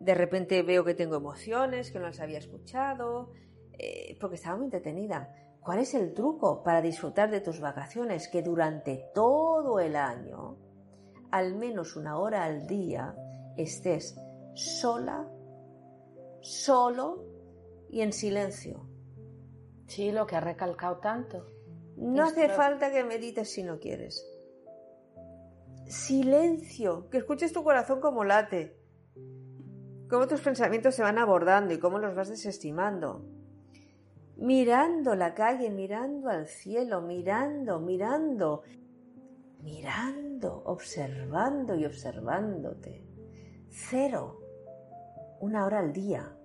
De 0.01 0.15
repente 0.15 0.63
veo 0.63 0.85
que 0.85 0.95
tengo 0.95 1.17
emociones 1.17 1.91
que 1.91 1.99
no 1.99 2.07
las 2.07 2.21
había 2.21 2.39
escuchado. 2.39 3.33
eh, 3.81 4.17
porque 4.21 4.37
estaba 4.37 4.57
muy 4.57 4.67
entretenida. 4.67 5.33
¿Cuál 5.61 5.81
es 5.81 5.95
el 5.95 6.15
truco 6.15 6.63
para 6.63 6.81
disfrutar 6.81 7.31
de 7.31 7.41
tus 7.41 7.61
vacaciones? 7.61 8.29
Que 8.29 8.43
durante 8.43 9.11
todo 9.15 9.79
el 9.81 9.95
año, 9.97 10.57
al 11.31 11.55
menos 11.57 11.97
una 11.97 12.19
hora 12.19 12.45
al 12.45 12.67
día, 12.67 13.15
estés 13.57 14.19
sola, 14.55 15.29
solo 16.41 17.25
y 17.91 18.01
en 18.01 18.13
silencio. 18.13 18.89
Sí, 19.87 20.13
lo 20.13 20.27
que 20.27 20.37
ha 20.37 20.41
recalcado 20.41 20.99
tanto. 20.99 21.47
No 21.97 22.25
hace 22.25 22.49
falta 22.49 22.93
que 22.93 23.05
medites 23.05 23.51
si 23.51 23.63
no 23.63 23.79
quieres. 23.79 24.25
silencio, 25.87 27.09
que 27.09 27.19
escuches 27.19 27.53
tu 27.53 27.65
corazón 27.65 28.01
como 28.01 28.23
late, 28.23 28.77
cómo 30.11 30.27
tus 30.29 30.41
pensamientos 30.43 30.95
se 30.95 31.03
van 31.03 31.19
abordando 31.19 31.73
y 31.73 31.79
cómo 31.79 31.99
los 31.99 32.15
vas 32.15 32.29
desestimando. 32.29 33.25
Mirando 34.37 35.15
la 35.15 35.35
calle, 35.35 35.71
mirando 35.71 36.29
al 36.29 36.47
cielo, 36.47 37.01
mirando, 37.01 37.81
mirando, 37.81 38.63
mirando, 39.59 40.63
observando 40.65 41.75
y 41.75 41.85
observándote. 41.85 43.05
Cero. 43.69 44.41
Una 45.41 45.65
hora 45.67 45.79
al 45.79 45.93
día. 45.93 46.37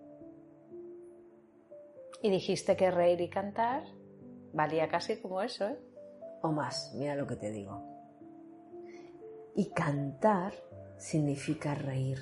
Y 2.21 2.29
dijiste 2.29 2.75
que 2.75 2.91
reír 2.91 3.19
y 3.21 3.29
cantar 3.29 3.83
valía 4.53 4.87
casi 4.87 5.17
como 5.17 5.41
eso, 5.41 5.67
¿eh? 5.67 5.79
O 6.41 6.51
más, 6.51 6.93
mira 6.95 7.15
lo 7.15 7.25
que 7.25 7.35
te 7.35 7.51
digo. 7.51 7.81
Y 9.55 9.71
cantar 9.71 10.53
significa 10.97 11.75
reír. 11.75 12.19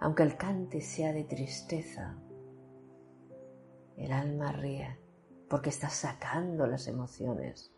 Aunque 0.00 0.22
el 0.22 0.36
cante 0.36 0.80
sea 0.80 1.12
de 1.12 1.24
tristeza, 1.24 2.18
el 3.96 4.12
alma 4.12 4.52
ríe 4.52 4.98
porque 5.48 5.70
está 5.70 5.90
sacando 5.90 6.66
las 6.66 6.88
emociones. 6.88 7.71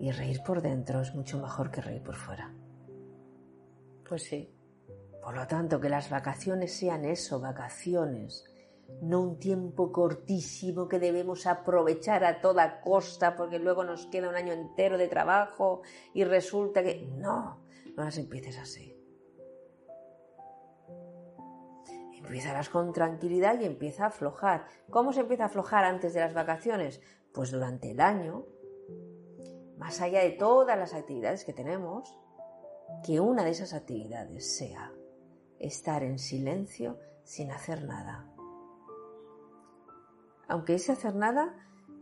Y 0.00 0.10
reír 0.12 0.42
por 0.42 0.62
dentro 0.62 1.02
es 1.02 1.14
mucho 1.14 1.38
mejor 1.38 1.70
que 1.70 1.82
reír 1.82 2.02
por 2.02 2.16
fuera. 2.16 2.52
Pues 4.08 4.24
sí. 4.24 4.52
Por 5.22 5.36
lo 5.36 5.46
tanto, 5.46 5.78
que 5.78 5.90
las 5.90 6.08
vacaciones 6.08 6.72
sean 6.72 7.04
eso, 7.04 7.38
vacaciones, 7.38 8.44
no 9.02 9.20
un 9.20 9.38
tiempo 9.38 9.92
cortísimo 9.92 10.88
que 10.88 10.98
debemos 10.98 11.46
aprovechar 11.46 12.24
a 12.24 12.40
toda 12.40 12.80
costa 12.80 13.36
porque 13.36 13.58
luego 13.58 13.84
nos 13.84 14.06
queda 14.06 14.30
un 14.30 14.36
año 14.36 14.54
entero 14.54 14.96
de 14.98 15.08
trabajo 15.08 15.82
y 16.14 16.24
resulta 16.24 16.82
que... 16.82 17.06
No, 17.16 17.62
no 17.94 18.04
las 18.04 18.16
empieces 18.16 18.58
así. 18.58 18.96
Empiezarás 22.14 22.68
con 22.68 22.92
tranquilidad 22.92 23.60
y 23.60 23.64
empieza 23.64 24.04
a 24.04 24.08
aflojar. 24.08 24.66
¿Cómo 24.88 25.12
se 25.12 25.20
empieza 25.20 25.44
a 25.44 25.46
aflojar 25.46 25.84
antes 25.84 26.14
de 26.14 26.20
las 26.20 26.32
vacaciones? 26.32 27.00
Pues 27.32 27.50
durante 27.50 27.90
el 27.90 28.00
año, 28.00 28.46
más 29.80 30.02
allá 30.02 30.20
de 30.20 30.32
todas 30.32 30.78
las 30.78 30.92
actividades 30.92 31.44
que 31.44 31.54
tenemos, 31.54 32.14
que 33.02 33.18
una 33.18 33.44
de 33.44 33.50
esas 33.50 33.72
actividades 33.72 34.54
sea 34.56 34.92
estar 35.58 36.02
en 36.02 36.18
silencio 36.18 36.98
sin 37.24 37.50
hacer 37.50 37.84
nada. 37.84 38.26
Aunque 40.48 40.74
ese 40.74 40.92
hacer 40.92 41.14
nada 41.14 41.54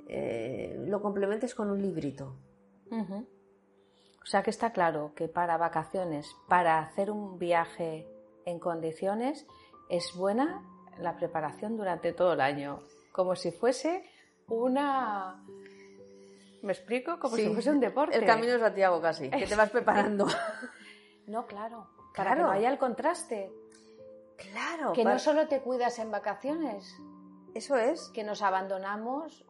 eh, 0.09 0.77
lo 0.89 1.01
complementes 1.01 1.55
con 1.55 1.71
un 1.71 1.81
librito. 1.81 2.35
O 2.91 4.27
sea 4.27 4.43
que 4.43 4.51
está 4.51 4.73
claro 4.73 5.13
que 5.15 5.29
para 5.29 5.57
vacaciones, 5.57 6.35
para 6.49 6.81
hacer 6.81 7.13
un 7.13 7.39
viaje 7.39 8.09
en 8.45 8.59
condiciones, 8.59 9.47
es 9.89 10.15
buena 10.17 10.65
la 10.99 11.17
preparación 11.17 11.77
durante 11.77 12.13
todo 12.13 12.33
el 12.33 12.41
año, 12.41 12.81
como 13.13 13.37
si 13.37 13.53
fuese 13.53 14.03
una... 14.49 15.45
¿Me 16.63 16.73
explico? 16.73 17.19
Como 17.19 17.37
Sí, 17.37 17.45
si 17.47 17.53
fuese 17.53 17.71
un 17.71 17.81
deporte. 17.81 18.17
El 18.17 18.25
camino 18.27 18.53
de 18.53 18.59
Santiago 18.59 19.01
casi, 19.01 19.31
que 19.31 19.47
te 19.47 19.55
vas 19.55 19.71
preparando. 19.77 20.27
No, 21.27 21.47
claro. 21.47 21.87
Para 22.17 22.31
Claro. 22.33 22.37
que 22.37 22.43
no 22.45 22.51
haya 22.51 22.71
el 22.71 22.79
contraste. 22.79 23.53
claro. 24.37 24.93
Que 24.95 25.03
para- 25.03 25.15
no 25.17 25.19
solo 25.19 25.47
te 25.47 25.61
cuidas 25.61 25.99
en 25.99 26.11
vacaciones, 26.11 26.97
Eso 27.55 27.77
es. 27.77 28.09
que 28.15 28.25
nos 28.25 28.41
abandonamos 28.41 29.45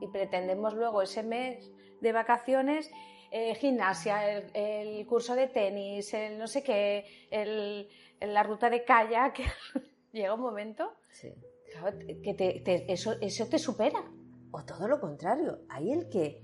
y 0.00 0.06
pretendemos 0.08 0.72
luego 0.74 1.02
ese 1.02 1.22
mes 1.22 1.70
de 2.00 2.12
vacaciones, 2.12 2.90
eh, 3.30 3.54
gimnasia, 3.54 4.30
el, 4.30 4.50
el 4.54 5.06
curso 5.06 5.34
de 5.34 5.48
tenis, 5.48 6.12
el 6.14 6.38
no 6.38 6.46
sé 6.46 6.62
qué, 6.62 7.04
el, 7.30 7.88
la 8.20 8.42
ruta 8.42 8.70
de 8.70 8.82
kayak. 8.84 9.38
Llega 10.12 10.34
un 10.34 10.40
momento 10.40 10.94
Sí. 11.10 11.32
que 12.24 12.32
te- 12.34 12.60
te- 12.64 12.90
eso, 12.92 13.12
eso 13.20 13.46
te 13.46 13.58
supera. 13.58 14.02
O 14.52 14.64
todo 14.64 14.86
lo 14.86 15.00
contrario, 15.00 15.60
hay 15.68 15.92
el 15.92 16.08
que 16.08 16.42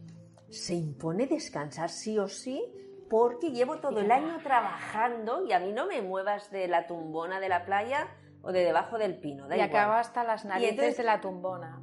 se 0.50 0.74
impone 0.74 1.26
descansar 1.26 1.90
sí 1.90 2.18
o 2.18 2.26
sí 2.26 2.64
porque 3.10 3.50
llevo 3.52 3.78
todo 3.78 4.00
el 4.00 4.10
año 4.10 4.38
trabajando 4.42 5.44
y 5.46 5.52
a 5.52 5.60
mí 5.60 5.72
no 5.72 5.86
me 5.86 6.02
muevas 6.02 6.50
de 6.50 6.68
la 6.68 6.86
tumbona 6.86 7.38
de 7.40 7.48
la 7.48 7.64
playa 7.64 8.08
o 8.42 8.52
de 8.52 8.60
debajo 8.64 8.98
del 8.98 9.18
pino. 9.20 9.46
Da 9.48 9.56
y 9.56 9.60
igual. 9.60 9.70
acaba 9.70 10.00
hasta 10.00 10.24
las 10.24 10.44
narices 10.44 10.70
entonces- 10.72 10.96
de 10.98 11.04
la 11.04 11.20
tumbona. 11.20 11.82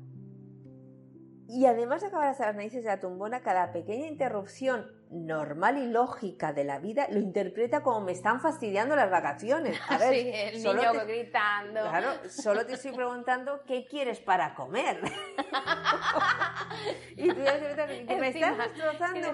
Y 1.48 1.68
además 1.68 2.02
de 2.02 2.08
acabar 2.08 2.30
hasta 2.30 2.48
las 2.48 2.56
narices 2.56 2.84
de 2.84 2.90
la 2.90 3.00
tumbona, 3.00 3.42
cada 3.42 3.72
pequeña 3.72 4.08
interrupción 4.08 4.92
normal 5.12 5.78
y 5.78 5.86
lógica 5.88 6.52
de 6.54 6.64
la 6.64 6.80
vida 6.80 7.08
lo 7.12 7.20
interpreta 7.20 7.84
como 7.84 8.02
me 8.02 8.12
están 8.12 8.42
fastidiando 8.42 8.96
las 8.96 9.12
vacaciones. 9.12 9.80
A 9.88 9.98
ver, 10.00 10.14
Sí, 10.16 10.32
el 10.34 10.62
solo 10.62 10.82
niño 10.82 10.92
te- 10.94 11.06
gritando. 11.06 11.82
Claro, 11.82 12.08
solo 12.30 12.66
te 12.66 12.74
estoy 12.74 12.94
preguntando 12.94 13.62
qué 13.68 13.86
quieres 13.88 14.20
para 14.20 14.56
comer. 14.56 15.00
y 17.16 17.28
tú 17.30 17.42
ya 17.44 17.60
te 17.88 18.06
que 18.06 18.16
me 18.16 18.30
estás 18.30 18.58
destrozando. 18.58 19.28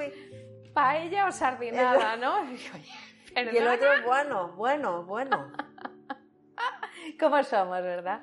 Paella 0.73 1.27
o 1.27 1.31
sardinada, 1.31 2.17
¿no? 2.17 2.43
Y 3.33 3.57
el 3.57 3.65
otro, 3.65 3.87
bueno, 4.05 4.49
bueno, 4.57 5.05
bueno. 5.05 5.53
¿Cómo 7.17 7.41
somos, 7.43 7.81
verdad? 7.81 8.21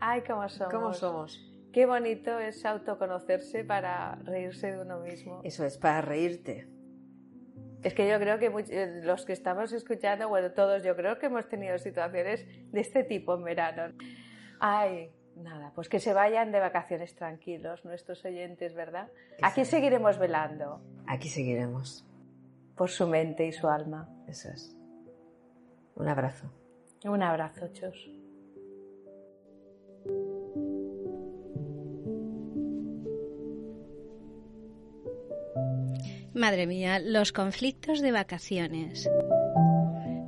Ay, 0.00 0.22
cómo 0.26 0.48
somos. 0.48 0.72
¿Cómo 0.72 0.94
somos? 0.94 1.45
Qué 1.76 1.84
bonito 1.84 2.38
es 2.40 2.64
autoconocerse 2.64 3.62
para 3.62 4.14
reírse 4.24 4.72
de 4.72 4.80
uno 4.80 4.98
mismo. 5.00 5.42
Eso 5.44 5.62
es, 5.66 5.76
para 5.76 6.00
reírte. 6.00 6.66
Es 7.82 7.92
que 7.92 8.08
yo 8.08 8.18
creo 8.18 8.38
que 8.38 8.50
much- 8.50 8.70
eh, 8.70 9.02
los 9.04 9.26
que 9.26 9.34
estamos 9.34 9.74
escuchando, 9.74 10.26
bueno, 10.30 10.52
todos 10.52 10.82
yo 10.82 10.96
creo 10.96 11.18
que 11.18 11.26
hemos 11.26 11.46
tenido 11.50 11.76
situaciones 11.78 12.46
de 12.72 12.80
este 12.80 13.04
tipo 13.04 13.34
en 13.34 13.44
verano. 13.44 13.94
Ay, 14.58 15.10
nada, 15.36 15.72
pues 15.74 15.90
que 15.90 16.00
se 16.00 16.14
vayan 16.14 16.50
de 16.50 16.60
vacaciones 16.60 17.14
tranquilos 17.14 17.84
nuestros 17.84 18.24
oyentes, 18.24 18.74
¿verdad? 18.74 19.10
Aquí 19.42 19.66
se- 19.66 19.72
seguiremos 19.72 20.18
velando 20.18 20.80
Aquí 21.06 21.28
seguiremos. 21.28 22.06
por 22.74 22.88
su 22.88 23.06
mente 23.06 23.46
y 23.46 23.52
su 23.52 23.68
alma. 23.68 24.08
Eso 24.26 24.48
es. 24.48 24.74
Un 25.94 26.08
abrazo. 26.08 26.50
Un 27.04 27.22
abrazo, 27.22 27.68
Chus. 27.74 28.10
Madre 36.36 36.66
mía, 36.66 36.98
los 36.98 37.32
conflictos 37.32 38.02
de 38.02 38.12
vacaciones. 38.12 39.08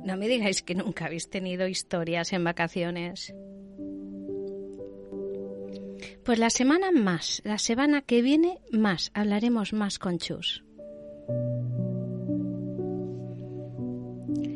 No 0.03 0.17
me 0.17 0.27
digáis 0.27 0.63
que 0.63 0.73
nunca 0.73 1.05
habéis 1.05 1.29
tenido 1.29 1.67
historias 1.67 2.33
en 2.33 2.43
vacaciones. 2.43 3.31
Pues 6.25 6.39
la 6.39 6.49
semana 6.49 6.91
más, 6.91 7.43
la 7.45 7.59
semana 7.59 8.01
que 8.01 8.23
viene 8.23 8.59
más, 8.71 9.11
hablaremos 9.13 9.71
más 9.71 9.99
con 9.99 10.17
Chus. 10.17 10.63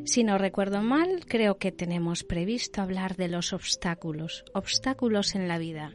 Si 0.06 0.24
no 0.24 0.40
recuerdo 0.40 0.82
mal, 0.82 1.24
creo 1.28 1.60
que 1.60 1.72
tenemos 1.72 2.24
previsto 2.24 2.82
hablar 2.82 3.16
de 3.16 3.28
los 3.28 3.54
obstáculos, 3.54 4.44
obstáculos 4.56 5.36
en 5.36 5.48
la 5.48 5.60
vida. 5.60 5.94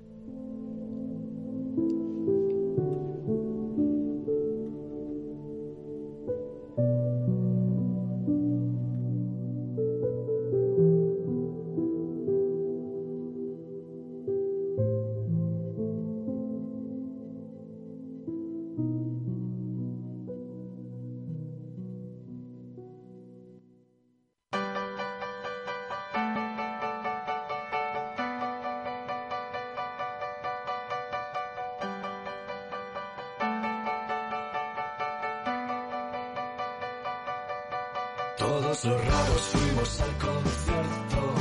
Los 38.85 39.05
raros 39.07 39.41
fuimos 39.41 40.01
al 40.01 40.18
concierto 40.18 41.35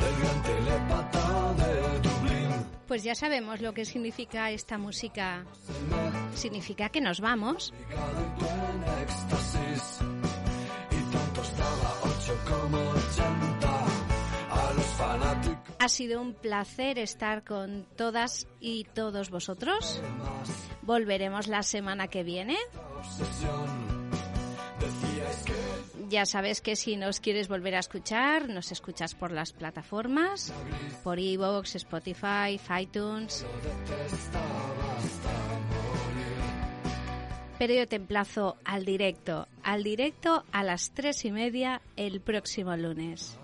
del 0.00 0.16
gran 0.18 0.42
telepata 0.42 1.54
de 1.54 2.00
Dublín. 2.00 2.66
Pues 2.88 3.04
ya 3.04 3.14
sabemos 3.14 3.60
lo 3.60 3.72
que 3.72 3.84
significa 3.84 4.50
esta 4.50 4.76
música. 4.76 5.44
Significa 6.34 6.88
que 6.88 7.00
nos 7.00 7.20
vamos. 7.20 7.72
En 7.90 9.02
éxtasis 9.02 9.98
y 10.90 11.12
tanto 11.12 11.42
estaba 11.42 11.94
8,80 12.02 13.68
a 14.50 14.72
los 14.74 14.86
fanáticos. 14.86 15.76
Ha 15.78 15.88
sido 15.88 16.20
un 16.20 16.34
placer 16.34 16.98
estar 16.98 17.44
con 17.44 17.86
todas 17.96 18.48
y 18.58 18.82
todos 18.82 19.30
vosotros. 19.30 20.02
Volveremos 20.82 21.46
la 21.46 21.62
semana 21.62 22.08
que 22.08 22.24
viene. 22.24 22.56
Ya 26.14 26.26
sabes 26.26 26.60
que 26.60 26.76
si 26.76 26.94
nos 26.94 27.18
quieres 27.18 27.48
volver 27.48 27.74
a 27.74 27.80
escuchar, 27.80 28.48
nos 28.48 28.70
escuchas 28.70 29.16
por 29.16 29.32
las 29.32 29.52
plataformas, 29.52 30.52
por 31.02 31.18
iVoox, 31.18 31.74
Spotify, 31.74 32.60
iTunes. 32.80 33.44
Pero 37.58 37.74
yo 37.74 37.88
te 37.88 37.96
emplazo 37.96 38.56
al 38.64 38.84
directo, 38.84 39.48
al 39.64 39.82
directo 39.82 40.44
a 40.52 40.62
las 40.62 40.92
tres 40.92 41.24
y 41.24 41.32
media 41.32 41.82
el 41.96 42.20
próximo 42.20 42.76
lunes. 42.76 43.36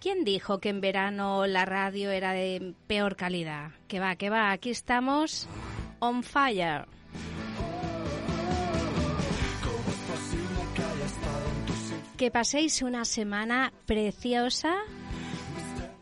¿Quién 0.00 0.24
dijo 0.24 0.58
que 0.58 0.70
en 0.70 0.80
verano 0.80 1.46
la 1.46 1.64
radio 1.64 2.10
era 2.10 2.32
de 2.32 2.74
peor 2.88 3.14
calidad? 3.14 3.70
Que 3.86 4.00
va, 4.00 4.16
que 4.16 4.30
va, 4.30 4.50
aquí 4.50 4.70
estamos 4.70 5.46
on 6.00 6.24
fire. 6.24 6.97
Que 12.18 12.32
paséis 12.32 12.82
una 12.82 13.04
semana 13.04 13.72
preciosa, 13.86 14.74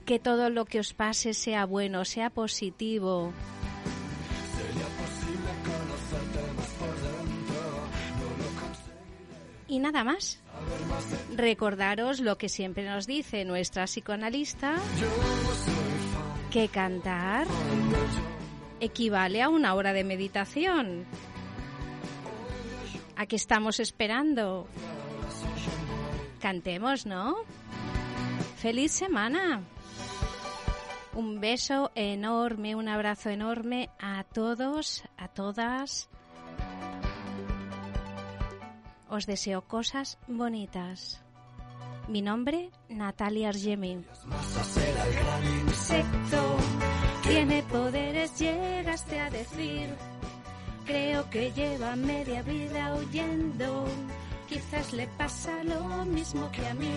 que 0.07 0.19
todo 0.19 0.49
lo 0.49 0.65
que 0.65 0.81
os 0.81 0.95
pase 0.95 1.35
sea 1.35 1.67
bueno, 1.67 2.07
sea 2.07 2.31
positivo. 2.31 3.35
Y 9.69 9.79
nada 9.79 10.05
más. 10.05 10.41
Recordaros 11.35 12.21
lo 12.21 12.39
que 12.39 12.49
siempre 12.49 12.89
nos 12.89 13.07
dice 13.07 13.45
nuestra 13.45 13.85
psicoanalista, 13.85 14.77
que 16.51 16.69
cantar 16.69 17.47
equivale 18.81 19.43
a 19.43 19.51
una 19.51 19.75
hora 19.75 19.93
de 19.93 20.05
meditación. 20.05 21.05
¿A 23.17 23.27
qué 23.27 23.37
estamos 23.37 23.81
esperando? 23.81 24.67
Cantemos, 26.41 27.07
¿no? 27.07 27.37
¡Feliz 28.57 28.93
semana! 28.93 29.63
Un 31.15 31.41
beso 31.41 31.91
enorme, 31.95 32.75
un 32.75 32.89
abrazo 32.89 33.31
enorme 33.31 33.89
a 33.99 34.23
todos, 34.25 35.03
a 35.17 35.29
todas. 35.29 36.11
Os 39.09 39.27
deseo 39.27 39.63
cosas 39.63 40.19
bonitas. 40.29 41.23
Mi 42.09 42.23
nombre, 42.23 42.71
Natalia 42.89 43.49
Argemi. 43.49 44.05
Tiene 47.23 47.63
poderes, 47.63 48.39
llegaste 48.39 49.21
a 49.21 49.31
decir. 49.31 49.89
Creo 50.85 51.29
que 51.31 51.51
lleva 51.53 51.97
media 51.97 52.43
vida 52.43 52.95
huyendo. 52.95 53.87
Quizás 54.49 54.93
le 54.93 55.07
pasa 55.09 55.51
lo 55.65 56.05
mismo 56.05 56.51
que 56.53 56.67
a 56.67 56.75
mí. 56.75 56.93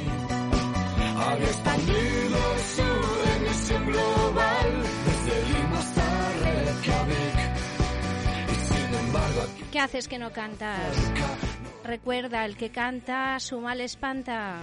Expandido 1.41 2.39
su 2.75 2.81
emisión 3.37 3.85
global 3.87 4.83
desde 5.05 5.49
Lima 5.49 5.79
hasta 5.79 6.31
Reykjavik. 6.43 7.37
Y 8.51 8.73
sin 8.73 8.93
embargo 8.95 9.41
aquí 9.41 9.63
¿Qué 9.71 9.79
haces 9.79 10.07
que 10.07 10.19
no 10.19 10.31
cantas? 10.31 10.95
Recuerda, 11.83 12.45
el 12.45 12.55
que 12.55 12.69
canta 12.69 13.39
su 13.39 13.59
mal 13.59 13.81
espanta. 13.81 14.59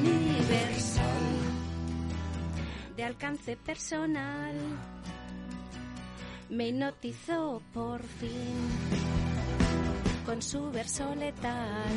Universal. 0.00 1.04
De 2.96 3.04
alcance 3.04 3.56
personal. 3.56 4.56
Me 6.50 6.68
hipnotizó 6.68 7.62
por 7.72 8.02
fin 8.02 9.12
con 10.24 10.40
su 10.42 10.70
verso 10.70 11.14
letal. 11.14 11.94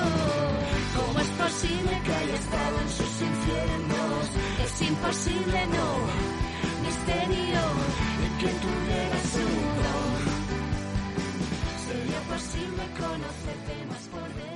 ¿Cómo 0.95 1.19
es 1.19 1.27
posible 1.27 2.01
que 2.05 2.13
haya 2.13 2.35
estado 2.35 2.79
en 2.81 2.89
sus 2.89 3.21
infiernos? 3.21 4.29
Es 4.63 4.81
imposible, 4.81 5.67
no, 5.67 5.89
misterio, 6.83 7.61
el 8.25 8.37
que 8.39 8.51
tuviera 8.65 9.19
su 9.33 9.45
don. 9.83 10.23
Sería 11.87 12.19
posible 12.33 12.83
conocerte 12.99 13.85
más 13.89 14.07
por 14.09 14.27
dentro. 14.35 14.52